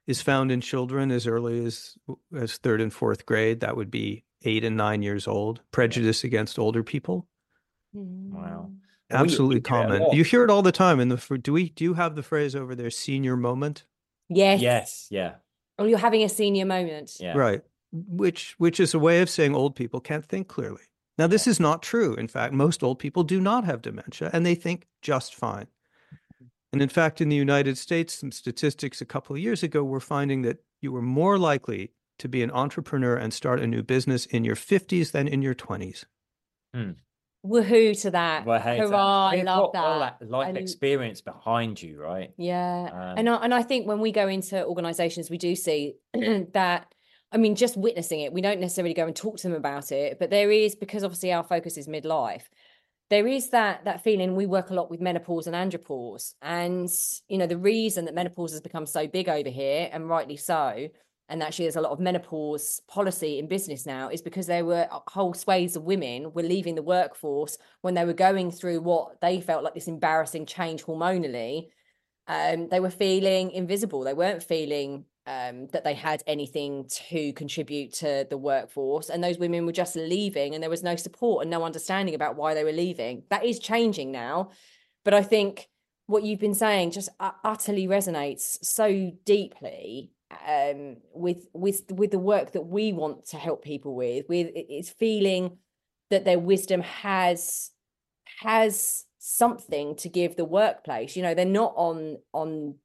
is 0.07 0.22
found 0.22 0.53
in 0.53 0.61
children 0.61 1.11
as 1.11 1.27
early 1.27 1.64
as 1.64 1.96
as 2.37 2.57
third 2.59 2.81
and 2.81 2.92
fourth 2.92 3.27
grade. 3.27 3.61
That 3.61 3.77
would 3.77 3.90
be 3.90 4.22
eight 4.44 4.62
and 4.62 4.77
nine 4.77 5.03
years 5.03 5.27
old. 5.27 5.62
Prejudice 5.72 6.22
against 6.22 6.61
older 6.61 6.85
people. 6.85 7.27
Wow, 7.96 8.70
absolutely 9.11 9.61
common. 9.61 10.12
You 10.12 10.24
hear 10.24 10.44
it 10.44 10.50
all 10.50 10.62
the 10.62 10.72
time. 10.72 11.00
In 11.00 11.09
the 11.09 11.38
do 11.40 11.52
we 11.52 11.70
do 11.70 11.85
you 11.85 11.94
have 11.94 12.14
the 12.14 12.22
phrase 12.22 12.54
over 12.54 12.74
there? 12.74 12.90
Senior 12.90 13.37
moment. 13.37 13.85
Yes. 14.28 14.61
Yes. 14.61 15.06
Yeah. 15.11 15.35
Or 15.78 15.85
oh, 15.85 15.87
you're 15.87 15.98
having 15.98 16.22
a 16.22 16.28
senior 16.28 16.66
moment. 16.66 17.16
Yeah. 17.20 17.37
Right. 17.37 17.62
Which 17.92 18.54
which 18.59 18.80
is 18.80 18.94
a 18.94 18.98
way 18.98 19.20
of 19.20 19.30
saying 19.30 19.54
old 19.54 19.76
people 19.76 20.00
can't 20.00 20.24
think 20.24 20.48
clearly. 20.48 20.82
Now 21.18 21.26
this 21.26 21.46
yeah. 21.46 21.52
is 21.52 21.61
not 21.61 21.82
true. 21.82 22.14
In 22.14 22.28
fact, 22.28 22.52
most 22.52 22.82
old 22.82 22.98
people 22.98 23.24
do 23.24 23.40
not 23.40 23.64
have 23.64 23.82
dementia 23.82 24.30
and 24.32 24.44
they 24.44 24.54
think 24.54 24.87
just 25.02 25.35
fine. 25.35 25.66
And 26.72 26.82
in 26.82 26.88
fact, 26.88 27.20
in 27.20 27.30
the 27.30 27.37
United 27.37 27.78
States, 27.78 28.12
some 28.12 28.32
statistics 28.32 29.00
a 29.00 29.06
couple 29.06 29.35
of 29.35 29.40
years 29.40 29.62
ago 29.62 29.82
were 29.82 30.00
finding 30.00 30.42
that 30.42 30.59
you 30.82 30.92
were 30.92 31.00
more 31.00 31.38
likely 31.38 31.92
to 32.18 32.28
be 32.28 32.42
an 32.42 32.50
entrepreneur 32.50 33.16
and 33.16 33.32
start 33.32 33.61
a 33.61 33.66
new 33.66 33.82
business 33.82 34.26
in 34.26 34.44
your 34.44 34.56
50s 34.56 35.12
than 35.12 35.28
in 35.28 35.40
your 35.40 35.54
20s. 35.54 36.04
Hmm 36.74 36.92
woohoo 37.48 38.00
to 38.02 38.11
that. 38.12 38.44
Well, 38.44 38.61
hey, 38.61 38.78
Hurrah, 38.78 39.30
I 39.30 39.42
love 39.42 39.72
that. 39.72 39.85
All 39.85 40.00
that 40.00 40.30
life 40.30 40.48
and, 40.48 40.59
experience 40.59 41.20
behind 41.20 41.82
you, 41.82 42.00
right? 42.00 42.32
Yeah. 42.37 42.90
Um, 42.92 43.18
and 43.18 43.28
I, 43.28 43.35
and 43.37 43.54
I 43.54 43.62
think 43.62 43.87
when 43.87 44.00
we 44.00 44.12
go 44.12 44.28
into 44.28 44.64
organizations, 44.64 45.30
we 45.30 45.38
do 45.38 45.54
see 45.56 45.94
that 46.14 46.87
I 47.32 47.38
mean, 47.38 47.56
just 47.56 47.76
witnessing 47.76 48.20
it, 48.20 48.32
we 48.32 48.40
don't 48.40 48.61
necessarily 48.61 48.94
go 48.94 49.06
and 49.06 49.14
talk 49.14 49.37
to 49.38 49.48
them 49.48 49.56
about 49.56 49.90
it, 49.92 50.18
but 50.18 50.30
there 50.30 50.50
is 50.50 50.74
because 50.74 51.02
obviously 51.02 51.32
our 51.32 51.42
focus 51.42 51.76
is 51.76 51.88
midlife. 51.88 52.44
There 53.11 53.26
is 53.26 53.50
that 53.50 53.85
that 53.85 54.02
feeling. 54.02 54.35
We 54.35 54.46
work 54.46 54.70
a 54.70 54.74
lot 54.74 54.90
with 54.90 55.00
menopause 55.00 55.46
and 55.46 55.54
andropause, 55.54 56.35
and 56.42 56.88
you 57.28 57.38
know 57.38 57.46
the 57.46 57.59
reason 57.59 58.04
that 58.06 58.14
menopause 58.14 58.52
has 58.52 58.61
become 58.61 58.87
so 58.87 59.06
big 59.06 59.28
over 59.28 59.48
here, 59.48 59.88
and 59.92 60.09
rightly 60.09 60.37
so, 60.37 60.88
and 61.28 61.42
actually 61.42 61.64
there's 61.64 61.76
a 61.76 61.80
lot 61.80 61.92
of 61.92 62.00
menopause 62.00 62.80
policy 62.88 63.38
in 63.38 63.48
business 63.48 63.86
now 63.86 64.08
is 64.08 64.22
because 64.22 64.46
there 64.46 64.64
were 64.64 64.88
whole 64.90 65.34
swathes 65.34 65.76
of 65.76 65.82
women 65.84 66.32
were 66.32 66.42
leaving 66.42 66.74
the 66.74 66.82
workforce 66.82 67.58
when 67.80 67.94
they 67.94 68.04
were 68.04 68.12
going 68.12 68.50
through 68.50 68.80
what 68.80 69.20
they 69.20 69.40
felt 69.40 69.64
like 69.64 69.74
this 69.74 69.88
embarrassing 69.88 70.46
change 70.46 70.84
hormonally. 70.84 71.68
Um, 72.28 72.68
they 72.68 72.80
were 72.80 72.90
feeling 72.90 73.50
invisible. 73.50 74.02
They 74.02 74.14
weren't 74.14 74.42
feeling 74.42 75.04
um, 75.26 75.66
that 75.68 75.84
they 75.84 75.94
had 75.94 76.22
anything 76.26 76.86
to 77.08 77.32
contribute 77.32 77.92
to 77.94 78.26
the 78.30 78.38
workforce 78.38 79.10
and 79.10 79.22
those 79.22 79.38
women 79.38 79.66
were 79.66 79.72
just 79.72 79.96
leaving 79.96 80.54
and 80.54 80.62
there 80.62 80.70
was 80.70 80.84
no 80.84 80.94
support 80.94 81.42
and 81.42 81.50
no 81.50 81.64
understanding 81.64 82.14
about 82.14 82.36
why 82.36 82.54
they 82.54 82.64
were 82.64 82.72
leaving. 82.72 83.24
That 83.30 83.44
is 83.44 83.58
changing 83.58 84.12
now 84.12 84.50
but 85.06 85.14
i 85.14 85.22
think 85.22 85.68
what 86.06 86.22
you've 86.22 86.40
been 86.40 86.54
saying 86.54 86.90
just 86.90 87.08
utterly 87.42 87.86
resonates 87.86 88.62
so 88.62 89.10
deeply 89.24 90.10
um, 90.46 90.96
with 91.12 91.46
with 91.52 91.84
with 91.90 92.10
the 92.10 92.18
work 92.18 92.52
that 92.52 92.66
we 92.66 92.92
want 92.92 93.26
to 93.26 93.36
help 93.36 93.62
people 93.62 93.94
with 93.94 94.26
with 94.28 94.50
it's 94.54 94.90
feeling 94.90 95.58
that 96.10 96.24
their 96.24 96.38
wisdom 96.38 96.80
has 96.80 97.70
has 98.40 99.04
something 99.18 99.96
to 99.96 100.08
give 100.08 100.36
the 100.36 100.44
workplace. 100.44 101.16
You 101.16 101.22
know 101.22 101.34
they're 101.34 101.44
not 101.44 101.74
on 101.76 102.18
on 102.32 102.76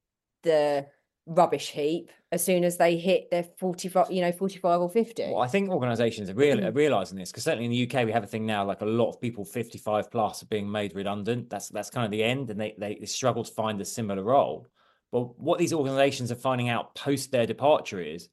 the 0.44 0.88
rubbish 1.28 1.70
heap 1.72 2.12
as 2.32 2.44
soon 2.44 2.64
as 2.64 2.78
they 2.78 2.98
hit 2.98 3.30
their 3.30 3.44
45 3.44 4.12
you 4.12 4.22
know 4.22 4.32
45 4.32 4.82
or 4.82 4.90
50 4.90 5.24
well 5.32 5.42
i 5.42 5.48
think 5.48 5.70
organizations 5.70 6.32
are, 6.32 6.34
real, 6.34 6.66
are 6.66 6.72
realizing 6.72 7.18
this 7.18 7.32
because 7.32 7.44
certainly 7.44 7.66
in 7.66 7.72
the 7.72 7.84
uk 7.86 8.06
we 8.06 8.12
have 8.12 8.24
a 8.24 8.28
thing 8.28 8.44
now 8.44 8.66
like 8.66 8.82
a 8.82 8.86
lot 8.86 9.10
of 9.10 9.22
people 9.22 9.46
55 9.46 10.10
plus 10.10 10.42
are 10.42 10.48
being 10.48 10.70
made 10.70 10.96
redundant. 10.96 11.50
That's 11.50 11.70
that's 11.70 11.92
kind 11.92 12.06
of 12.06 12.12
the 12.12 12.24
end 12.24 12.50
and 12.50 12.60
they 12.60 12.74
they, 12.78 12.98
they 13.00 13.06
struggle 13.06 13.44
to 13.44 13.54
find 13.54 13.80
a 13.80 13.86
similar 13.86 14.24
role 14.24 14.66
but 15.12 15.40
what 15.40 15.60
these 15.60 15.74
organizations 15.74 16.32
are 16.32 16.36
finding 16.36 16.70
out 16.70 16.96
post 16.96 17.32
their 17.32 17.46
departure 17.46 18.02
is 18.02 18.30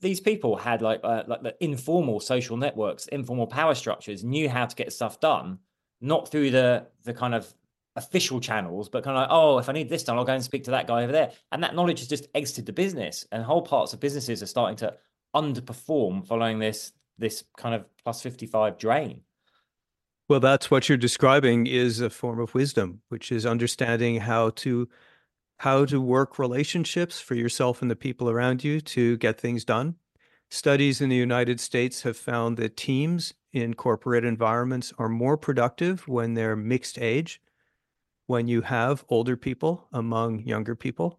these 0.00 0.20
people 0.20 0.56
had 0.56 0.82
like 0.82 1.00
uh, 1.04 1.22
like 1.26 1.42
the 1.42 1.54
informal 1.60 2.20
social 2.20 2.56
networks, 2.56 3.06
informal 3.08 3.46
power 3.46 3.74
structures, 3.74 4.24
knew 4.24 4.48
how 4.48 4.66
to 4.66 4.76
get 4.76 4.92
stuff 4.92 5.20
done, 5.20 5.58
not 6.00 6.30
through 6.30 6.50
the 6.50 6.86
the 7.04 7.14
kind 7.14 7.34
of 7.34 7.52
official 7.96 8.40
channels, 8.40 8.88
but 8.88 9.02
kind 9.04 9.16
of 9.16 9.22
like, 9.22 9.30
oh, 9.30 9.58
if 9.58 9.68
I 9.68 9.72
need 9.72 9.88
this 9.88 10.04
done, 10.04 10.18
I'll 10.18 10.24
go 10.24 10.34
and 10.34 10.44
speak 10.44 10.64
to 10.64 10.72
that 10.72 10.86
guy 10.86 11.02
over 11.02 11.12
there. 11.12 11.32
And 11.50 11.62
that 11.62 11.74
knowledge 11.74 12.00
has 12.00 12.08
just 12.08 12.28
exited 12.34 12.66
the 12.66 12.72
business, 12.72 13.26
and 13.32 13.42
whole 13.42 13.62
parts 13.62 13.92
of 13.92 14.00
businesses 14.00 14.42
are 14.42 14.46
starting 14.46 14.76
to 14.78 14.94
underperform 15.34 16.26
following 16.26 16.58
this 16.58 16.92
this 17.18 17.44
kind 17.56 17.74
of 17.74 17.84
plus 18.04 18.20
55 18.22 18.76
drain. 18.78 19.22
Well, 20.28 20.40
that's 20.40 20.70
what 20.70 20.88
you're 20.88 20.98
describing 20.98 21.66
is 21.66 22.00
a 22.00 22.10
form 22.10 22.40
of 22.40 22.52
wisdom, 22.54 23.00
which 23.08 23.30
is 23.30 23.46
understanding 23.46 24.16
how 24.16 24.50
to 24.50 24.88
how 25.58 25.84
to 25.86 26.00
work 26.00 26.38
relationships 26.38 27.20
for 27.20 27.34
yourself 27.34 27.80
and 27.82 27.90
the 27.90 27.96
people 27.96 28.28
around 28.28 28.62
you 28.62 28.80
to 28.80 29.16
get 29.16 29.40
things 29.40 29.64
done. 29.64 29.96
Studies 30.50 31.00
in 31.00 31.08
the 31.08 31.16
United 31.16 31.60
States 31.60 32.02
have 32.02 32.16
found 32.16 32.56
that 32.56 32.76
teams 32.76 33.34
in 33.52 33.74
corporate 33.74 34.24
environments 34.24 34.92
are 34.98 35.08
more 35.08 35.36
productive 35.36 36.06
when 36.06 36.34
they're 36.34 36.56
mixed 36.56 36.98
age, 36.98 37.40
when 38.26 38.48
you 38.48 38.60
have 38.60 39.04
older 39.08 39.36
people 39.36 39.88
among 39.92 40.40
younger 40.40 40.76
people. 40.76 41.18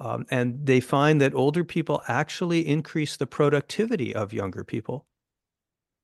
Um, 0.00 0.26
and 0.30 0.66
they 0.66 0.80
find 0.80 1.20
that 1.20 1.34
older 1.34 1.64
people 1.64 2.02
actually 2.08 2.66
increase 2.66 3.16
the 3.16 3.26
productivity 3.26 4.14
of 4.14 4.32
younger 4.32 4.64
people. 4.64 5.06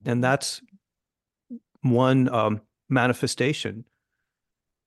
And 0.05 0.23
that's 0.23 0.61
one 1.81 2.29
um, 2.29 2.61
manifestation 2.89 3.85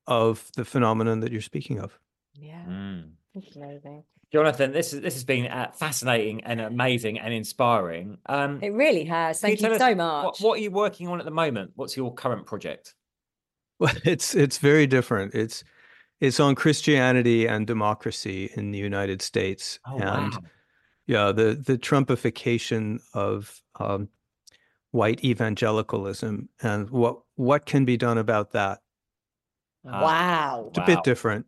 of 0.07 0.51
the 0.57 0.65
phenomenon 0.65 1.21
that 1.21 1.33
you're 1.33 1.41
speaking 1.41 1.79
of. 1.79 1.99
Yeah. 2.41 2.65
Mm. 2.67 3.11
That's 3.35 3.57
amazing. 3.57 4.05
Jonathan, 4.33 4.73
this 4.73 4.93
is 4.93 5.01
this 5.01 5.15
has 5.15 5.25
been 5.25 5.47
uh, 5.47 5.71
fascinating 5.73 6.45
and 6.45 6.61
amazing 6.61 7.19
and 7.19 7.33
inspiring. 7.33 8.19
Um, 8.27 8.63
It 8.63 8.71
really 8.75 9.05
has. 9.05 9.41
Thank 9.41 9.61
you 9.61 9.67
tell 9.67 9.73
us 9.73 9.79
so 9.79 9.95
much. 9.95 10.25
What, 10.25 10.41
what 10.41 10.59
are 10.59 10.63
you 10.63 10.71
working 10.71 11.09
on 11.09 11.19
at 11.19 11.25
the 11.25 11.31
moment? 11.31 11.73
What's 11.77 11.97
your 11.97 12.13
current 12.13 12.47
project? 12.47 12.95
Well, 13.79 13.95
it's 14.05 14.35
it's 14.35 14.59
very 14.59 14.87
different. 14.87 15.35
It's 15.35 15.65
it's 16.21 16.41
on 16.41 16.57
Christianity 16.57 17.47
and 17.47 17.67
democracy 17.67 18.51
in 18.55 18.71
the 18.71 18.79
United 18.79 19.23
States, 19.23 19.79
Oh 19.87 19.99
and 19.99 20.35
wow! 20.35 20.41
yeah, 21.07 21.33
the 21.33 21.55
the 21.55 21.79
Trumpification 21.79 23.01
of 23.15 23.63
um, 23.81 24.09
white 24.91 25.25
evangelicalism 25.25 26.49
and 26.63 26.91
what 26.91 27.21
what 27.37 27.65
can 27.65 27.85
be 27.87 27.97
done 27.97 28.19
about 28.19 28.53
that. 28.53 28.81
Ah, 29.87 30.03
wow. 30.03 30.67
It's 30.69 30.79
a 30.79 30.81
Wow. 30.83 30.87
bit 30.87 31.05
different. 31.05 31.47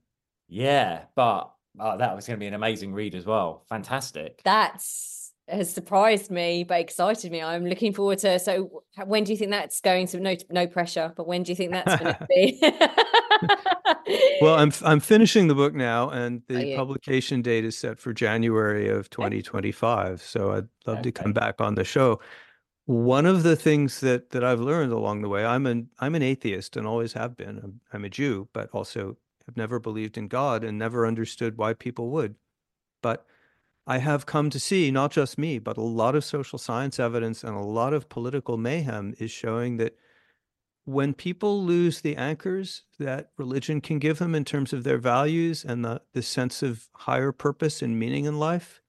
Yeah, 0.51 1.05
but 1.14 1.53
oh, 1.78 1.96
that 1.96 2.14
was 2.14 2.26
going 2.26 2.38
to 2.38 2.40
be 2.40 2.48
an 2.48 2.55
amazing 2.55 2.92
read 2.92 3.14
as 3.14 3.24
well. 3.24 3.64
Fantastic. 3.68 4.42
That's 4.44 5.32
has 5.48 5.72
surprised 5.72 6.30
me, 6.30 6.64
but 6.64 6.80
excited 6.80 7.32
me. 7.32 7.42
I'm 7.42 7.66
looking 7.66 7.92
forward 7.92 8.18
to. 8.20 8.38
So, 8.38 8.82
when 9.05 9.24
do 9.24 9.32
you 9.32 9.38
think 9.38 9.51
that's 9.51 9.80
going 9.80 10.07
to? 10.09 10.20
No, 10.20 10.36
no 10.51 10.66
pressure. 10.66 11.12
But 11.16 11.26
when 11.26 11.42
do 11.42 11.53
you 11.53 11.57
think 11.57 11.72
that's 11.72 11.96
going 12.01 12.14
to 12.20 12.26
be? 12.28 12.59
Well, 14.40 14.57
I'm 14.57 14.68
f- 14.68 14.82
I'm 14.84 15.01
finishing 15.01 15.46
the 15.46 15.55
book 15.55 15.74
now, 15.74 16.11
and 16.11 16.42
the 16.48 16.74
publication 16.76 17.42
date 17.42 17.64
is 17.64 17.76
set 17.76 17.98
for 17.98 18.12
January 18.12 18.88
of 18.88 19.09
2025. 19.11 20.22
So 20.22 20.53
I'd 20.53 20.68
love 20.86 21.03
to 21.03 21.12
come 21.12 21.32
back 21.32 21.61
on 21.61 21.74
the 21.74 21.84
show. 21.84 22.20
One 22.86 23.26
of 23.26 23.44
the 23.44 23.55
things 23.55 24.01
that 24.01 24.30
that 24.30 24.42
I've 24.42 24.61
learned 24.61 24.92
along 24.92 25.22
the 25.22 25.28
way, 25.28 25.44
I'm 25.44 25.66
an 25.66 25.90
I'm 26.01 26.14
an 26.14 26.22
atheist 26.22 26.76
and 26.76 26.86
always 26.86 27.12
have 27.12 27.36
been. 27.36 27.61
I'm, 27.62 27.80
I'm 27.92 28.05
a 28.05 28.09
Jew, 28.09 28.48
but 28.53 28.68
also 28.70 29.16
have 29.51 29.57
never 29.57 29.78
believed 29.78 30.16
in 30.16 30.28
God 30.28 30.64
and 30.64 30.78
never 30.78 31.07
understood 31.07 31.59
why 31.59 31.74
people 31.74 32.11
would. 32.11 32.36
But 33.03 33.26
I 33.86 33.98
have 33.98 34.26
come 34.26 34.51
to 34.51 34.61
see, 34.61 34.90
not 34.90 35.11
just 35.11 35.38
me, 35.38 35.59
but 35.59 35.76
a 35.76 35.82
lot 35.82 36.14
of 36.14 36.24
social 36.24 36.59
science 36.59 37.01
evidence 37.01 37.42
and 37.42 37.57
a 37.57 37.61
lot 37.61 37.92
of 37.92 38.09
political 38.09 38.57
mayhem 38.57 39.14
is 39.18 39.30
showing 39.30 39.78
that 39.78 39.96
when 40.84 41.14
people 41.14 41.62
lose 41.64 42.01
the 42.01 42.16
anchors 42.16 42.84
that 42.98 43.30
religion 43.36 43.80
can 43.80 43.98
give 43.98 44.18
them 44.18 44.34
in 44.34 44.44
terms 44.44 44.72
of 44.72 44.84
their 44.84 44.98
values 44.98 45.64
and 45.64 45.84
the, 45.84 46.01
the 46.14 46.22
sense 46.22 46.62
of 46.62 46.88
higher 46.94 47.32
purpose 47.32 47.82
and 47.82 47.98
meaning 47.98 48.24
in 48.24 48.38
life, 48.38 48.80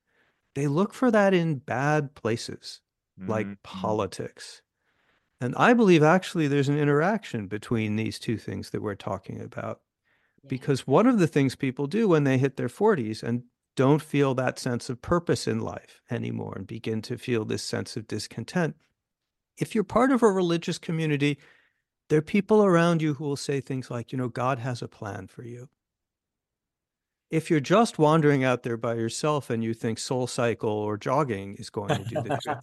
they 0.55 0.67
look 0.67 0.93
for 0.93 1.09
that 1.11 1.33
in 1.33 1.55
bad 1.55 2.13
places 2.13 2.81
like 3.27 3.45
Mm, 3.45 3.51
mm. 3.51 3.63
politics. 3.63 4.61
And 5.39 5.55
I 5.55 5.73
believe 5.73 6.03
actually 6.03 6.47
there's 6.47 6.69
an 6.69 6.77
interaction 6.77 7.47
between 7.47 7.95
these 7.95 8.19
two 8.19 8.37
things 8.37 8.69
that 8.69 8.81
we're 8.81 8.95
talking 8.95 9.41
about. 9.41 9.81
Because 10.47 10.87
one 10.87 11.07
of 11.07 11.19
the 11.19 11.27
things 11.27 11.55
people 11.55 11.87
do 11.87 12.07
when 12.07 12.23
they 12.23 12.37
hit 12.37 12.57
their 12.57 12.67
40s 12.67 13.21
and 13.21 13.43
don't 13.75 14.01
feel 14.01 14.33
that 14.35 14.59
sense 14.59 14.89
of 14.89 15.01
purpose 15.01 15.47
in 15.47 15.59
life 15.59 16.01
anymore 16.09 16.53
and 16.55 16.67
begin 16.67 17.01
to 17.03 17.17
feel 17.17 17.45
this 17.45 17.63
sense 17.63 17.95
of 17.95 18.07
discontent, 18.07 18.75
if 19.57 19.75
you're 19.75 19.83
part 19.83 20.11
of 20.11 20.23
a 20.23 20.31
religious 20.31 20.77
community, 20.79 21.37
there 22.09 22.19
are 22.19 22.23
people 22.23 22.63
around 22.63 23.01
you 23.01 23.13
who 23.13 23.23
will 23.23 23.35
say 23.37 23.61
things 23.61 23.91
like, 23.91 24.11
you 24.11 24.17
know, 24.17 24.27
God 24.29 24.59
has 24.59 24.81
a 24.81 24.87
plan 24.87 25.27
for 25.27 25.43
you. 25.43 25.69
If 27.29 27.49
you're 27.49 27.61
just 27.61 27.97
wandering 27.97 28.43
out 28.43 28.63
there 28.63 28.75
by 28.75 28.95
yourself 28.95 29.49
and 29.49 29.63
you 29.63 29.73
think 29.73 29.99
SoulCycle 29.99 30.63
or 30.63 30.97
jogging 30.97 31.55
is 31.55 31.69
going 31.69 31.89
to 31.95 32.03
do 32.03 32.21
the 32.21 32.37
trick. 32.41 32.57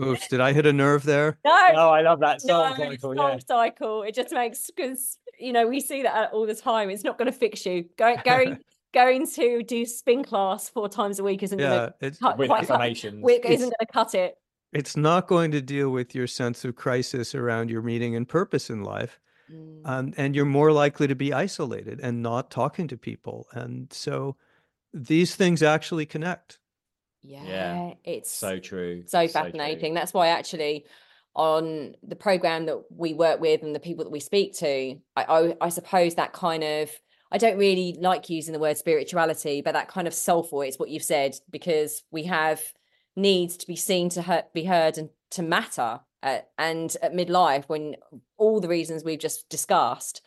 Oops, 0.00 0.26
did 0.28 0.40
I 0.40 0.52
hit 0.52 0.66
a 0.66 0.72
nerve 0.72 1.04
there? 1.04 1.38
no, 1.44 1.52
Oh, 1.76 1.90
I 1.90 2.00
love 2.02 2.20
that 2.20 2.40
no, 2.44 2.48
song 2.48 2.80
it's 2.80 3.02
cycle. 3.02 3.16
Soul 3.16 3.30
Yeah. 3.30 3.38
cycle. 3.46 4.02
It 4.02 4.14
just 4.14 4.32
makes 4.32 4.70
because 4.74 5.18
you 5.38 5.52
know 5.52 5.66
we 5.66 5.80
see 5.80 6.02
that 6.02 6.32
all 6.32 6.46
the 6.46 6.54
time. 6.54 6.90
It's 6.90 7.04
not 7.04 7.18
going 7.18 7.30
to 7.30 7.36
fix 7.36 7.64
you. 7.66 7.84
Go, 7.96 8.16
going 8.24 8.58
going 8.94 9.26
to 9.26 9.62
do 9.62 9.86
spin 9.86 10.22
class 10.22 10.68
four 10.68 10.88
times 10.88 11.18
a 11.18 11.24
week 11.24 11.42
isn't 11.42 11.56
going 11.58 11.70
to 11.70 11.94
it's 12.00 12.18
cut, 12.18 12.36
With 12.38 12.48
quite 12.48 12.64
affirmations. 12.64 13.22
wi- 13.22 13.38
It's- 13.38 13.54
isn't 13.54 13.70
going 13.70 13.86
to 13.86 13.92
cut 13.92 14.14
it. 14.14 14.36
it's 14.72 14.96
not 14.96 15.26
going 15.26 15.50
to 15.52 15.62
deal 15.62 15.90
with 15.90 16.14
your 16.14 16.26
sense 16.26 16.64
of 16.64 16.76
crisis 16.76 17.34
around 17.34 17.70
your 17.70 17.80
meaning 17.82 18.16
and 18.16 18.28
purpose 18.28 18.68
in 18.70 18.82
life. 18.84 19.18
Mm. 19.50 19.80
Um, 19.86 20.14
and 20.18 20.36
you're 20.36 20.44
more 20.44 20.72
likely 20.72 21.06
to 21.08 21.14
be 21.14 21.32
isolated 21.32 22.00
and 22.00 22.22
not 22.22 22.50
talking 22.50 22.86
to 22.88 22.96
people. 22.98 23.46
And 23.52 23.90
so 23.92 24.36
these 24.94 25.34
things 25.34 25.62
actually 25.62 26.04
connect. 26.06 26.58
yeah, 27.22 27.94
it's 28.04 28.30
So 28.30 28.58
true. 28.58 29.04
so 29.06 29.20
true. 29.22 29.28
fascinating. 29.28 29.94
That's 29.94 30.12
why 30.12 30.28
actually 30.28 30.84
on 31.34 31.94
the 32.02 32.16
program 32.16 32.66
that 32.66 32.82
we 32.90 33.14
work 33.14 33.40
with 33.40 33.62
and 33.62 33.74
the 33.74 33.80
people 33.80 34.04
that 34.04 34.10
we 34.10 34.20
speak 34.20 34.54
to, 34.58 34.96
I, 35.16 35.24
I, 35.24 35.56
I 35.60 35.68
suppose 35.70 36.14
that 36.16 36.32
kind 36.32 36.62
of 36.62 36.90
I 37.32 37.38
don't 37.38 37.56
really 37.56 37.96
like 37.98 38.28
using 38.28 38.52
the 38.52 38.58
word 38.58 38.76
spirituality, 38.76 39.62
but 39.62 39.72
that 39.72 39.88
kind 39.88 40.06
of 40.06 40.12
soulful 40.12 40.60
is 40.60 40.78
what 40.78 40.90
you've 40.90 41.02
said 41.02 41.34
because 41.50 42.02
we 42.10 42.24
have 42.24 42.60
needs 43.16 43.56
to 43.56 43.66
be 43.66 43.76
seen 43.76 44.10
to 44.10 44.44
be 44.52 44.64
heard, 44.64 44.98
and 44.98 45.08
to 45.30 45.42
matter. 45.42 46.00
Uh, 46.22 46.38
and 46.58 46.94
at 47.02 47.14
midlife, 47.14 47.64
when 47.68 47.96
all 48.36 48.60
the 48.60 48.68
reasons 48.68 49.02
we've 49.02 49.18
just 49.18 49.48
discussed, 49.48 50.22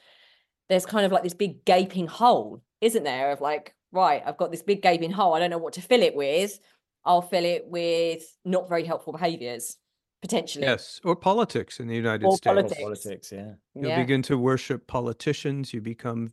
there's 0.67 0.85
kind 0.85 1.05
of 1.05 1.11
like 1.11 1.23
this 1.23 1.35
big 1.35 1.63
gaping 1.63 2.07
hole, 2.07 2.63
isn't 2.81 3.03
there? 3.03 3.31
Of 3.31 3.39
like, 3.39 3.75
right, 3.91 4.23
I've 4.25 4.37
got 4.37 4.51
this 4.51 4.63
big 4.63 4.81
gaping 4.81 5.11
hole. 5.11 5.35
I 5.35 5.39
don't 5.39 5.51
know 5.51 5.57
what 5.59 5.73
to 5.73 5.81
fill 5.81 6.01
it 6.01 6.15
with. 6.15 6.59
I'll 7.05 7.21
fill 7.21 7.45
it 7.45 7.65
with 7.67 8.23
not 8.43 8.67
very 8.67 8.83
helpful 8.83 9.13
behaviors, 9.13 9.77
potentially. 10.21 10.65
Yes. 10.65 10.99
Or 11.03 11.15
politics 11.15 11.79
in 11.79 11.87
the 11.87 11.95
United 11.95 12.25
Or 12.25 12.37
States. 12.37 12.47
Or 12.47 12.53
politics. 12.55 12.81
politics, 12.81 13.31
yeah. 13.31 13.53
You'll 13.73 13.89
Yeah. 13.89 13.99
begin 14.01 14.21
to 14.23 14.37
worship 14.37 14.87
politicians. 14.87 15.73
You 15.73 15.81
become 15.81 16.31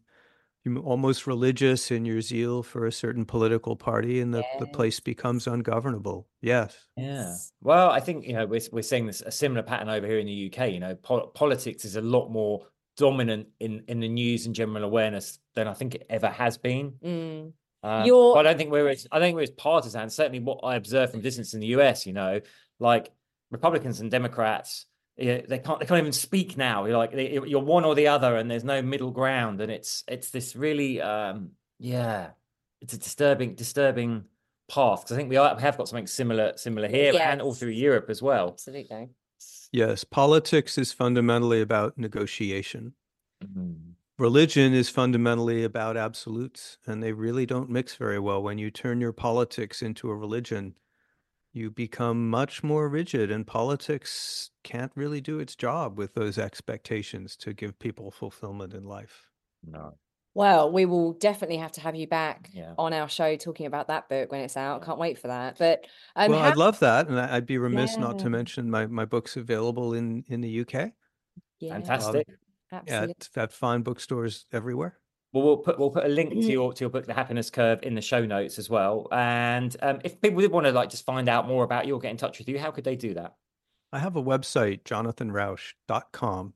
you 0.65 0.77
almost 0.79 1.27
religious 1.27 1.91
in 1.91 2.05
your 2.05 2.21
zeal 2.21 2.63
for 2.63 2.87
a 2.87 2.93
certain 2.93 3.25
political 3.25 3.75
party, 3.75 4.21
and 4.21 4.33
the, 4.33 4.45
the 4.61 4.67
place 4.69 5.01
becomes 5.01 5.49
ungovernable. 5.49 6.29
Yes. 6.41 6.87
Yeah. 6.97 7.35
Well, 7.61 7.91
I 7.91 7.99
think 7.99 8.25
you 8.27 8.35
know 8.35 8.47
we're 8.47 8.61
we're 8.71 8.83
seeing 8.83 9.07
this 9.07 9.23
a 9.23 9.33
similar 9.33 9.63
pattern 9.65 9.89
over 9.89 10.07
here 10.07 10.21
in 10.21 10.27
the 10.27 10.47
UK. 10.53 10.71
You 10.71 10.79
know, 10.79 10.95
pol- 10.95 11.27
politics 11.35 11.85
is 11.85 11.97
a 11.97 12.01
lot 12.01 12.29
more 12.31 12.67
dominant 12.97 13.49
in 13.59 13.83
in 13.89 13.99
the 13.99 14.09
news 14.09 14.47
and 14.47 14.55
general 14.55 14.85
awareness 14.85 15.41
than 15.55 15.67
I 15.67 15.75
think 15.75 15.97
it 15.97 16.07
ever 16.09 16.29
has 16.29 16.59
been. 16.59 16.93
Mm. 17.05 17.53
Um, 17.83 18.07
You're- 18.07 18.39
I 18.39 18.45
don't 18.45 18.57
think 18.57 18.71
we're 18.71 18.89
as 18.91 19.09
I 19.11 19.19
don't 19.19 19.27
think 19.27 19.35
we're 19.37 19.43
as 19.43 19.51
partisan. 19.51 20.09
Certainly, 20.11 20.41
what 20.41 20.61
I 20.63 20.77
observe 20.77 21.11
from 21.11 21.23
distance 21.23 21.55
in 21.55 21.61
the 21.61 21.67
US, 21.79 22.07
you 22.07 22.13
know, 22.13 22.41
like 22.79 23.11
Republicans 23.53 24.01
and 24.01 24.11
Democrats. 24.11 24.87
They 25.17 25.61
can't 25.63 25.79
they 25.79 25.87
can't 25.87 26.01
even 26.01 26.13
speak 26.13 26.57
now. 26.57 26.87
You're 26.87 26.97
like 26.97 27.13
you're 27.13 27.61
one 27.61 27.85
or 27.85 27.95
the 27.95 28.09
other, 28.09 28.37
and 28.37 28.51
there's 28.51 28.65
no 28.65 28.83
middle 28.83 29.11
ground, 29.13 29.61
and 29.61 29.71
it's 29.71 30.03
it's 30.09 30.31
this 30.31 30.57
really 30.57 31.01
um 31.01 31.51
yeah, 31.79 32.31
it's 32.81 32.95
a 32.95 32.99
disturbing 32.99 33.55
disturbing 33.55 34.25
path 34.69 35.03
because 35.03 35.13
I 35.13 35.17
think 35.17 35.29
we 35.29 35.37
are 35.37 35.55
we 35.55 35.63
have 35.63 35.77
got 35.77 35.89
something 35.89 36.07
similar 36.07 36.57
similar 36.57 36.89
here 36.89 37.13
and 37.21 37.43
all 37.43 37.53
through 37.55 37.71
Europe 37.71 38.07
as 38.09 38.23
well. 38.23 38.49
Absolutely. 38.49 39.11
Yes. 39.71 40.05
Politics 40.05 40.79
is 40.79 40.93
fundamentally 40.93 41.61
about 41.61 41.97
negotiation. 41.99 42.95
Mhm. 43.45 43.95
religion 44.19 44.73
is 44.73 44.89
fundamentally 44.89 45.65
about 45.65 45.97
absolutes 45.97 46.79
and 46.87 47.03
they 47.03 47.13
really 47.13 47.45
don't 47.45 47.69
mix 47.69 47.97
very 47.97 48.21
well 48.21 48.43
when 48.43 48.57
you 48.59 48.71
turn 48.71 49.01
your 49.01 49.13
politics 49.13 49.83
into 49.83 50.09
a 50.11 50.15
religion 50.15 50.75
you 51.53 51.71
become 51.71 52.31
much 52.31 52.63
more 52.63 52.89
rigid 52.89 53.31
and 53.31 53.47
politics 53.47 54.51
can't 54.65 54.93
really 54.95 55.21
do 55.21 55.39
its 55.39 55.55
job 55.57 55.99
with 55.99 56.15
those 56.15 56.39
expectations 56.39 57.37
to 57.37 57.53
give 57.53 57.79
people 57.79 58.11
fulfillment 58.11 58.75
in 58.75 58.85
life 58.85 59.29
No. 59.65 59.99
Well, 60.35 60.73
we 60.73 60.87
will 60.87 61.13
definitely 61.13 61.59
have 61.59 61.73
to 61.73 61.83
have 61.83 61.95
you 61.95 62.07
back 62.07 62.49
Yeah. 62.55 62.73
on 62.79 62.95
our 62.95 63.07
show 63.07 63.37
talking 63.37 63.67
about 63.67 63.89
that 63.89 64.09
book 64.09 64.33
when 64.33 64.41
it's 64.41 64.57
out. 64.57 64.83
Can't 64.83 64.99
wait 64.99 65.19
for 65.19 65.29
that. 65.29 65.59
But 65.59 65.87
um, 66.17 66.31
well 66.31 66.41
how- 66.41 66.49
i'd 66.49 66.57
love 66.57 66.79
that 66.79 67.07
and 67.09 67.21
I- 67.21 67.37
i'd 67.37 67.45
be 67.47 67.59
remiss 67.59 67.99
not 67.99 68.19
to 68.21 68.31
mention 68.31 68.71
my, 68.71 68.87
my 68.87 69.05
book's 69.05 69.37
available 69.37 69.93
in 69.93 70.25
in 70.29 70.41
the 70.41 70.61
uk 70.63 70.73
yeah, 70.73 71.75
Fantastic. 71.75 72.27
absolutely. 72.73 73.15
at, 73.15 73.29
at 73.37 73.53
fine 73.53 73.83
bookstores 73.83 74.47
everywhere 74.53 74.99
Well, 75.33 75.45
we'll 75.45 75.57
put 75.59 75.79
we'll 75.79 75.91
put 75.91 76.05
a 76.05 76.09
link 76.09 76.33
Mm. 76.35 76.43
to 76.43 76.53
your 76.53 76.73
to 76.75 76.81
your 76.85 76.91
book, 76.91 77.07
The 77.07 77.15
Happiness 77.15 77.51
Curve, 77.51 77.81
in 77.83 77.95
the 77.95 78.03
show 78.03 78.25
notes 78.27 78.59
as 78.59 78.69
well. 78.69 79.09
And 79.13 79.75
um, 79.83 80.01
if 80.05 80.21
people 80.21 80.41
did 80.41 80.51
want 80.53 80.67
to 80.67 80.73
like 80.73 80.91
just 80.91 81.05
find 81.07 81.29
out 81.29 81.47
more 81.49 81.65
about 81.65 81.87
you 81.87 81.95
or 81.97 82.01
get 82.01 82.11
in 82.11 82.17
touch 82.19 82.39
with 82.39 82.49
you, 82.49 82.59
how 82.59 82.71
could 82.71 82.85
they 82.85 82.97
do 82.97 83.15
that? 83.15 83.35
i 83.95 83.99
have 83.99 84.17
a 84.17 84.23
website 84.23 84.83
jonathanrauch.com 84.85 86.55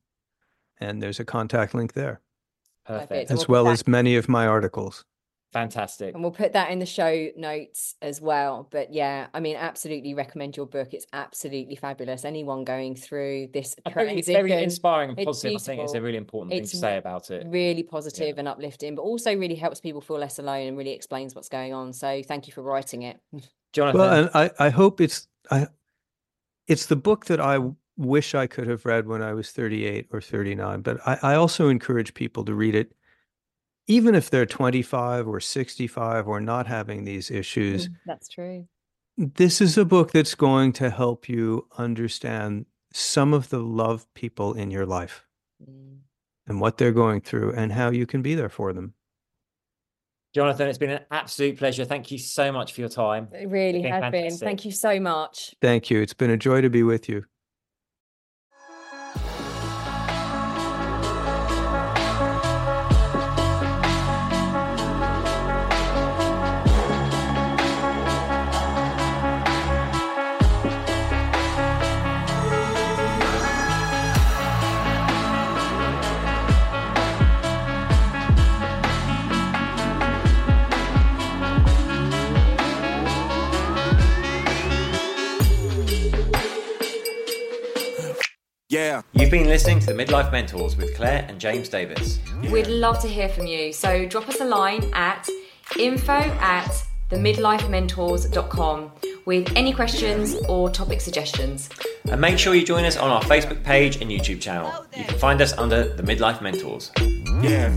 and 0.79 1.03
there's 1.03 1.21
a 1.21 1.25
contact 1.25 1.75
link 1.75 1.93
there 1.93 2.21
Perfect. 2.87 3.31
As 3.31 3.49
well 3.49 3.69
as 3.69 3.87
many 3.89 4.15
of 4.17 4.29
my 4.29 4.47
articles. 4.47 5.05
Fantastic. 5.57 6.13
And 6.13 6.23
we'll 6.23 6.33
put 6.33 6.53
that 6.53 6.71
in 6.71 6.81
the 6.81 6.87
show 6.87 7.29
notes 7.35 7.95
as 8.03 8.21
well. 8.21 8.69
But 8.71 8.93
yeah, 8.93 9.29
I 9.33 9.41
mean, 9.41 9.57
absolutely 9.57 10.13
recommend 10.13 10.55
your 10.55 10.67
book. 10.67 10.93
It's 10.93 11.07
absolutely 11.15 11.77
fabulous. 11.77 12.27
Anyone 12.27 12.65
going 12.65 12.95
through 12.95 13.49
this 13.55 13.75
I 13.87 13.91
think 13.91 14.19
It's 14.19 14.29
very 14.29 14.53
inspiring 14.53 15.11
and 15.11 15.19
It's 15.19 15.25
positive. 15.25 15.57
I 15.57 15.65
think 15.65 15.83
it's 15.83 15.95
a 15.95 16.03
really 16.03 16.19
important 16.19 16.53
thing 16.53 16.65
to 16.65 16.77
say 16.77 16.99
about 16.99 17.31
it. 17.31 17.47
really 17.47 17.83
positive 17.83 18.37
and 18.37 18.47
uplifting, 18.47 18.95
but 18.95 19.03
also 19.03 19.35
really 19.35 19.55
helps 19.55 19.81
people 19.81 20.03
feel 20.03 20.19
less 20.19 20.39
alone 20.39 20.67
and 20.67 20.77
really 20.77 20.93
explains 20.93 21.35
what's 21.35 21.49
going 21.49 21.73
on. 21.73 21.95
So 21.95 22.23
thank 22.23 22.47
you 22.47 22.53
for 22.53 22.63
writing 22.63 23.03
it. 23.03 23.19
Jonathan, 23.73 23.99
Well, 23.99 24.13
and 24.13 24.31
I, 24.35 24.67
I 24.67 24.69
hope 24.69 25.01
it's 25.01 25.27
I, 25.51 25.69
it's 26.67 26.85
the 26.85 26.97
book 26.97 27.27
that 27.27 27.41
I 27.41 27.61
wish 27.97 28.35
I 28.35 28.47
could 28.47 28.67
have 28.67 28.85
read 28.85 29.07
when 29.07 29.23
I 29.23 29.33
was 29.33 29.51
38 29.53 30.09
or 30.13 30.21
39. 30.21 30.83
But 30.83 30.99
I, 31.07 31.19
I 31.23 31.35
also 31.37 31.69
encourage 31.69 32.13
people 32.13 32.45
to 32.45 32.55
read 32.55 32.75
it, 32.75 32.93
even 33.87 34.15
if 34.15 34.31
they're 34.31 34.47
25 34.47 35.29
or 35.29 35.41
65 35.41 36.27
or 36.29 36.41
not 36.41 36.67
having 36.67 37.05
these 37.05 37.31
issues. 37.31 37.89
That's 38.07 38.29
true. 38.29 38.67
This 39.17 39.61
is 39.61 39.79
a 39.79 39.85
book 39.85 40.13
that's 40.13 40.35
going 40.35 40.73
to 40.75 40.91
help 40.91 41.29
you 41.29 41.67
understand 41.79 42.67
some 42.93 43.33
of 43.33 43.49
the 43.51 43.59
love 43.61 44.07
people 44.15 44.55
in 44.55 44.71
your 44.71 44.87
life 44.87 45.23
Mm. 45.67 46.01
and 46.47 46.61
what 46.61 46.77
they're 46.77 46.93
going 46.93 47.23
through 47.23 47.53
and 47.55 47.73
how 47.73 47.91
you 47.91 48.05
can 48.07 48.21
be 48.21 48.35
there 48.35 48.51
for 48.51 48.75
them. 48.75 48.93
Jonathan, 50.35 50.69
it's 50.69 50.77
been 50.77 50.91
an 50.91 51.01
absolute 51.11 51.57
pleasure. 51.57 51.87
Thank 51.87 52.11
you 52.11 52.19
so 52.19 52.53
much 52.53 52.75
for 52.75 52.83
your 52.83 52.91
time. 52.91 53.29
It 53.33 53.49
really 53.49 53.81
been 53.81 53.91
has 54.03 54.13
been. 54.13 54.37
Thank 54.37 54.67
you 54.67 54.71
so 54.71 55.01
much. 55.01 55.55
Thank 55.63 55.89
you. 55.89 56.03
It's 56.03 56.13
been 56.13 56.29
a 56.31 56.37
joy 56.37 56.61
to 56.61 56.69
be 56.69 56.83
with 56.83 57.09
you. 57.09 57.25
You've 89.27 89.33
been 89.33 89.49
listening 89.49 89.81
to 89.81 89.87
the 89.87 89.93
Midlife 89.93 90.31
Mentors 90.31 90.77
with 90.77 90.95
Claire 90.95 91.27
and 91.29 91.41
James 91.41 91.69
Davis. 91.69 92.21
We'd 92.49 92.69
love 92.69 93.01
to 93.01 93.09
hear 93.09 93.29
from 93.29 93.49
you. 93.49 93.73
So 93.73 94.07
drop 94.07 94.29
us 94.29 94.41
a 94.41 94.45
line 94.45 94.89
at 94.93 95.29
info 95.77 96.13
at 96.13 96.71
themidlifementors.com 97.11 98.93
with 99.25 99.53
any 99.57 99.73
questions 99.73 100.37
or 100.49 100.71
topic 100.71 101.01
suggestions. 101.01 101.69
And 102.09 102.21
make 102.21 102.39
sure 102.39 102.55
you 102.55 102.65
join 102.65 102.85
us 102.85 102.97
on 102.97 103.11
our 103.11 103.23
Facebook 103.23 103.65
page 103.65 104.01
and 104.01 104.13
YouTube 104.13 104.41
channel. 104.41 104.87
You 104.97 105.03
can 105.03 105.19
find 105.19 105.41
us 105.41 105.53
under 105.55 105.93
the 105.93 106.05
Midlife 106.05 106.41
Mentors. 106.41 106.93
Yeah. 107.43 107.75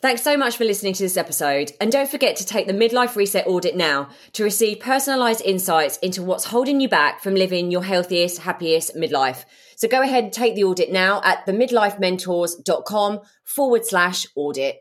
Thanks 0.00 0.22
so 0.22 0.36
much 0.36 0.56
for 0.56 0.64
listening 0.64 0.92
to 0.94 1.02
this 1.02 1.16
episode. 1.16 1.72
And 1.80 1.90
don't 1.90 2.08
forget 2.08 2.36
to 2.36 2.46
take 2.46 2.68
the 2.68 2.72
Midlife 2.72 3.16
Reset 3.16 3.48
Audit 3.48 3.74
now 3.74 4.10
to 4.34 4.44
receive 4.44 4.78
personalised 4.78 5.42
insights 5.44 5.96
into 5.96 6.22
what's 6.22 6.44
holding 6.44 6.80
you 6.80 6.88
back 6.88 7.20
from 7.20 7.34
living 7.34 7.72
your 7.72 7.82
healthiest, 7.82 8.42
happiest 8.42 8.94
midlife. 8.94 9.44
So 9.74 9.88
go 9.88 10.00
ahead 10.00 10.22
and 10.22 10.32
take 10.32 10.54
the 10.54 10.62
audit 10.62 10.92
now 10.92 11.20
at 11.24 11.44
themidlifementors.com 11.46 13.20
forward 13.42 13.84
slash 13.84 14.24
audit. 14.36 14.78